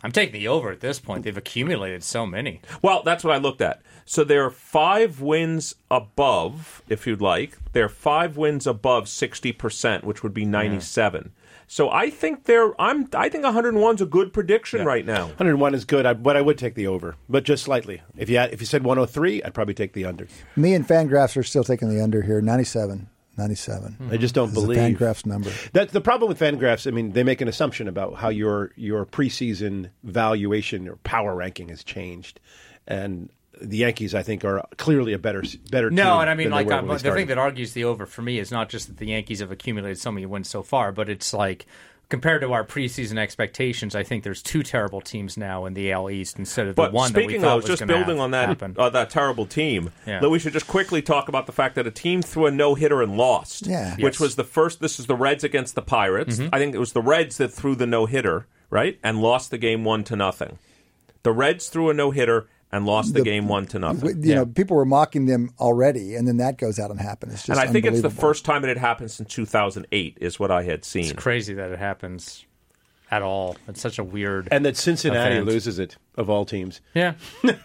[0.03, 1.23] I'm taking the over at this point.
[1.23, 2.61] They've accumulated so many.
[2.82, 3.82] Well, that's what I looked at.
[4.05, 7.57] So they're five wins above, if you'd like.
[7.73, 11.32] They're five wins above sixty percent, which would be ninety-seven.
[11.68, 12.80] So I think they're.
[12.80, 13.09] I'm.
[13.13, 15.26] I think 101 is a good prediction right now.
[15.28, 18.01] 101 is good, I, but I would take the over, but just slightly.
[18.18, 20.28] If you had, if you said 103, I'd probably take the under.
[20.55, 22.41] Me and Fangraphs are still taking the under here.
[22.41, 23.09] 97.
[23.38, 23.93] 97.
[23.93, 24.11] Hmm.
[24.11, 25.51] I just don't This is a believe Fangraphs number.
[25.74, 26.88] That's the problem with Fangraphs.
[26.88, 31.70] I mean, they make an assumption about how your your preseason valuation or power ranking
[31.70, 32.39] has changed,
[32.88, 33.30] and
[33.62, 35.89] the Yankees, I think, are clearly a better better.
[35.89, 38.22] team No, and I mean, like, were uh, the thing that argues the over for
[38.22, 41.10] me is not just that the Yankees have accumulated so many wins so far, but
[41.10, 41.66] it's like
[42.08, 46.12] compared to our preseason expectations, I think there's two terrible teams now in the AL
[46.12, 48.32] East instead of the But one that we speaking of was just building hap- on
[48.32, 50.20] that uh, that terrible team, Yeah.
[50.20, 52.76] that we should just quickly talk about the fact that a team threw a no
[52.76, 53.66] hitter and lost.
[53.66, 53.95] Yeah.
[53.95, 54.14] which Yes.
[54.16, 54.24] Mm-hmm.
[54.24, 54.80] was the first.
[54.82, 56.39] This is the Reds against the Pirates.
[56.53, 59.58] I think it was the Reds that threw the no hitter, right, and lost the
[59.58, 60.60] game one to nothing.
[61.24, 62.45] The Reds threw a no hitter
[62.76, 64.23] and lost the, The- game one to nothing.
[64.23, 67.34] You know, people were mocking them already, and then that goes out and happens.
[67.34, 70.39] It's just and I think it's the first time it had happened since 2008, is
[70.39, 71.05] what I had seen.
[71.05, 72.45] it's crazy that it happens
[73.11, 73.55] at all.
[73.67, 74.47] It's such a weird.
[74.51, 75.47] and that Cincinnati Offense.
[75.47, 76.82] loses it of all teams.
[76.93, 77.13] yeah,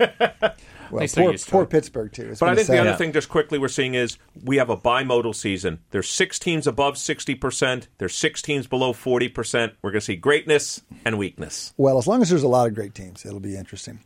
[0.91, 1.67] Well, least they're poor, poor.
[1.67, 2.31] Pittsburgh, too.
[2.31, 2.87] It's But I been think the sad.
[2.89, 5.79] other thing, just quickly, we're seeing is we have a bimodal season.
[5.93, 7.87] There's six teams above 60%.
[7.99, 9.73] There's six teams below 40%.
[9.83, 11.73] We're going to see greatness and weakness.
[11.77, 14.01] Well, as long as there's a lot of great teams, it'll be interesting.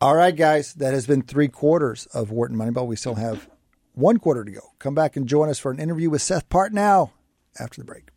[0.00, 2.86] All right, guys, that has been three quarters of Wharton Moneyball.
[2.86, 3.48] We still have
[3.94, 4.60] one quarter to go.
[4.78, 7.10] Come back and join us for an interview with Seth Partnow
[7.58, 8.10] after the break.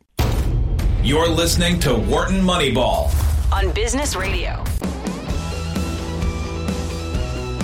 [1.02, 3.10] You're listening to Wharton Moneyball.
[3.52, 4.62] on Business Radio.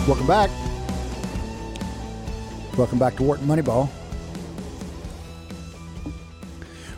[0.09, 0.51] Welcome back.
[2.77, 3.89] Welcome back to Wharton Moneyball.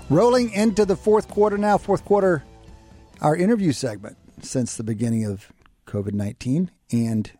[0.09, 2.44] Rolling into the fourth quarter now, fourth quarter,
[3.20, 5.52] our interview segment since the beginning of
[5.90, 6.70] COVID 19.
[6.92, 7.30] And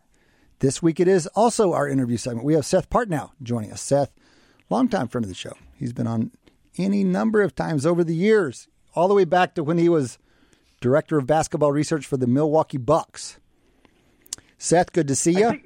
[0.59, 2.45] this week it is also our interview segment.
[2.45, 3.81] We have Seth Partnow joining us.
[3.81, 4.11] Seth,
[4.69, 5.53] longtime friend of the show.
[5.75, 6.31] He's been on
[6.77, 10.19] any number of times over the years, all the way back to when he was
[10.81, 13.39] director of basketball research for the Milwaukee Bucks.
[14.57, 15.61] Seth, good to see you.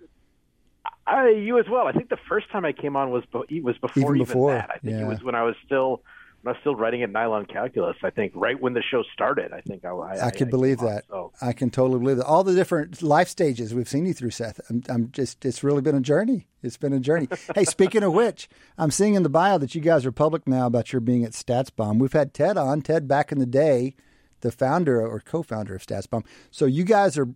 [1.08, 1.88] I, uh, you as well.
[1.88, 4.70] I think the first time I came on was was before Even before, that.
[4.70, 5.06] I think yeah.
[5.06, 6.02] it was when I was still
[6.46, 7.96] I was still writing at Nylon Calculus.
[8.04, 9.52] I think right when the show started.
[9.52, 11.06] I think I I, I can believe came on, that.
[11.10, 11.32] so.
[11.42, 12.26] I can totally believe that.
[12.26, 14.60] All the different life stages we've seen you through, Seth.
[14.70, 16.48] I'm, I'm just, it's really been a journey.
[16.62, 17.28] It's been a journey.
[17.56, 18.48] hey, speaking of which,
[18.78, 21.32] I'm seeing in the bio that you guys are public now about your being at
[21.32, 22.00] StatsBomb.
[22.00, 23.96] We've had Ted on, Ted back in the day,
[24.42, 26.26] the founder or co-founder of StatsBomb.
[26.52, 27.28] So you guys are,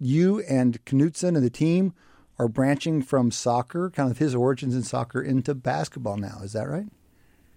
[0.00, 1.92] you and Knutson and the team
[2.38, 6.40] are branching from soccer, kind of his origins in soccer, into basketball now.
[6.42, 6.86] Is that right?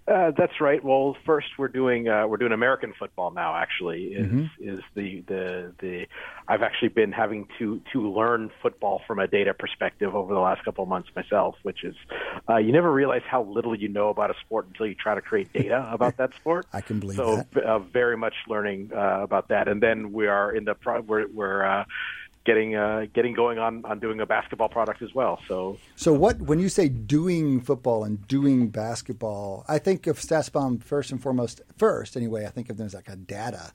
[0.09, 0.83] Uh, that's right.
[0.83, 3.55] Well, first we're doing uh, we're doing American football now.
[3.55, 4.69] Actually, is Mm-hmm.
[4.69, 6.05] is the the the
[6.47, 10.63] I've actually been having to to learn football from a data perspective over the last
[10.65, 11.95] couple of months myself, which is
[12.49, 15.21] uh, you never realize how little you know about a sport until you try to
[15.21, 16.65] create data about that sport.
[16.73, 17.63] I can believe so, that.
[17.63, 21.27] uh, very much learning uh, about that, and then we are in the pro- we're
[21.27, 21.85] we're uh,
[22.49, 25.39] getting uh, getting going on on doing a basketball product as well.
[25.47, 30.83] So So what when you say doing football and doing basketball, I think of StatsBomb
[30.83, 31.61] first and foremost.
[31.77, 33.73] First, anyway, I think of them as like a data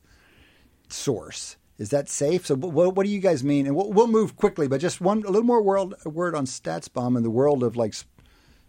[0.88, 1.56] source.
[1.78, 2.46] Is that safe?
[2.46, 3.66] So what, what do you guys mean?
[3.66, 7.16] And we'll, we'll move quickly, but just one a little more world, word on StatsBomb
[7.16, 7.94] in the world of like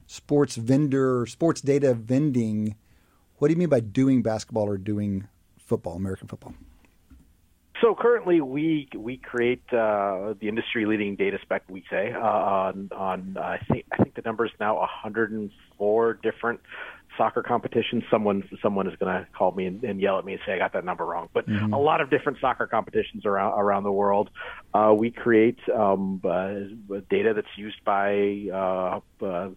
[0.05, 2.75] sports vendor, sports data vending.
[3.37, 5.27] What do you mean by doing basketball or doing
[5.57, 6.53] football, American football?
[7.81, 11.63] So currently, we we create uh, the industry-leading data spec.
[11.69, 16.61] We say uh, on on I think I think the number is now 104 different
[17.17, 18.03] soccer competitions.
[18.09, 20.57] Someone someone is going to call me and, and yell at me and say I
[20.57, 21.29] got that number wrong.
[21.33, 24.29] But a lot of different soccer competitions around around the world.
[24.73, 26.51] Uh, we create um, uh,
[27.09, 29.49] data that's used by uh, uh,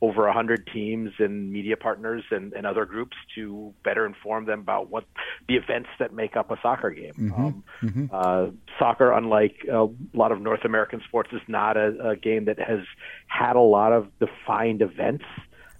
[0.00, 4.90] over 100 teams and media partners and, and other groups to better inform them about
[4.90, 5.04] what
[5.48, 7.32] the events that make up a soccer game.
[7.36, 7.64] Um,
[8.12, 8.46] Uh,
[8.78, 12.80] soccer, unlike a lot of North American sports, is not a, a game that has
[13.26, 15.24] had a lot of defined events.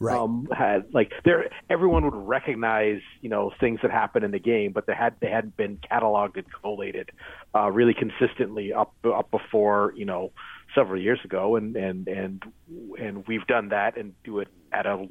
[0.00, 0.18] Right.
[0.18, 4.72] Um, had like there, everyone would recognize you know things that happen in the game,
[4.72, 7.10] but they had they hadn't been cataloged and collated
[7.54, 10.32] uh, really consistently up up before you know
[10.74, 12.42] several years ago, and and and
[12.98, 15.06] and we've done that and do it at a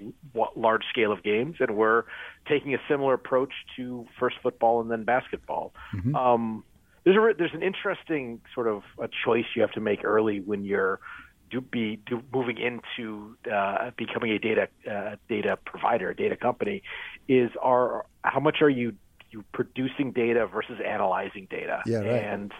[0.55, 2.03] large scale of games, and we're
[2.47, 5.73] taking a similar approach to first football and then basketball.
[6.15, 6.63] Um,
[7.03, 10.63] there's a there's an interesting sort of a choice you have to make early when
[10.63, 10.99] you're
[11.53, 16.81] do be do, moving into uh, becoming a data uh, data provider, a data company,
[17.27, 18.93] is are how much are you
[19.31, 21.81] you producing data versus analyzing data?
[21.85, 22.23] Yeah, right.
[22.23, 22.51] And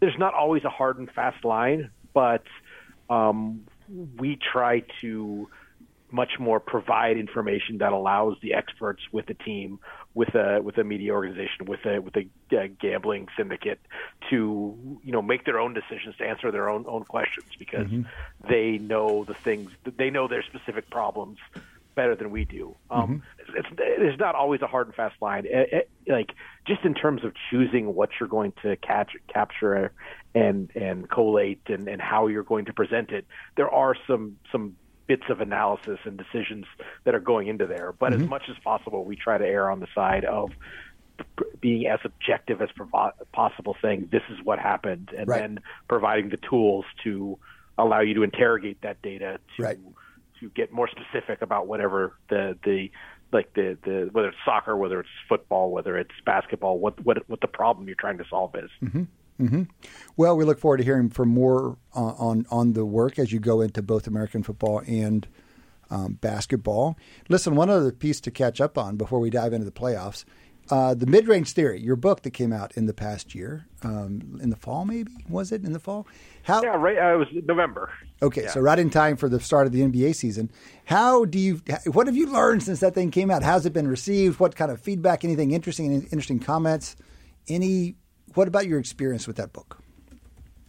[0.00, 2.44] there's not always a hard and fast line, but
[3.10, 3.64] um,
[4.18, 5.48] we try to
[6.10, 9.78] much more provide information that allows the experts with the team,
[10.14, 12.26] with a with a media organization, with a with a
[12.56, 13.80] uh, gambling syndicate,
[14.30, 17.86] to you know make their own decisions, to answer their own own questions because
[18.48, 21.38] they know the things they know their specific problems
[21.98, 22.76] better than we do.
[22.90, 25.46] Um, it's, it's, there's not always a hard and fast line.
[25.46, 26.30] It, it, like
[26.64, 29.92] just in terms of choosing what you're going to catch, capture
[30.32, 33.26] and and collate and, and how you're going to present it,
[33.56, 34.76] there are some some
[35.08, 36.66] bits of analysis and decisions
[37.04, 37.92] that are going into there.
[37.98, 40.52] But as much as possible, we try to err on the side of
[41.60, 45.40] being as objective as provo- possible, saying this is what happened, and Right.
[45.40, 47.38] then providing the tools to
[47.76, 49.78] allow you to interrogate that data to Right.
[50.40, 52.90] To get more specific about whatever the the
[53.32, 57.40] like the, the whether it's soccer, whether it's football, whether it's basketball, what what what
[57.40, 58.70] the problem you're trying to solve is.
[58.82, 59.02] Mm-hmm.
[59.40, 59.62] Mm-hmm.
[60.16, 63.38] Well, we look forward to hearing from more on, on, on the work as you
[63.38, 65.28] go into both American football and
[65.90, 66.98] um, basketball.
[67.28, 70.24] Listen, one other piece to catch up on before we dive into the playoffs.
[70.70, 74.38] Uh, the mid range theory, your book that came out in the past year, um,
[74.42, 76.06] in the fall, maybe was it in the fall?
[76.42, 76.62] How?
[76.62, 76.98] Yeah, right.
[76.98, 77.90] Uh, it was November.
[78.20, 80.50] Okay, so right in time for the start of the NBA season.
[80.84, 81.62] How do you?
[81.86, 83.42] What have you learned since that thing came out?
[83.42, 84.40] How's it been received?
[84.40, 85.24] What kind of feedback?
[85.24, 85.86] Anything interesting?
[85.86, 86.96] Any interesting comments?
[87.48, 87.94] Any?
[88.34, 89.82] What about your experience with that book?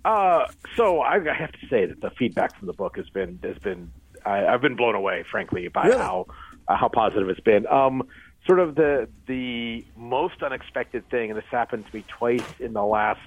[0.06, 0.46] Uh,
[0.78, 3.58] so I, I have to say that the feedback from the book has been has
[3.58, 3.92] been
[4.26, 6.00] I, I've been blown away, frankly, by Really?
[6.00, 6.28] how
[6.68, 7.68] uh, how positive it's been.
[7.68, 8.04] Um,
[8.50, 12.84] sort of the the most unexpected thing, and this happened to me twice in the
[12.84, 13.20] last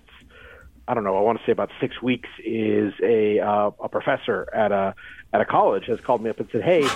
[0.89, 4.49] I don't know, I want to say about six weeks, is a uh, a professor
[4.53, 4.97] at a
[5.32, 6.89] at a college has called me up and said, "Hey,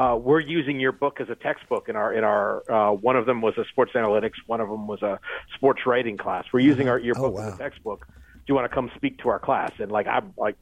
[0.00, 3.26] uh, we're using your book as a textbook in our in our uh, one of
[3.26, 5.20] them was a sports analytics, one of them was a
[5.54, 6.46] sports writing class.
[6.52, 8.08] We're using our your Oh, book as a textbook.
[8.48, 10.56] You want to come speak to our class?" And like I'm like,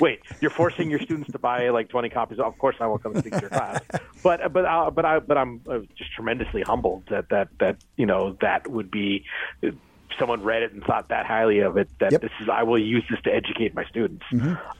[0.00, 2.38] wait, you're forcing your students to buy like 20 copies.
[2.38, 3.80] Of course, I won't come speak to your class.
[4.22, 8.06] But but uh, but I but I'm uh, just tremendously humbled that that that you
[8.06, 9.24] know that would be.
[10.18, 11.90] Someone read it and thought that highly of it.
[12.00, 12.20] That Yep.
[12.22, 14.24] this is I will use this to educate my students.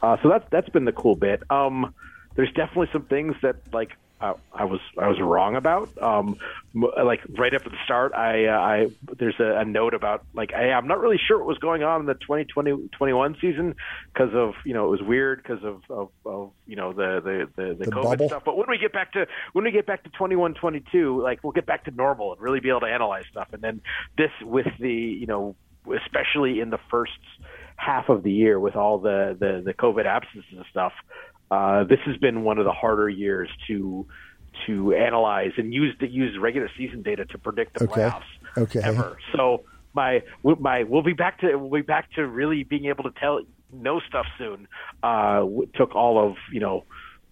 [0.02, 1.43] Uh, so that's that's been the cool bit.
[1.51, 1.94] Um,
[2.36, 5.90] there's definitely some things that like I, I was I was wrong about.
[6.02, 6.36] Um,
[6.74, 8.86] like right after the start, I uh, I
[9.18, 12.01] there's a, a note about like hey, I'm not really sure what was going on
[12.01, 13.74] in the 2020 21 season
[14.12, 17.48] because of you know it was weird because of, of of you know the the
[17.56, 18.28] the, the, The COVID bubble?
[18.28, 18.44] stuff.
[18.44, 21.52] But when we get back to when we get back to 21 22, like we'll
[21.52, 23.48] get back to normal and really be able to analyze stuff.
[23.52, 23.82] And then
[24.16, 25.56] this with the you know
[25.94, 27.12] especially in the first
[27.76, 30.93] half of the year with all the the, the COVID absences and stuff.
[31.51, 34.06] Uh, this has been one of the harder years to
[34.66, 38.01] to analyze and use to use regular season data to predict the Okay.
[38.02, 38.23] playoffs
[38.56, 38.81] Okay.
[38.82, 39.18] ever.
[39.35, 39.62] So
[39.94, 43.40] my my we'll be back to we'll be back to really being able to tell
[43.73, 44.66] know stuff soon.
[45.02, 46.85] Uh, w- took all of you know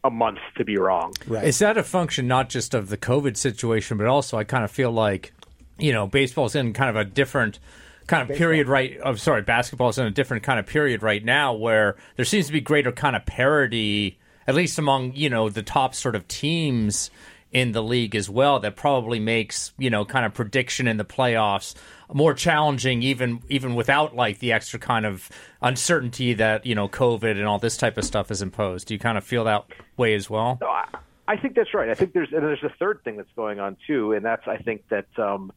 [0.04, 1.14] a month to be wrong.
[1.26, 1.44] Right.
[1.44, 4.70] Is that a function not just of the COVID situation, but also I kind of
[4.70, 5.32] feel like,
[5.78, 7.58] you know, baseball's in kind of a different
[8.06, 11.52] kind of period right of sorry, basketball's in a different kind of period right now
[11.52, 15.62] where there seems to be greater kind of parity, at least among, you know, the
[15.62, 17.10] top sort of teams
[17.52, 21.04] in the league as well that probably makes, you know, kind of prediction in the
[21.04, 21.74] playoffs
[22.12, 25.30] more challenging even even without like the extra kind of
[25.62, 28.88] uncertainty that, you know, COVID and all this type of stuff is imposed.
[28.88, 29.64] Do you kind of feel that
[29.96, 30.58] way as well?
[30.60, 30.86] No, I,
[31.26, 31.88] I think that's right.
[31.88, 34.58] I think there's and there's a third thing that's going on too, and that's I
[34.58, 35.52] think that um,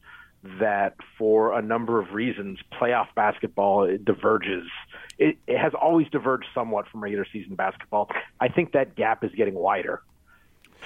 [0.60, 4.66] that for a number of reasons, playoff basketball it diverges.
[5.18, 8.08] It, it has always diverged somewhat from regular season basketball.
[8.40, 10.02] I think that gap is getting wider.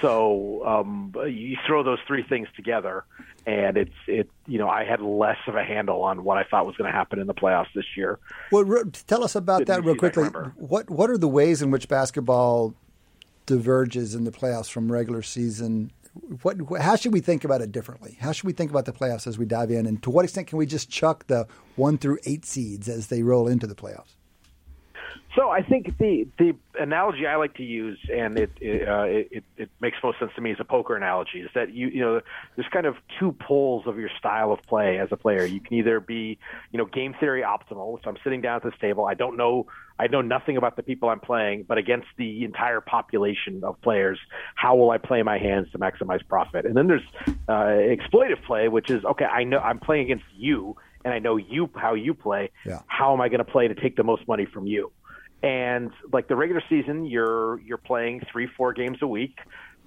[0.01, 3.05] So um, you throw those three things together,
[3.45, 4.27] and it's it.
[4.47, 6.97] You know, I had less of a handle on what I thought was going to
[6.97, 8.17] happen in the playoffs this year.
[8.51, 10.25] Well, re- tell us about Didn't that real that quickly.
[10.55, 12.73] What What are the ways in which basketball
[13.45, 15.91] diverges in the playoffs from regular season?
[16.41, 18.17] What How should we think about it differently?
[18.19, 19.85] How should we think about the playoffs as we dive in?
[19.85, 23.23] And to what extent can we just chuck the one through eight seeds as they
[23.23, 24.15] roll into the playoffs?
[25.35, 29.43] So I think the the analogy I like to use, and it it, uh, it
[29.57, 31.39] it makes most sense to me, is a poker analogy.
[31.39, 32.21] Is that you you know
[32.55, 35.45] there's kind of two poles of your style of play as a player.
[35.45, 36.37] You can either be
[36.71, 39.05] you know game theory optimal, which I'm sitting down at this table.
[39.05, 39.67] I don't know
[39.99, 44.19] I know nothing about the people I'm playing, but against the entire population of players,
[44.55, 46.65] how will I play my hands to maximize profit?
[46.65, 47.03] And then there's
[47.47, 49.25] uh, exploitive play, which is okay.
[49.25, 50.75] I know I'm playing against you,
[51.05, 52.51] and I know you how you play.
[52.65, 52.81] Yeah.
[52.87, 54.91] How am I going to play to take the most money from you?
[55.43, 59.37] And like the regular season, you're you're playing three, four games a week,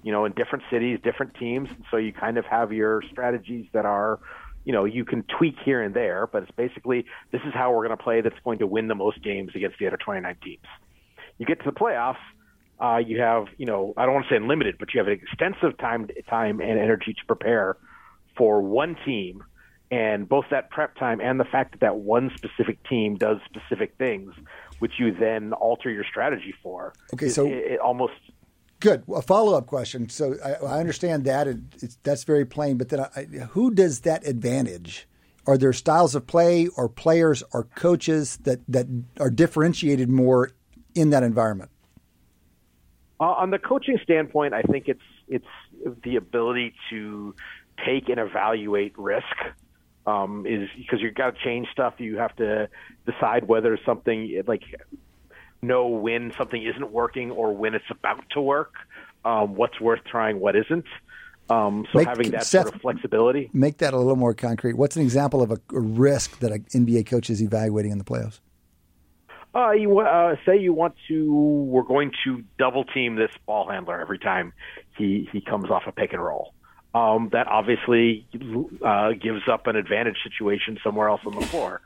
[0.03, 1.67] you know, in different cities, different teams.
[1.69, 4.19] And so you kind of have your strategies that are,
[4.65, 7.87] you know, you can tweak here and there, but it's basically this is how we're
[7.87, 8.21] going to play.
[8.21, 10.63] That's going to win the most games against the other 29 teams.
[11.39, 12.17] You get to the playoffs,
[12.79, 15.13] uh, you have, you know, I don't want to say unlimited, but you have an
[15.13, 17.77] extensive time, time and energy to prepare
[18.35, 19.43] for one team
[19.89, 23.95] and both that prep time and the fact that that one specific team does specific
[23.97, 24.33] things,
[24.79, 26.93] which you then alter your strategy for.
[27.13, 28.13] Okay, it- so- it, it almost
[28.79, 29.05] Good.
[29.15, 30.07] A follow up question.
[30.07, 34.27] So I, I understand that it's, that's very plain, but then I, who does that
[34.27, 35.07] advantage?
[35.47, 38.85] Are there styles of play, or players, or coaches that that
[39.19, 40.51] are differentiated more
[40.93, 41.71] in that environment?
[43.19, 45.47] Uh, on the coaching standpoint, I think it's it's
[46.03, 47.33] the ability to
[47.83, 49.25] take and evaluate risk.
[50.07, 51.95] Um, is because you've got to change stuff.
[51.97, 52.69] You have to
[53.05, 54.63] decide whether something like
[55.61, 58.73] know when something isn't working or when it's about to work.
[59.25, 60.85] Um, what's worth trying, what isn't.
[61.49, 63.49] Um, so Make- having that Seth- sort of flexibility.
[63.53, 64.73] Make that a little more concrete.
[64.73, 68.03] What's an example of a, a risk that an NBA coach is evaluating in the
[68.03, 68.39] playoffs?
[69.55, 71.33] Uh, you uh, say you want to.
[71.33, 74.53] We're going to double team this ball handler every time
[74.97, 76.53] he he comes off a pick and roll.
[76.97, 78.25] Um, that obviously
[78.83, 81.81] uh, gives up an advantage situation somewhere else on the floor.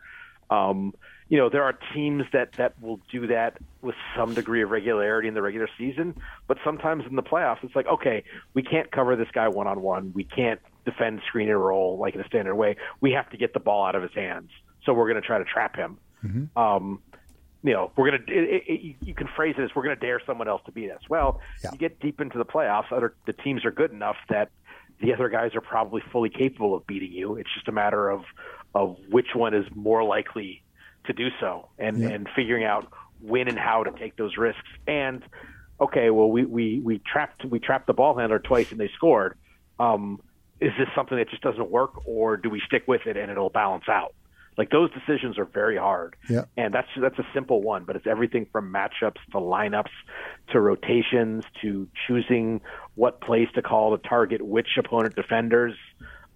[0.49, 0.93] Um,
[1.27, 5.27] you know, there are teams that that will do that with some degree of regularity
[5.27, 6.15] in the regular season,
[6.47, 8.23] but sometimes in the playoffs, it's like, okay,
[8.53, 10.11] we can't cover this guy one on one.
[10.13, 12.75] We can't defend screen and roll like in a standard way.
[13.01, 14.49] We have to get the ball out of his hands,
[14.85, 15.97] so we're going to try to trap him.
[16.55, 16.99] Um,
[17.63, 18.09] you know, we're.
[18.15, 21.01] It, it, you- can phrase it as we're gonna dare someone else to beat us.
[21.07, 21.71] Well, Yeah.
[21.73, 22.91] you get deep into the playoffs.
[22.91, 24.49] Other the teams are good enough that
[25.02, 27.36] the other guys are probably fully capable of beating you.
[27.36, 28.23] It's just a matter of
[28.73, 30.64] of which one is more likely
[31.06, 32.88] to do so and and figuring out
[33.22, 34.68] when and how to take those risks.
[34.88, 35.23] And
[35.80, 39.38] okay, well we we we trapped we trapped the ball handler twice and they scored.
[39.80, 40.22] Um,
[40.60, 43.49] is this something that just doesn't work, or do we stick with it and it'll
[43.49, 44.14] balance out?
[44.57, 46.44] Like those decisions are very hard, Yeah.
[46.57, 49.90] and that's that's a simple one, but it's everything from matchups to lineups
[50.52, 52.61] to rotations to choosing
[52.95, 55.73] what plays to call to target which opponent defenders.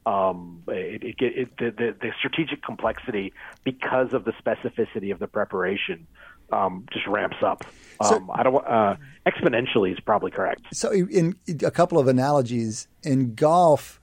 [0.05, 3.33] Um, it, it, it, the, the, the strategic complexity
[3.63, 6.05] because of the specificity of the preparation
[6.51, 7.63] um, just ramps up.
[7.99, 10.61] Um, I don't uh, exponentially is probably correct.
[10.73, 13.99] So, in a couple of analogies, in golf,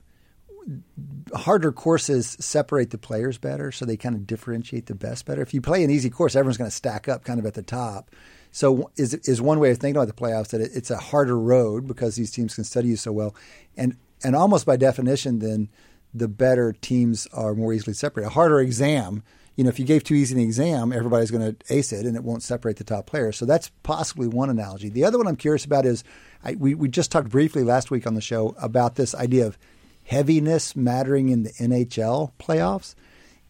[1.35, 5.41] harder courses separate the players better, so they kind of differentiate the best better.
[5.41, 7.63] If you play an easy course, everyone's going to stack up kind of at the
[7.63, 8.11] top.
[8.51, 11.37] So, is is one way of thinking about the playoffs that it, it's a harder
[11.37, 13.35] road because these teams can study you so well,
[13.75, 15.69] and and almost by definition, then
[16.13, 18.27] the better teams are more easily separated.
[18.27, 19.23] A harder exam.
[19.55, 22.15] You know, if you gave too easy an exam, everybody's going to ace it, and
[22.15, 23.37] it won't separate the top players.
[23.37, 24.89] So that's possibly one analogy.
[24.89, 26.03] The other one I'm curious about is
[26.43, 29.57] I, we we just talked briefly last week on the show about this idea of
[30.03, 32.95] heaviness mattering in the NHL playoffs.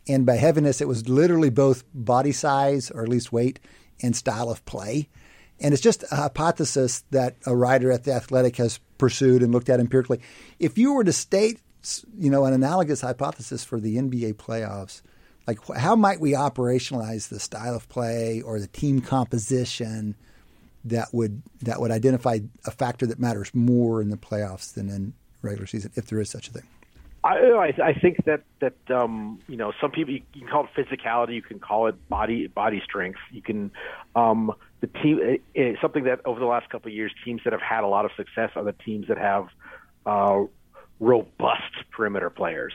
[0.07, 3.59] And by heaviness, it was literally both body size, or at least weight,
[4.01, 5.09] and style of play.
[5.59, 9.69] And it's just a hypothesis that a writer at the Athletic has pursued and looked
[9.69, 10.19] at empirically.
[10.59, 11.59] If you were to state,
[12.17, 15.01] you know, an analogous hypothesis for the NBA playoffs,
[15.47, 20.15] like how might we operationalize the style of play or the team composition
[20.85, 25.13] that would that would identify a factor that matters more in the playoffs than in
[25.43, 26.63] regular season, if there is such a thing?
[27.23, 31.35] I, I think that that um, you know some people you can call it physicality,
[31.35, 33.71] you can call it body body strength, you can
[34.15, 34.51] um,
[34.81, 37.85] the team it, something that over the last couple of years teams that have had
[37.85, 39.47] a lot of success are the teams that have
[40.05, 40.43] uh,
[40.99, 42.73] robust perimeter players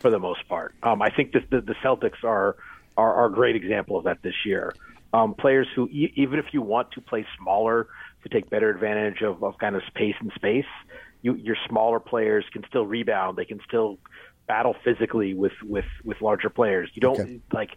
[0.00, 0.74] for the most part.
[0.82, 2.56] Um, I think that the, the Celtics are,
[2.98, 4.74] are are a great example of that this year.
[5.14, 7.88] Um, players who e- even if you want to play smaller
[8.24, 10.66] to take better advantage of, of kind of space and space,
[11.22, 13.36] you, your smaller players can still rebound.
[13.36, 13.98] They can still
[14.46, 16.90] battle physically with with with larger players.
[16.94, 17.40] You don't Okay.
[17.52, 17.70] like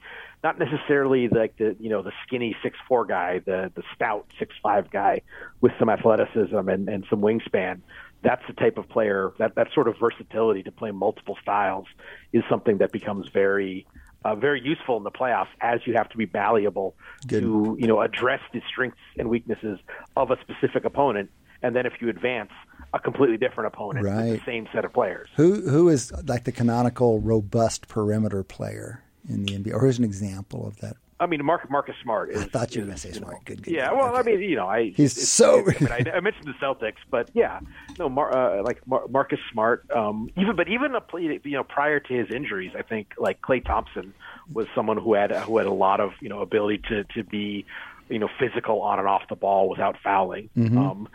[0.44, 4.56] not necessarily like the you know the skinny six four guy, the the stout six
[4.64, 5.22] five guy
[5.60, 7.82] with some athleticism and, and some wingspan.
[8.24, 11.88] That's the type of player that that sort of versatility to play multiple styles
[12.32, 13.86] is something that becomes very
[14.24, 16.96] uh, very useful in the playoffs as you have to be malleable
[17.28, 19.80] to you know address the strengths and weaknesses
[20.16, 21.32] of a specific opponent,
[21.64, 22.52] and then if you advance,
[22.94, 24.32] a completely different opponent with Right.
[24.40, 25.30] the same set of players.
[25.38, 30.06] Who who is like the canonical robust perimeter player in the NBA, or who's an
[30.06, 30.96] example of that?
[31.20, 32.42] I mean, Mark, Marcus Smart is.
[32.42, 33.46] I thought you were going to say know, Smart.
[33.46, 33.72] Good, good.
[33.76, 36.54] Yeah, well, I mean, you know, I He's so- I, mean, I, I mentioned the
[36.66, 37.60] Celtics, but yeah,
[38.00, 39.86] no, Mar, uh, like Mar, Marcus Smart.
[39.92, 43.40] Um, even, but even a, play- you know, prior to his injuries, I think like
[43.42, 44.16] Klay Thompson
[44.52, 47.68] was someone who had who had a lot of you know ability to to be
[48.12, 50.50] you know physical on and off the ball without fouling.
[50.78, 51.10] Um,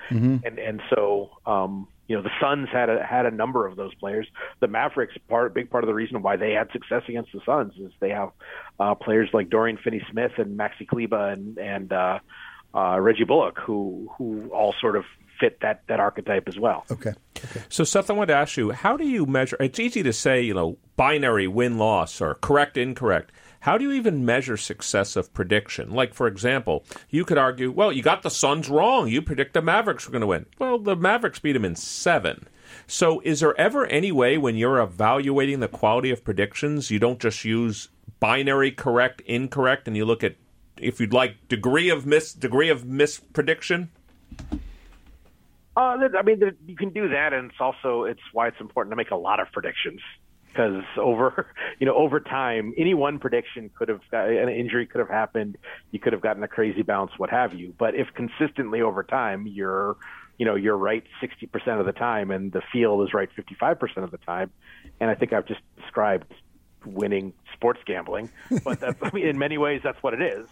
[0.45, 3.95] And and so um, you know the Suns had a had a number of those
[3.95, 4.27] players.
[4.61, 7.75] The Mavericks part big part of the reason why they had success against the Suns
[7.79, 8.31] is they have
[8.81, 12.19] uh, players like Dorian Finney-Smith and Maxi Kleber and and uh,
[12.75, 15.05] uh, Reggie Bullock who who all sort of
[15.41, 16.85] fit that that archetype as well.
[16.91, 17.13] Okay.
[17.69, 19.57] So, Seth, I wanted to ask you, how do you measure?
[19.61, 23.31] It's easy to say, you know, binary win loss or correct incorrect.
[23.67, 25.91] How do you even measure success of prediction?
[25.91, 29.09] Like, for example, you could argue, well, you got the Suns wrong.
[29.09, 30.47] You predict the Mavericks were going to win.
[30.61, 32.47] Well, the Mavericks beat them in seven.
[32.87, 37.19] So, is there ever any way when you're evaluating the quality of predictions, you don't
[37.19, 37.89] just use
[38.21, 40.37] binary correct, incorrect, and you look at,
[40.79, 43.89] if you'd like, degree of miss degree of misprediction?
[45.77, 48.97] Uh, I mean, you can do that, and it's also it's why it's important to
[48.97, 50.01] make a lot of predictions
[50.57, 51.47] because over
[51.79, 55.59] you know over time, any one prediction could have an injury could have happened.
[55.91, 57.75] You could have gotten a crazy bounce, what have you.
[57.79, 59.97] But if consistently over time, you're
[60.39, 63.57] you know you're right sixty percent of the time, and the field is right fifty
[63.59, 64.51] five percent of the time,
[65.01, 66.33] and I think I've just described
[66.85, 68.31] winning sports gambling,
[68.65, 70.49] but that's, I mean, in many ways that's what it is.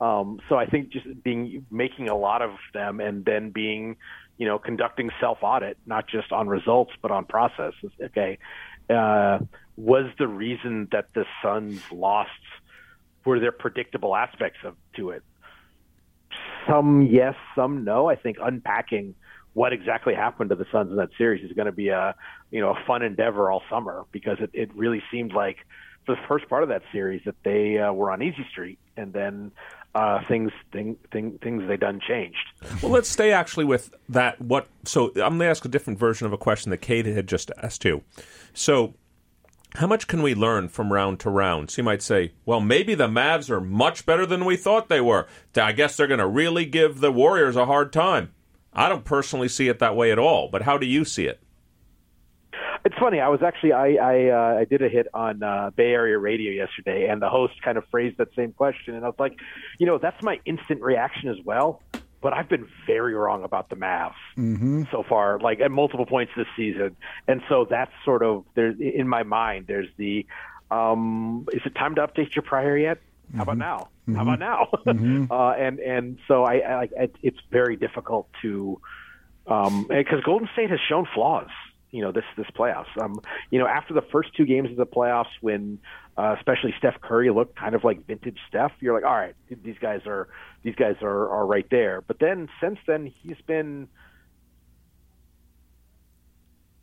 [0.00, 3.96] Um, so I think just being making a lot of them and then being,
[4.38, 7.74] you know, conducting self audit, not just on results but on process.
[8.02, 8.38] Okay,
[8.90, 9.38] uh,
[9.76, 12.30] was the reason that the Suns lost
[13.24, 15.22] were there predictable aspects of to it?
[16.68, 18.08] Some yes, some no.
[18.08, 19.14] I think unpacking
[19.52, 22.14] what exactly happened to the Suns in that series is going to be a
[22.50, 25.58] you know a fun endeavor all summer because it, it really seemed like
[26.06, 29.12] for the first part of that series that they uh, were on easy street and
[29.12, 29.52] then
[29.94, 32.38] uh, things thing, thing, things they done changed.
[32.82, 34.40] Well, let's stay actually with that.
[34.40, 34.68] What?
[34.84, 37.50] So I'm going to ask a different version of a question that Cade had just
[37.62, 38.02] asked too.
[38.52, 38.94] So
[39.76, 41.70] how much can we learn from round to round?
[41.70, 45.00] So you might say, well, maybe the Mavs are much better than we thought they
[45.00, 45.26] were.
[45.56, 48.32] I guess they're going to really give the Warriors a hard time.
[48.72, 51.40] I don't personally see it that way at all, but how do you see it?
[52.84, 53.20] It's funny.
[53.20, 56.52] I was actually I I, uh, I did a hit on uh, Bay Area radio
[56.52, 59.38] yesterday, and the host kind of phrased that same question, and I was like,
[59.78, 61.80] you know, that's my instant reaction as well.
[62.20, 64.84] But I've been very wrong about the Mavs Mm-hmm.
[64.90, 66.96] so far, like at multiple points this season,
[67.28, 69.66] and so that's sort of there's in my mind.
[69.66, 70.26] There's the
[70.70, 72.98] um, is it time to update your prior yet?
[73.34, 73.88] How about now?
[74.14, 74.68] How about now?
[75.30, 76.88] uh, and and so I, I
[77.22, 78.80] it's very difficult to
[79.46, 81.48] um because Golden State has shown flaws.
[81.94, 83.00] You know this this playoffs.
[83.00, 85.78] Um, you know after the first two games of the playoffs, when
[86.16, 89.78] uh, especially Steph Curry looked kind of like vintage Steph, you're like, all right, these
[89.80, 90.26] guys are
[90.64, 92.00] these guys are are right there.
[92.00, 93.86] But then since then, he's been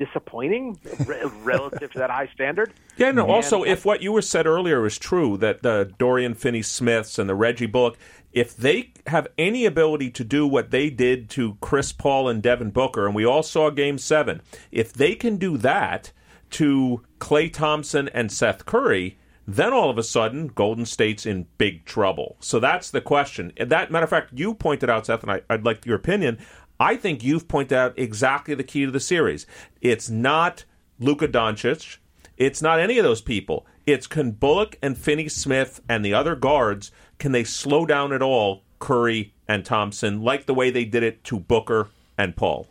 [0.06, 2.74] disappointing re- relative to that high standard.
[2.98, 3.24] Yeah, no.
[3.24, 7.30] And- Also, if what you were said earlier is true, that the Dorian Finney-Smiths and
[7.30, 7.98] the Reggie Bullock,
[8.34, 12.72] if they have any ability to do what they did to Chris Paul and Devin
[12.72, 14.42] Booker, and we all saw Game Seven,
[14.72, 16.12] if they can do that
[16.52, 19.18] to Klay Thompson and Seth Curry.
[19.48, 22.38] Then all of a sudden, Golden State's in big trouble.
[22.40, 23.52] So that's the question.
[23.58, 26.38] That matter of fact, you pointed out, Seth, and I, I'd like your opinion.
[26.82, 29.46] I think you've pointed out exactly the key to the series.
[29.82, 30.66] It's not
[31.00, 31.98] Luka Doncic.
[32.38, 33.68] It's not any of those people.
[33.86, 38.24] It's can Bullock and Finney Smith and the other guards can they slow down at
[38.24, 42.68] all Curry and Thompson like the way they did it to Booker and Paul?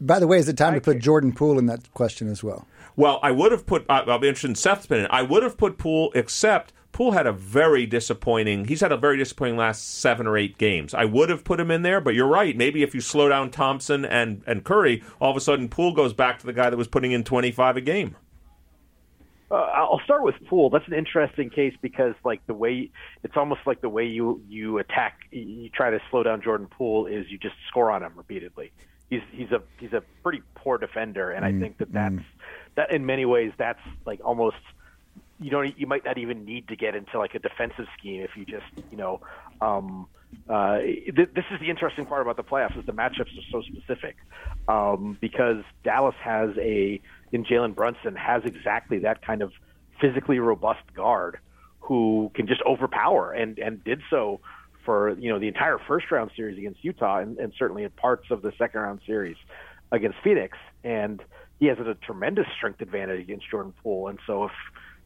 [0.00, 2.68] By the way, is it time to put Jordan Poole in that question as well?
[2.94, 3.86] Well, I would have put.
[3.88, 5.08] I- I'll be interested in Seth's opinion.
[5.10, 8.64] I would have put Poole, except Poole had a very disappointing.
[8.64, 10.94] He's had a very disappointing last seven or eight games.
[10.94, 12.56] I would have put him in there, but you're right.
[12.56, 16.14] Maybe if you slow down Thompson and and Curry, all of a sudden Poole goes
[16.14, 18.16] back to the guy that was putting in 25 a game.
[19.50, 20.70] Uh, I'll start with Poole.
[20.70, 22.90] That's an interesting case because, like, the way
[23.22, 27.04] it's almost like the way you you attack, you try to slow down Jordan Poole
[27.04, 28.72] is you just score on him repeatedly.
[29.10, 32.24] He's he's a he's a pretty poor defender, and I think that that's
[32.76, 34.56] that in many ways that's like almost
[35.40, 38.30] you don't you might not even need to get into like a defensive scheme if
[38.36, 39.20] you just you know
[39.60, 40.06] um
[40.48, 43.62] uh th- this is the interesting part about the playoffs is the matchups are so
[43.62, 44.16] specific.
[44.68, 47.00] Um because Dallas has a
[47.32, 49.52] in Jalen Brunson has exactly that kind of
[50.00, 51.38] physically robust guard
[51.80, 54.40] who can just overpower and and did so
[54.84, 58.30] for you know the entire first round series against Utah and, and certainly in parts
[58.30, 59.36] of the second round series
[59.92, 60.56] against Phoenix.
[60.84, 61.22] And
[61.58, 64.08] he has a tremendous strength advantage against Jordan Poole.
[64.08, 64.52] And so if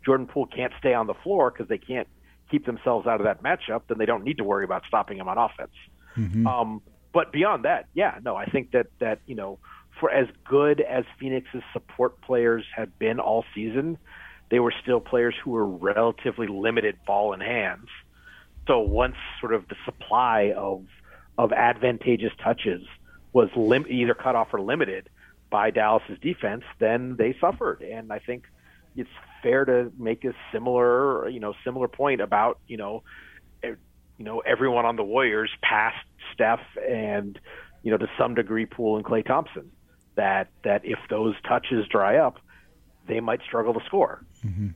[0.05, 2.09] Jordan Poole can't stay on the floor because they can't
[2.51, 5.29] keep themselves out of that matchup, then they don't need to worry about stopping him
[5.29, 5.71] on offense.
[6.47, 6.83] Um,
[7.13, 9.59] but beyond that, yeah, no, I think that that you know,
[9.99, 13.99] for as good as Phoenix's support players have been all season,
[14.51, 17.89] they were still players who were relatively limited ball in hands.
[18.67, 20.85] So once sort of the supply of
[21.39, 22.83] of advantageous touches
[23.33, 25.09] was lim- either cut off or limited
[25.51, 27.83] by Dallas's defense, then they suffered.
[27.83, 28.45] And I think
[28.97, 29.11] it's
[29.43, 33.03] fair to make a similar, you know, similar point about, you know,
[33.63, 35.97] you know, everyone on the Warriors past
[36.35, 37.39] Steph and,
[37.83, 39.71] you know, to some degree Poole and Klay Thompson.
[40.17, 42.39] That that if those touches dry up,
[43.09, 44.23] they might struggle to score.
[44.45, 44.69] Mm-hmm.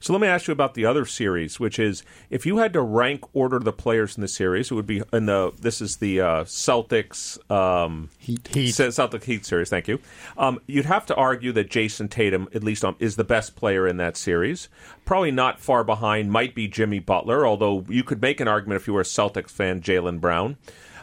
[0.00, 2.82] So let me ask you about the other series, which is if you had to
[2.82, 6.20] rank order the players in the series, it would be in the this is the
[6.20, 8.46] uh, Celtics um, Heat.
[8.48, 9.68] Heat Celtic Heat series.
[9.70, 9.98] Thank you.
[10.38, 13.86] Um, you'd have to argue that Jayson Tatum, at least um, is the best player
[13.86, 14.68] in that series.
[15.04, 16.30] Probably not far behind.
[16.30, 19.50] Might be Jimmy Butler, although you could make an argument if you were a Celtics
[19.50, 20.56] fan, Jaylen Brown.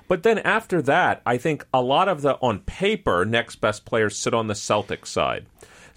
[0.07, 4.15] But then after that, I think a lot of the on paper next best players
[4.15, 5.47] sit on the Celtics side.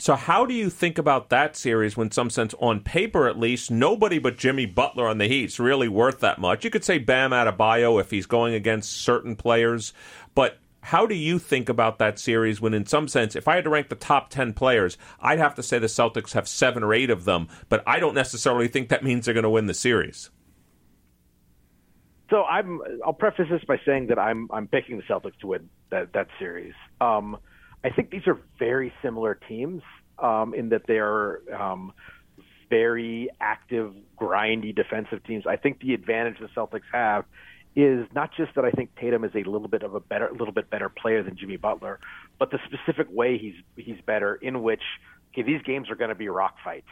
[0.01, 3.71] So how do you think about that series when, some sense, on paper at least,
[3.71, 6.65] nobody but Jimmy Butler on the Heat's really worth that much?
[6.65, 9.93] You could say Bam Adebayo if he's going against certain players,
[10.35, 13.65] but how do you think about that series when, in some sense, if I had
[13.65, 16.95] to rank the top 10 players, I'd have to say the Celtics have seven or
[16.95, 19.75] eight of them, but I don't necessarily think that means they're going to win the
[19.75, 20.31] series.
[22.31, 22.81] So I'm.
[23.05, 24.49] I'll preface this by saying that I'm.
[24.51, 26.75] I'm picking the Celtics to win that that series.
[27.03, 27.37] Um,
[27.83, 29.83] I think these are very similar teams
[30.19, 31.93] um, in that they are um,
[32.69, 35.47] very active, grindy defensive teams.
[35.47, 37.25] I think the advantage the Celtics have
[37.77, 40.33] is not just that I think Tatum is a little bit of a better, a
[40.33, 42.01] little bit better player than Jimmy Butler,
[42.39, 44.35] but the specific way he's he's better.
[44.35, 44.83] In which
[45.33, 46.89] okay, these games are going to be rock fights.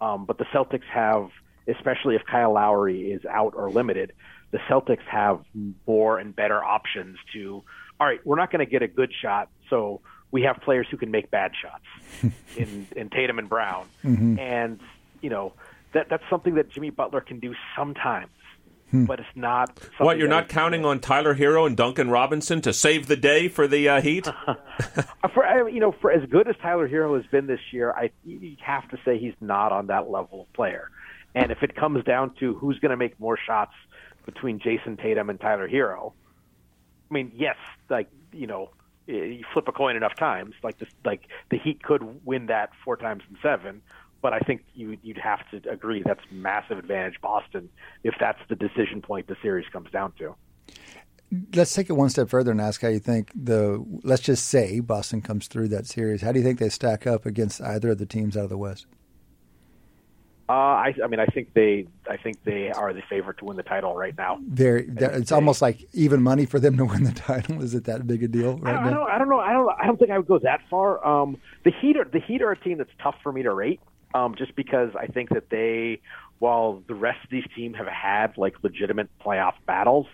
[0.00, 1.30] Um, but the Celtics have,
[1.66, 4.12] especially if Kyle Lowry is out or limited,
[4.50, 5.40] the Celtics have
[5.86, 7.64] more and better options to.
[8.00, 10.00] All right, we're not going to get a good shot, so
[10.30, 14.38] we we have players who can make bad shots in in Tatum and Brown, Mm-hmm.
[14.38, 14.80] and
[15.22, 15.52] you know
[15.92, 18.28] that that's something that Jimmy Butler can do sometimes,
[18.92, 19.78] but it's not.
[19.98, 23.48] What, you're not is- counting on Tyler Herro and Duncan Robinson to save the day
[23.48, 24.28] for the uh, Heat?
[25.22, 28.10] Uh, for you know for as good as Tyler Herro has been this year, I
[28.26, 30.90] you have to say he's not on that level of player.
[31.34, 33.72] And if it comes down to who's going to make more shots
[34.26, 36.12] between Jayson Tatum and Tyler Herro,
[37.10, 37.56] I mean, yes,
[37.88, 38.70] like you know,
[39.08, 42.70] eh, you flip a coin enough times, like this, like the Heat could win that
[42.84, 43.82] four times in seven.
[44.22, 47.68] But I think you, you'd have to agree that's massive advantage Boston
[48.02, 50.34] if that's the decision point the series comes down to.
[51.54, 53.84] Let's take it one step further and ask how you think the.
[54.02, 56.22] Let's just say Boston comes through that series.
[56.22, 58.58] How do you think they stack up against either of the teams out of the
[58.58, 58.86] West?
[60.48, 63.56] Uh, I, I mean, I think they, I think they are the favorite to win
[63.56, 64.38] the title right now.
[64.46, 67.60] They're, they're- it's almost like even money for them to win the title.
[67.64, 68.96] Is it that big a deal I don't, I now?
[68.98, 69.40] don't, I don't know.
[69.40, 69.70] I don't.
[69.82, 71.04] I don't think I would go that far.
[71.04, 73.80] Um, the Heat are the Heat are a team that's tough for me to rate,
[74.14, 76.00] um, just because I think that they,
[76.38, 80.06] while the rest of these teams have had like legitimate playoff battles,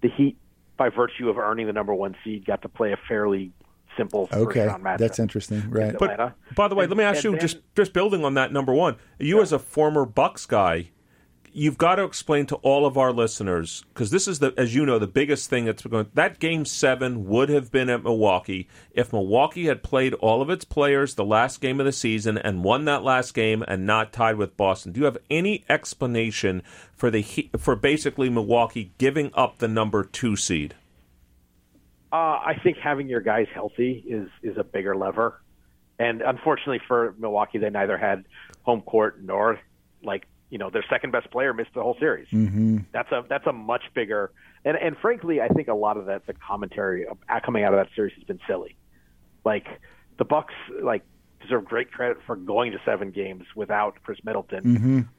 [0.00, 0.36] the Heat,
[0.76, 3.50] by virtue of earning the number one seed, got to play a fairly
[3.96, 4.98] simple first Okay, round matchup.
[4.98, 5.68] that's interesting.
[5.70, 5.96] Right.
[5.98, 8.34] But- But by the way, And- let me ask you then- just just building on
[8.34, 8.96] that number one.
[9.18, 10.88] You as a former Bucks guy,
[11.54, 14.86] you've got to explain to all of our listeners because this is the as you
[14.86, 16.06] know the biggest thing that's going.
[16.14, 20.64] That game seven would have been at Milwaukee if Milwaukee had played all of its
[20.64, 24.36] players the last game of the season and won that last game and not tied
[24.36, 24.92] with Boston.
[24.92, 26.62] Do you have any explanation
[26.94, 27.22] for the
[27.58, 30.74] for basically Milwaukee giving up the number two seed?
[32.12, 35.40] Uh, I think having your guys healthy is is a bigger lever,
[35.98, 38.24] and unfortunately for Milwaukee, they neither had
[38.62, 39.58] home court nor
[40.02, 42.28] like you know their second best player missed the whole series.
[42.28, 42.78] Mm-hmm.
[42.92, 44.32] That's a that's a much bigger
[44.64, 47.06] and and frankly, I think a lot of that the commentary
[47.44, 48.76] coming out of that series has been silly.
[49.44, 49.66] Like
[50.18, 51.02] the Bucks, like
[51.40, 54.62] deserve great credit for going to seven games without Khris Middleton.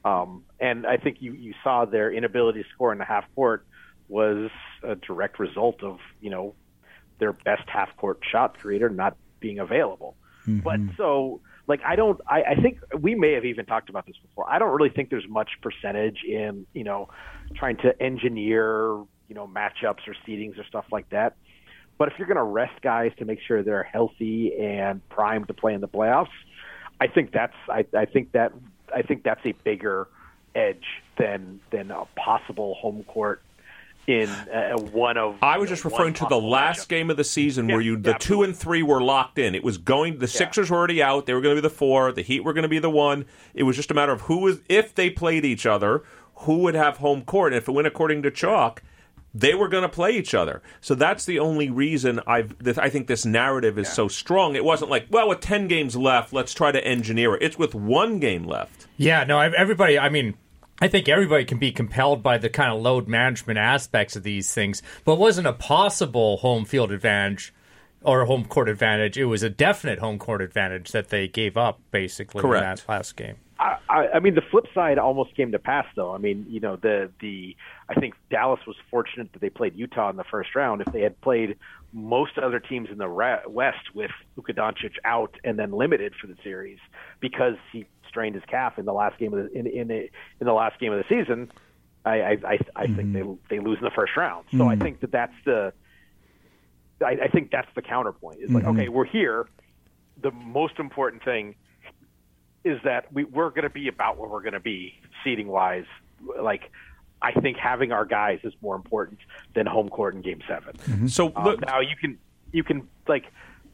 [0.04, 3.66] Um, and I think you you saw their inability to score in the half court
[4.08, 4.50] was
[4.82, 6.54] a direct result of you know
[7.24, 10.14] their best half court shot creator not being available.
[10.46, 10.58] Mm-hmm.
[10.58, 14.16] But so like I don't I, I think we may have even talked about this
[14.20, 14.44] before.
[14.46, 17.08] I don't really think there's much percentage in, you know,
[17.56, 21.36] trying to engineer, you know, matchups or seedings or stuff like that.
[21.96, 25.54] But if you're going to rest guys to make sure they're healthy and primed to
[25.54, 26.26] play in the playoffs,
[27.00, 28.52] I think that's I, I think that
[28.94, 30.08] I think that's a bigger
[30.54, 30.84] edge
[31.16, 33.40] than than a possible home court
[34.06, 35.36] in uh, one of.
[35.42, 36.88] I was you just know, referring to the last matchup.
[36.88, 39.54] game of the season Yeah, where you the yeah, two and three were locked in.
[39.54, 40.18] It was going.
[40.18, 41.26] The Sixers were already out.
[41.26, 42.12] They were going to be the four.
[42.12, 43.24] The Heat were going to be the one.
[43.54, 46.02] It was just a matter of who was if they played each other,
[46.34, 47.52] who would have home court.
[47.52, 48.82] And if it went according to chalk,
[49.36, 50.62] they were going to play each other.
[50.80, 52.56] So that's the only reason I've.
[52.62, 54.54] That I think this narrative is so strong.
[54.54, 57.42] It wasn't like, well, with ten games left, let's try to engineer it.
[57.42, 58.86] It's with one game left.
[58.96, 60.34] Yeah, no, ev- everybody, I mean,
[60.84, 64.52] I think everybody can be compelled by the kind of load management aspects of these
[64.52, 67.54] things, but wasn't a possible home field advantage
[68.02, 69.16] or home court advantage.
[69.16, 72.62] It was a definite home court advantage that they gave up, basically, Correct.
[72.62, 73.36] in that last game.
[73.58, 76.14] I, I, I mean, the flip side almost came to pass, though.
[76.14, 77.56] I mean, you know, the the
[77.88, 80.82] I think Dallas was fortunate that they played Utah in the first round.
[80.82, 81.56] If they had played
[81.94, 83.08] most other teams in the
[83.48, 86.78] West with Luka Doncic out and then limited for the series
[87.20, 90.08] because he strained his calf in the last game of the in in, the,
[90.40, 91.50] in the last game of the season,
[92.04, 93.34] I I, I, I think they mm-hmm.
[93.50, 94.44] they lose in the first round.
[94.56, 94.82] So I mm-hmm.
[94.82, 95.72] think that that's the
[97.04, 98.38] I, I think that's the counterpoint.
[98.40, 98.78] It's like, mm-hmm.
[98.78, 99.48] okay, we're here.
[100.22, 101.56] The most important thing
[102.62, 105.86] is that we, we're going to be about where we're going to be seating wise.
[106.40, 106.70] Like,
[107.20, 109.18] I think having our guys is more important
[109.54, 112.18] than home court in Game 7 So Um, now you can
[112.52, 113.24] you can like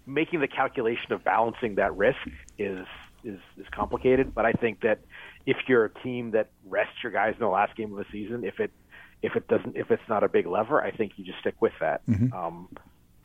[0.07, 2.19] making the calculation of balancing that risk
[2.59, 2.87] is
[3.25, 4.35] is is complicated.
[4.35, 5.01] But I think that
[5.47, 8.45] if you're a team that rests your guys in the last game of the season,
[8.45, 8.71] if it
[9.23, 11.73] if it doesn't if it's not a big lever, I think you just stick with
[11.81, 12.07] that.
[12.07, 12.33] Mm-hmm.
[12.33, 12.69] Um,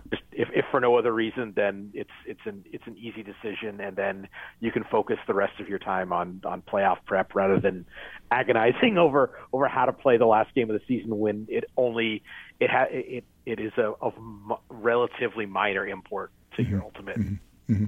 [0.10, 3.82] just if, if for no other reason, then it's it's an it's an easy decision,
[3.82, 4.28] and then
[4.60, 7.86] you can focus the rest of your time on on playoff prep rather than
[8.32, 12.22] agonizing over over how to play the last game of the season when it only
[12.60, 14.14] it ha, it it is a of
[14.70, 16.86] relatively minor import to your mm-hmm.
[16.86, 17.20] ultimate.
[17.70, 17.86] Mm-hmm.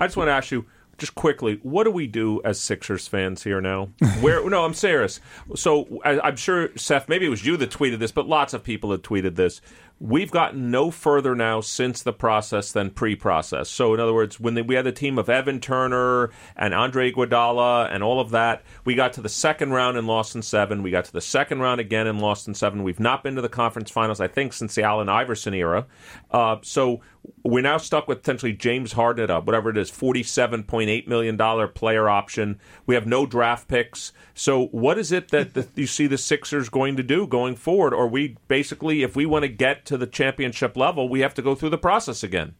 [0.00, 0.66] I just want to ask you
[0.98, 3.90] just quickly, what do we do as Sixers fans here now?
[4.20, 4.48] Where?
[4.48, 5.20] no, I'm serious.
[5.56, 8.62] So I, I'm sure Seth, maybe it was you that tweeted this, but lots of
[8.62, 9.60] people had tweeted this.
[10.00, 13.68] we've gotten no further now since the process than pre-process.
[13.68, 17.12] So, in other words, when they, we had the team of Evan Turner and Andre
[17.12, 20.82] Iguodala and all of that, we got to the second round and lost in seven.
[20.82, 22.82] We got to the second round again and lost in seven.
[22.82, 25.86] We've not been to the conference finals, I think, since the Allen Iverson era.
[26.30, 27.00] Uh, so
[27.44, 32.08] we're now stuck with potentially James Harden at a, whatever it is, $47.8 million player
[32.08, 32.58] option.
[32.86, 34.12] We have no draft picks.
[34.34, 37.92] So, what is it that the, you see the Sixers going to do going forward?
[37.92, 41.42] Or we basically, if we want to get to the championship level, we have to
[41.42, 42.54] go through the process again?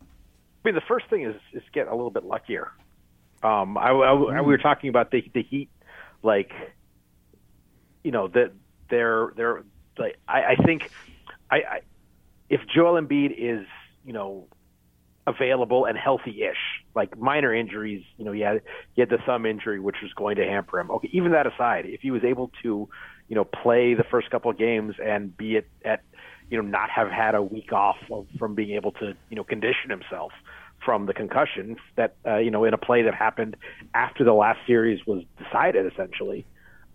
[0.00, 2.72] I mean, the first thing is, is get a little bit luckier.
[3.42, 5.68] Um, I, I, we were talking about the, the Heat,
[6.22, 6.50] like,
[8.02, 8.52] you know, that
[8.88, 9.62] they're, they're,
[9.98, 10.90] like, I, I think,
[11.50, 11.80] I, I,
[12.48, 13.66] if Joel Embiid is
[14.06, 14.46] you know,
[15.26, 16.84] available and healthy-ish.
[16.94, 18.62] Like minor injuries, you know, he had
[18.94, 20.90] he had the thumb injury, which was going to hamper him.
[20.90, 22.88] Okay, even that aside, if he was able to,
[23.28, 26.02] you know, play the first couple of games and be at, at
[26.48, 29.44] you know, not have had a week off of, from being able to, you know,
[29.44, 30.32] condition himself
[30.84, 33.56] from the concussion that, uh, you know, in a play that happened
[33.94, 36.46] after the last series was decided, essentially,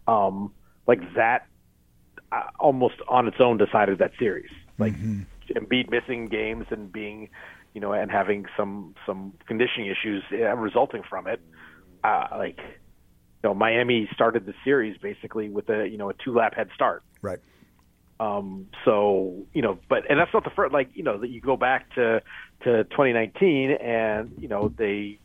[0.08, 0.54] um,
[0.88, 1.48] like that,
[2.32, 4.50] uh, almost on its own decided that series.
[4.78, 5.24] Like mm-hmm.
[5.56, 7.30] Embiid missing games and being,
[7.73, 10.23] you know, and having some some conditioning issues
[10.57, 11.41] resulting from it.
[12.03, 16.34] Uh, like, you know, Miami started the series basically with a you know a two
[16.34, 17.03] lap head start.
[17.22, 17.40] Right.
[18.22, 20.72] Um, so you know, but and that's not the first.
[20.72, 22.22] Like you know, that you go back to
[22.64, 25.19] to 2019, and you know they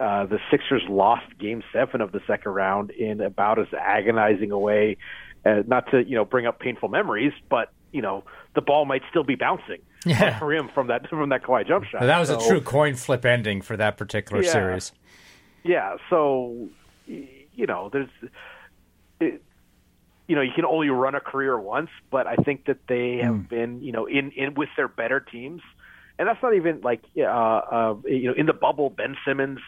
[0.00, 4.58] uh, the Sixers lost Game Seven of the second round in about as agonizing a
[4.58, 4.96] way.
[5.44, 8.24] Uh, not to you know bring up painful memories, but you know
[8.58, 10.36] the ball might still be bouncing yeah.
[10.36, 12.00] for him from that from that Kawhi jump shot.
[12.00, 14.92] That was so, a true coin flip ending for that particular yeah, series.
[15.62, 16.68] Yeah, so
[17.06, 18.08] you know, there's
[19.20, 19.42] it,
[20.26, 23.34] you know, you can only run a career once, but I think that they have
[23.34, 23.48] mm.
[23.48, 25.62] been, you know, in in with their better teams.
[26.18, 29.60] And that's not even like, uh, uh, you know, in the bubble, Ben Simmons,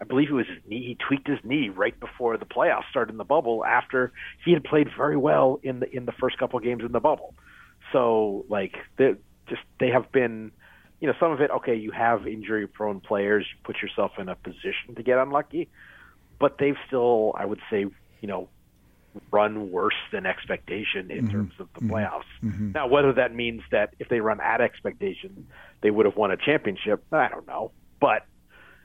[0.00, 0.82] I believe it was his knee.
[0.82, 4.10] He tweaked his knee right before the playoffs started in the bubble after
[4.42, 7.00] he had played very well in the in the first couple of games in the
[7.00, 7.34] bubble.
[7.92, 9.14] So like they
[9.48, 10.52] just they have been,
[11.00, 11.50] you know, some of it.
[11.50, 13.46] Okay, you have injury prone players.
[13.50, 15.68] You put yourself in a position to get unlucky,
[16.38, 17.86] but they've still, I would say,
[18.20, 18.48] you know,
[19.30, 21.28] run worse than expectation in mm-hmm.
[21.28, 21.94] terms of the mm-hmm.
[21.94, 22.22] playoffs.
[22.42, 22.72] Mm-hmm.
[22.72, 25.46] Now, whether that means that if they run at expectation,
[25.80, 27.72] they would have won a championship, I don't know.
[28.00, 28.24] But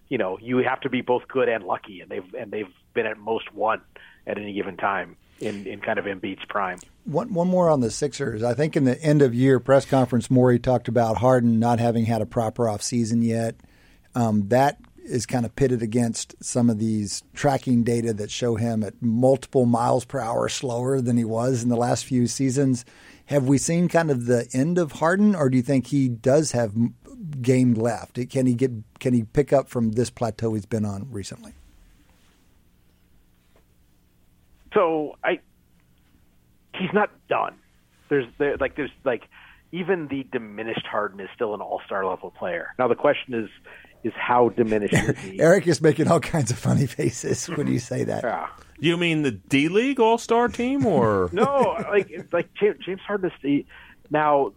[0.10, 3.06] you know, you have to be both good and lucky, and they've and they've been
[3.06, 3.82] at most one
[4.28, 6.80] at any given time in, in kind of Embiid's prime.
[7.06, 8.44] One, one more on the Sixers.
[8.44, 12.06] I think in the end of year press conference, Morey talked about Harden not having
[12.06, 13.56] had a proper offseason yet.
[14.16, 18.84] Um, that is kind of pitted against some of these tracking data that show him
[18.84, 22.86] at multiple miles per hour slower than he was in the last few seasons.
[23.26, 26.54] Have we seen kind of the end of Harden, or do you think he does
[26.54, 26.74] have
[27.42, 28.20] game left?
[28.30, 28.72] Can he get?
[29.00, 31.54] Can he pick up from this plateau he's been on recently?
[34.74, 35.40] So I,
[36.76, 37.56] he's not done.
[38.10, 39.24] There's there like there's like
[39.72, 42.70] even the diminished Harden is still an All Star level player.
[42.78, 43.50] Now the question is
[44.04, 45.40] is how diminished is he?
[45.40, 48.24] Eric is making all kinds of funny faces when you say that.
[48.24, 48.50] Yeah.
[48.80, 51.78] You mean the D League All Star team, or no?
[51.90, 53.66] Like like James Harden is the,
[54.10, 54.54] now.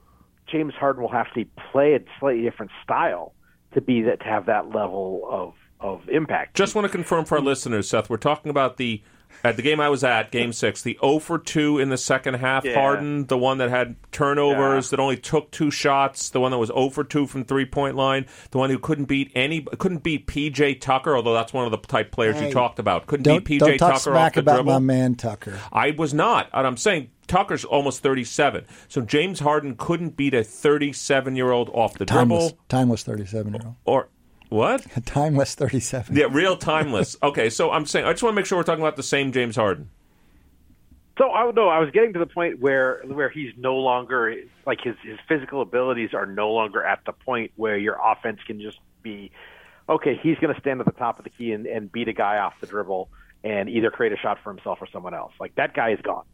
[0.48, 3.32] James Harden will have to play a slightly different style
[3.74, 6.54] to be that to have that level of of impact.
[6.56, 8.08] Just want to confirm for our listeners, Seth.
[8.08, 9.02] We're talking about the
[9.44, 12.34] at the game I was at, Game Six, the 0 for 2 in the second
[12.34, 12.64] half.
[12.64, 12.74] Yeah.
[12.74, 14.96] Harden, the one that had turnovers, yeah.
[14.96, 17.96] that only took two shots, the one that was 0 for 2 from three point
[17.96, 21.70] line, the one who couldn't beat any, couldn't beat PJ Tucker, although that's one of
[21.70, 23.06] the type players hey, you talked about.
[23.06, 24.72] Couldn't beat PJ don't talk Tucker smack off the about dribble.
[24.72, 25.58] my man Tucker.
[25.72, 28.64] I was not, and I'm saying Tucker's almost 37.
[28.88, 32.64] So James Harden couldn't beat a 37 year old off the timeless, dribble.
[32.68, 33.74] Timeless 37 year old.
[33.84, 34.08] Or
[34.48, 34.86] what?
[35.06, 36.16] Timeless 37.
[36.16, 37.16] Yeah, real timeless.
[37.22, 39.32] okay, so I'm saying I just want to make sure we're talking about the same
[39.32, 39.90] James Harden.
[41.18, 44.34] So I no, I was getting to the point where where he's no longer
[44.66, 48.60] like his his physical abilities are no longer at the point where your offense can
[48.60, 49.30] just be
[49.88, 50.18] okay.
[50.22, 52.38] He's going to stand at the top of the key and, and beat a guy
[52.38, 53.08] off the dribble
[53.42, 55.32] and either create a shot for himself or someone else.
[55.40, 56.24] Like that guy is gone.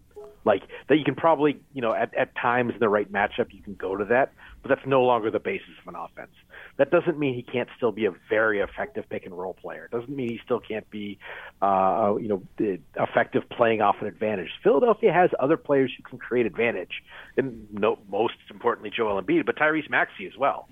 [0.45, 3.63] Like that, you can probably you know at at times in the right matchup you
[3.63, 4.33] can go to that,
[4.63, 6.35] but that's no longer the basis of an offense.
[6.83, 9.85] That doesn't mean he can't still be a very effective pick and roll player.
[9.85, 11.17] It doesn't mean he still can't be,
[11.61, 12.43] uh, you know,
[12.97, 14.49] effective playing off an advantage.
[14.65, 17.05] Philadelphia has other players who can create advantage,
[17.37, 20.69] and no, most importantly, Joel Embiid, but Tyrese Maxey as well.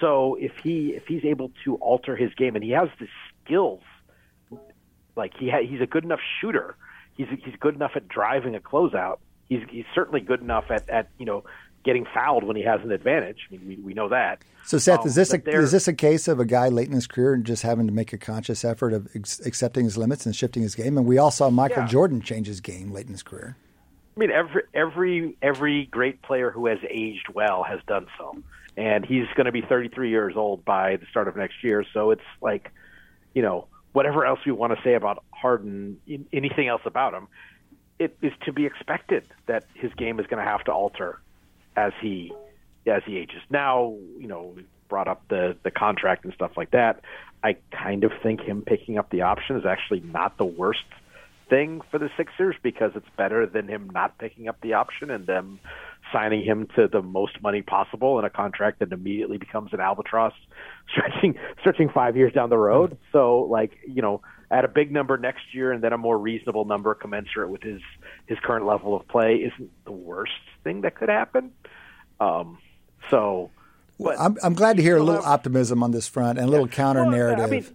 [0.00, 3.08] So if he if he's able to alter his game, and he has the
[3.44, 3.82] skills,
[5.16, 6.76] like he ha- he's a good enough shooter.
[7.16, 9.18] He's he's good enough at driving a closeout.
[9.48, 11.42] He's he's certainly good enough at at you know
[11.88, 13.48] getting fouled when he has an advantage.
[13.50, 14.42] I mean, we, we know that.
[14.66, 16.92] So, Seth, Um, is this a is this a case of a guy late in
[16.92, 20.26] his career and just having to make a conscious effort of ex- accepting his limits
[20.26, 20.98] and shifting his game?
[20.98, 21.88] And we all saw Michael Yeah.
[21.88, 23.56] Jordan change his game late in his career.
[24.14, 28.36] I mean, every every every great player who has aged well has done so,
[28.76, 31.86] and he's going to be 33 years old by the start of next year.
[31.94, 32.70] So it's like,
[33.32, 35.96] you know, whatever else we want to say about Harden,
[36.34, 37.28] anything else about him,
[37.98, 41.20] it is to be expected that his game is going to have to alter
[41.78, 42.32] as he
[42.86, 43.40] as he ages.
[43.50, 44.54] Now, you know,
[44.88, 47.02] brought up the the contract and stuff like that.
[47.42, 50.80] I kind of think him picking up the option is actually not the worst
[51.48, 55.26] thing for the Sixers because it's better than him not picking up the option and
[55.26, 55.60] them
[56.12, 60.32] signing him to the most money possible in a contract that immediately becomes an albatross
[60.90, 62.90] stretching stretching 5 years down the road.
[62.90, 63.12] Mm-hmm.
[63.12, 66.64] So like, you know, at a big number next year and then a more reasonable
[66.64, 67.80] number commensurate with his
[68.28, 70.32] his current level of play isn't the worst
[70.62, 71.52] thing that could happen.
[72.20, 72.58] Um
[73.10, 73.50] so
[74.00, 76.50] but I'm, I'm glad to hear a little have- optimism on this front and a
[76.50, 77.44] little counter well, narrative.
[77.44, 77.66] I mean,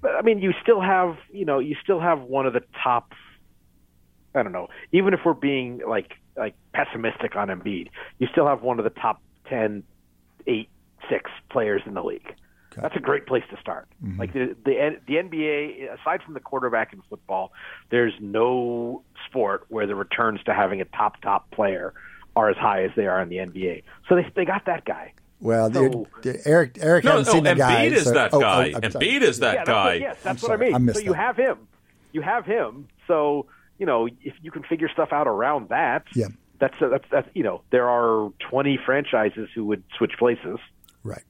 [0.00, 3.12] but I mean, you still have, you know, you still have one of the top.
[4.34, 4.68] I don't know.
[4.92, 8.90] Even if we're being like like pessimistic on Embiid, you still have one of the
[8.90, 9.82] top 10,
[10.46, 10.68] 8,
[11.10, 12.34] 6 players in the league.
[12.76, 13.88] That's a great place to start.
[14.04, 14.18] Mm-hmm.
[14.20, 17.52] Like the, the the NBA, aside from the quarterback in football,
[17.90, 21.92] there's no sport where the returns to having a top top player
[22.36, 23.82] are as high as they are in the NBA.
[24.08, 25.12] So they they got that guy.
[25.40, 27.84] well, so- the- the- Eric Eric No, hasn't no, seen the Embiid guy.
[27.84, 28.64] is so- that oh, oh, guy.
[28.74, 28.80] I'm.
[28.82, 29.98] Embiid is that yeah, guy.
[29.98, 30.74] That's what, yes, that's I'm what I mean.
[30.74, 31.16] I missed so you that.
[31.18, 31.58] have him.
[32.12, 32.88] You have him.
[33.06, 33.46] So
[33.78, 36.04] you know if you can figure stuff out around that.
[36.14, 36.28] Yeah.
[36.60, 40.58] That's that's that's you know there are 20 franchises who would switch places.
[41.02, 41.22] Right,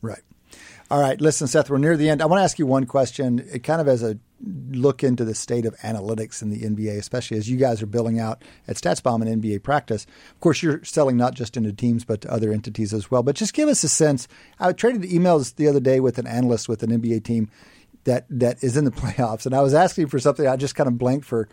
[0.00, 0.20] right.
[0.88, 2.22] All right, listen, Seth, we're near the end.
[2.22, 4.18] I want to ask you one question, it kind of as a
[4.70, 8.20] look into the state of analytics in the NBA, especially as you guys are building
[8.20, 10.06] out at StatsBomb and NBA practice.
[10.30, 13.24] Of course, you're selling not just into teams, but to other entities as well.
[13.24, 14.28] But just give us a sense.
[14.60, 17.50] I traded emails the other day with an analyst with an NBA team
[18.04, 20.46] that, that is in the playoffs, and I was asking for something.
[20.46, 21.48] I just kind of blanked for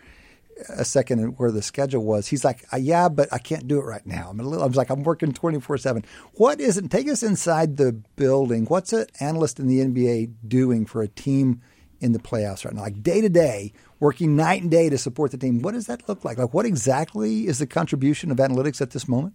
[0.69, 2.27] a second where the schedule was.
[2.27, 4.29] He's like, uh, yeah, but I can't do it right now.
[4.29, 6.05] I'm a little, I was like, I'm working 24 seven.
[6.33, 6.89] What is it?
[6.91, 8.65] Take us inside the building.
[8.65, 11.61] What's an analyst in the NBA doing for a team
[11.99, 12.81] in the playoffs right now?
[12.81, 15.61] Like day to day, working night and day to support the team.
[15.61, 16.37] What does that look like?
[16.37, 19.33] Like what exactly is the contribution of analytics at this moment?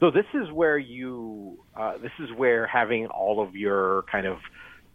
[0.00, 4.38] So this is where you uh, this is where having all of your kind of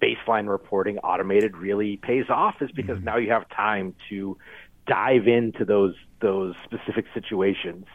[0.02, 3.06] baseline reporting automated really pays off is because mm-hmm.
[3.06, 4.38] now you have time to
[4.88, 7.86] dive into those those specific situations.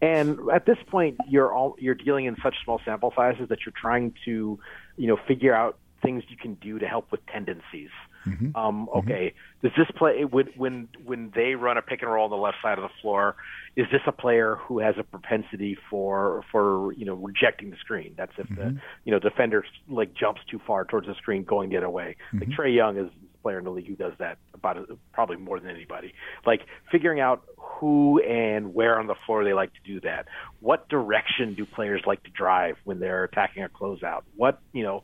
[0.00, 3.74] And at this point you're all you're dealing in such small sample sizes that you're
[3.76, 4.58] trying to,
[4.96, 7.90] you know, figure out things you can do to help with tendencies.
[8.26, 8.56] Mm-hmm.
[8.56, 8.98] Um, mm-hmm.
[8.98, 12.36] okay, does this play when when when they run a pick and roll on the
[12.36, 13.36] left side of the floor?
[13.74, 18.14] Is this a player who has a propensity for for you know rejecting the screen?
[18.16, 18.76] That's if the mm-hmm.
[19.04, 22.16] you know defender like jumps too far towards the screen, going the other way.
[22.32, 24.76] Like Trae Young is a player in the league who does that about
[25.12, 26.14] probably more than anybody.
[26.46, 26.60] Like
[26.92, 30.26] figuring out who and where on the floor they like to do that.
[30.60, 34.22] What direction do players like to drive when they're attacking a closeout?
[34.36, 35.02] What you know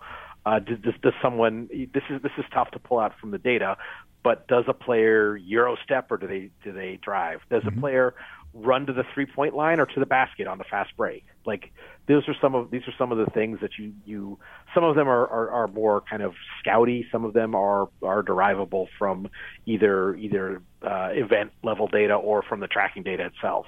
[0.49, 1.69] uh, does, does, does someone?
[1.93, 3.77] This is this is tough to pull out from the data,
[4.23, 7.41] but does a player euro step or do they do they drive?
[7.51, 8.15] Does a player
[8.55, 11.25] run to the three point line or to the basket on the fast break?
[11.45, 11.71] Like
[12.07, 14.39] those are some of these are some of the things that you you
[14.75, 16.33] some of them are are, are more kind of
[16.65, 17.05] scouty.
[17.13, 19.29] Some of them are are derivable from
[19.67, 23.67] either either uh, event level data or from the tracking data itself.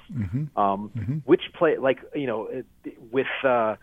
[0.55, 0.91] Um,
[1.25, 2.63] Which play like you know
[3.11, 3.75] with uh,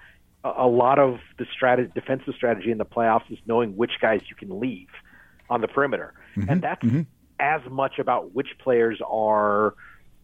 [0.44, 4.20] a a lot of the strategy, defensive strategy in the playoffs is knowing which guys
[4.28, 4.88] you can leave
[5.50, 6.14] on the perimeter,
[6.48, 6.84] and that's
[7.40, 9.74] as much about which players are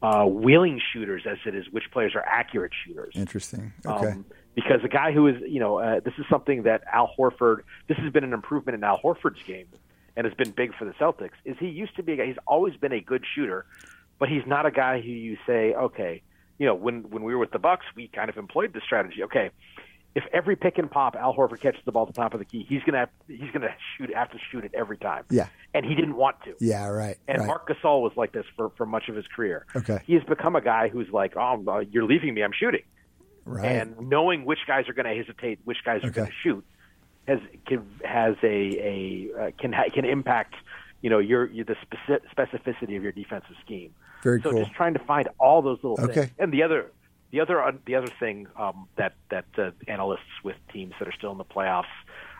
[0.02, 3.14] uh, willing shooters as it is which players are accurate shooters.
[3.14, 3.72] Interesting.
[3.86, 4.08] Okay.
[4.08, 4.24] Um,
[4.54, 7.60] because a guy who is, you know, uh, this is something that Al Horford.
[7.88, 9.66] This has been an improvement in Al Horford's game,
[10.16, 11.32] and has been big for the Celtics.
[11.44, 12.12] Is he used to be?
[12.12, 13.66] A guy, he's always been a good shooter,
[14.18, 16.22] but he's not a guy who you say, okay,
[16.58, 19.24] you know, when when we were with the Bucks, we kind of employed this strategy.
[19.24, 19.50] Okay,
[20.14, 22.44] if every pick and pop Al Horford catches the ball at the top of the
[22.44, 25.24] key, he's gonna have, he's gonna shoot have to shoot it every time.
[25.30, 25.48] Yeah.
[25.74, 26.54] and he didn't want to.
[26.60, 27.16] yeah, right.
[27.26, 27.46] And right.
[27.46, 29.66] Marc Gasol was like this for, for much of his career.
[29.74, 29.98] Okay.
[30.06, 32.82] He has become a guy who's like, oh, uh, you're leaving me, I'm shooting.
[33.44, 33.64] right.
[33.66, 36.14] And knowing which guys are going to hesitate, which guys are Okay.
[36.16, 36.64] going to shoot,
[37.26, 40.54] has can, has a a uh, can ha- can impact
[41.02, 43.92] you know your, your the speci- specificity of your defensive scheme.
[44.22, 44.62] Very so cool.
[44.62, 46.14] just trying to find all those little Okay.
[46.14, 46.30] things.
[46.38, 46.92] And the other
[47.34, 51.12] the other uh, the other thing um, that that uh, analysts with teams that are
[51.18, 51.84] still in the playoffs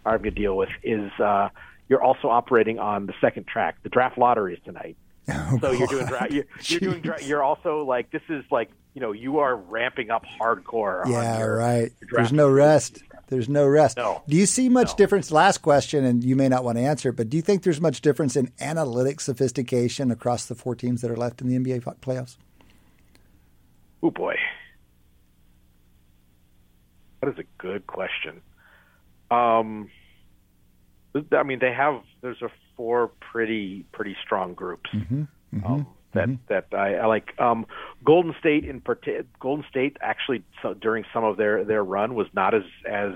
[0.07, 1.49] are going to deal with is uh,
[1.89, 3.77] you're also operating on the second track.
[3.83, 4.97] The draft lottery is tonight.
[5.61, 9.01] so you're doing dra- you're, you're doing dra- you're also like this is like you
[9.01, 11.05] know you are ramping up hardcore.
[11.07, 11.93] on Yeah, your- right.
[12.01, 13.03] your There's no rest.
[13.29, 13.97] There's no rest.
[13.97, 14.23] No.
[14.29, 14.97] Do you see much No.
[14.97, 15.33] difference?
[15.33, 17.81] Last question, and you may not want to answer it, but do you think there's
[17.81, 21.83] much difference in analytic sophistication across the four teams that are left in the NBA
[22.03, 22.37] playoffs?
[24.03, 24.35] Oh boy,
[27.25, 28.41] that is a good question.
[29.31, 29.91] Um,
[31.33, 34.91] I mean, they have there's a four pretty pretty strong groups.
[35.65, 37.39] Um, that that I, I like.
[37.39, 37.67] Um,
[38.05, 42.27] Golden State in parti- Golden State actually so, during some of their their run was
[42.35, 43.13] not as as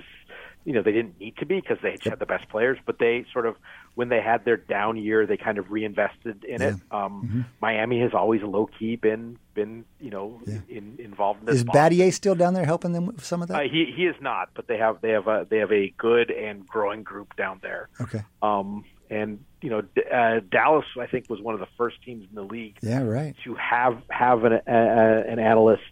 [0.68, 3.24] you know they didn't need to be because they had the best players, but they
[3.32, 3.56] sort of
[3.94, 6.74] when they had their down year, they kind of reinvested in it.
[6.90, 11.54] Um, Miami has always low key been been you know in, involved in this.
[11.56, 13.56] Is Battier still down there helping them with some of that?
[13.56, 16.30] Uh, he he is not, but they have they have a they have a good
[16.30, 17.88] and growing group down there.
[17.98, 18.20] okay.
[18.42, 19.82] Um, and you know,
[20.12, 23.34] uh, Dallas I think was one of the first teams in the league Yeah, right.
[23.44, 25.82] to have have an a, a, an analyst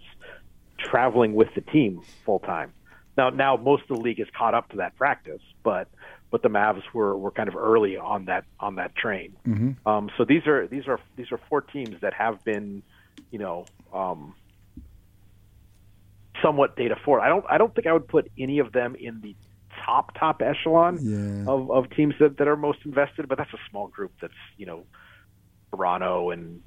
[0.78, 2.74] traveling with the team full time.
[3.16, 5.88] Now now most of the league is caught up to that practice, but
[6.30, 9.36] but the Mavs were, were kind of early on that on that train.
[9.46, 9.88] Mm-hmm.
[9.88, 12.82] Um, so these are these are these are four teams that have been,
[13.30, 14.34] you know, um,
[16.42, 17.22] somewhat data forward.
[17.22, 19.34] I don't I don't think I would put any of them in the
[19.84, 21.50] top top echelon Yeah.
[21.50, 24.66] of, of teams that, that are most invested, but that's a small group that's you
[24.66, 24.84] know
[25.70, 26.60] Toronto and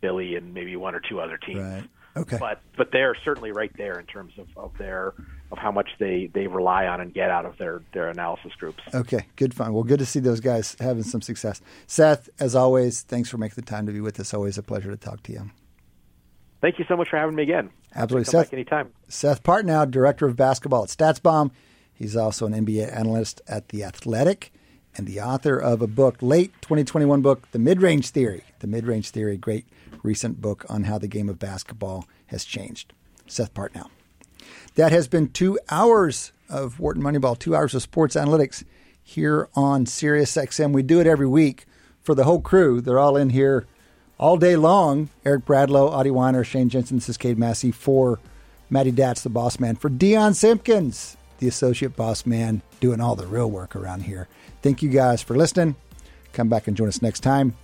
[0.00, 1.60] Philly and maybe one or two other teams.
[1.60, 1.84] Right.
[2.18, 2.36] Okay.
[2.38, 5.14] But but they're certainly right there in terms of, of their
[5.50, 8.82] of how much they, they rely on and get out of their, their analysis groups.
[8.94, 9.72] Okay, good fun.
[9.72, 11.60] Well, good to see those guys having some success.
[11.86, 14.34] Seth, as always, thanks for making the time to be with us.
[14.34, 15.50] Always a pleasure to talk to you.
[16.60, 17.70] Thank you so much for having me again.
[17.94, 18.24] Absolutely.
[18.24, 18.92] Seth, back anytime.
[19.08, 21.50] Seth Partnow, Director of Basketball at StatsBomb.
[21.94, 24.52] He's also an NBA analyst at The Athletic
[24.96, 28.44] and the author of a book, late 2021 book, The Midrange Theory.
[28.58, 29.66] The Midrange Theory, great
[30.02, 32.92] recent book on how the game of basketball has changed.
[33.26, 33.88] Seth Partnow.
[34.74, 38.64] That has been two hours of Wharton Moneyball, two hours of sports analytics
[39.02, 40.72] here on Sirius XM.
[40.72, 41.66] We do it every week
[42.02, 42.80] for the whole crew.
[42.80, 43.66] They're all in here
[44.18, 45.10] all day long.
[45.24, 48.18] Eric Bradlow, Adi Wyner, Shane Jensen, this is Cade Massey for
[48.70, 53.26] Matty Datz, the boss man, for Dion Simpkins, the associate boss man, doing all the
[53.26, 54.28] real work around here.
[54.62, 55.76] Thank you guys for listening.
[56.32, 57.54] Come back and join us next time.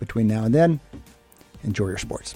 [0.00, 0.80] Between now and then,
[1.64, 2.34] Enjoy your sports.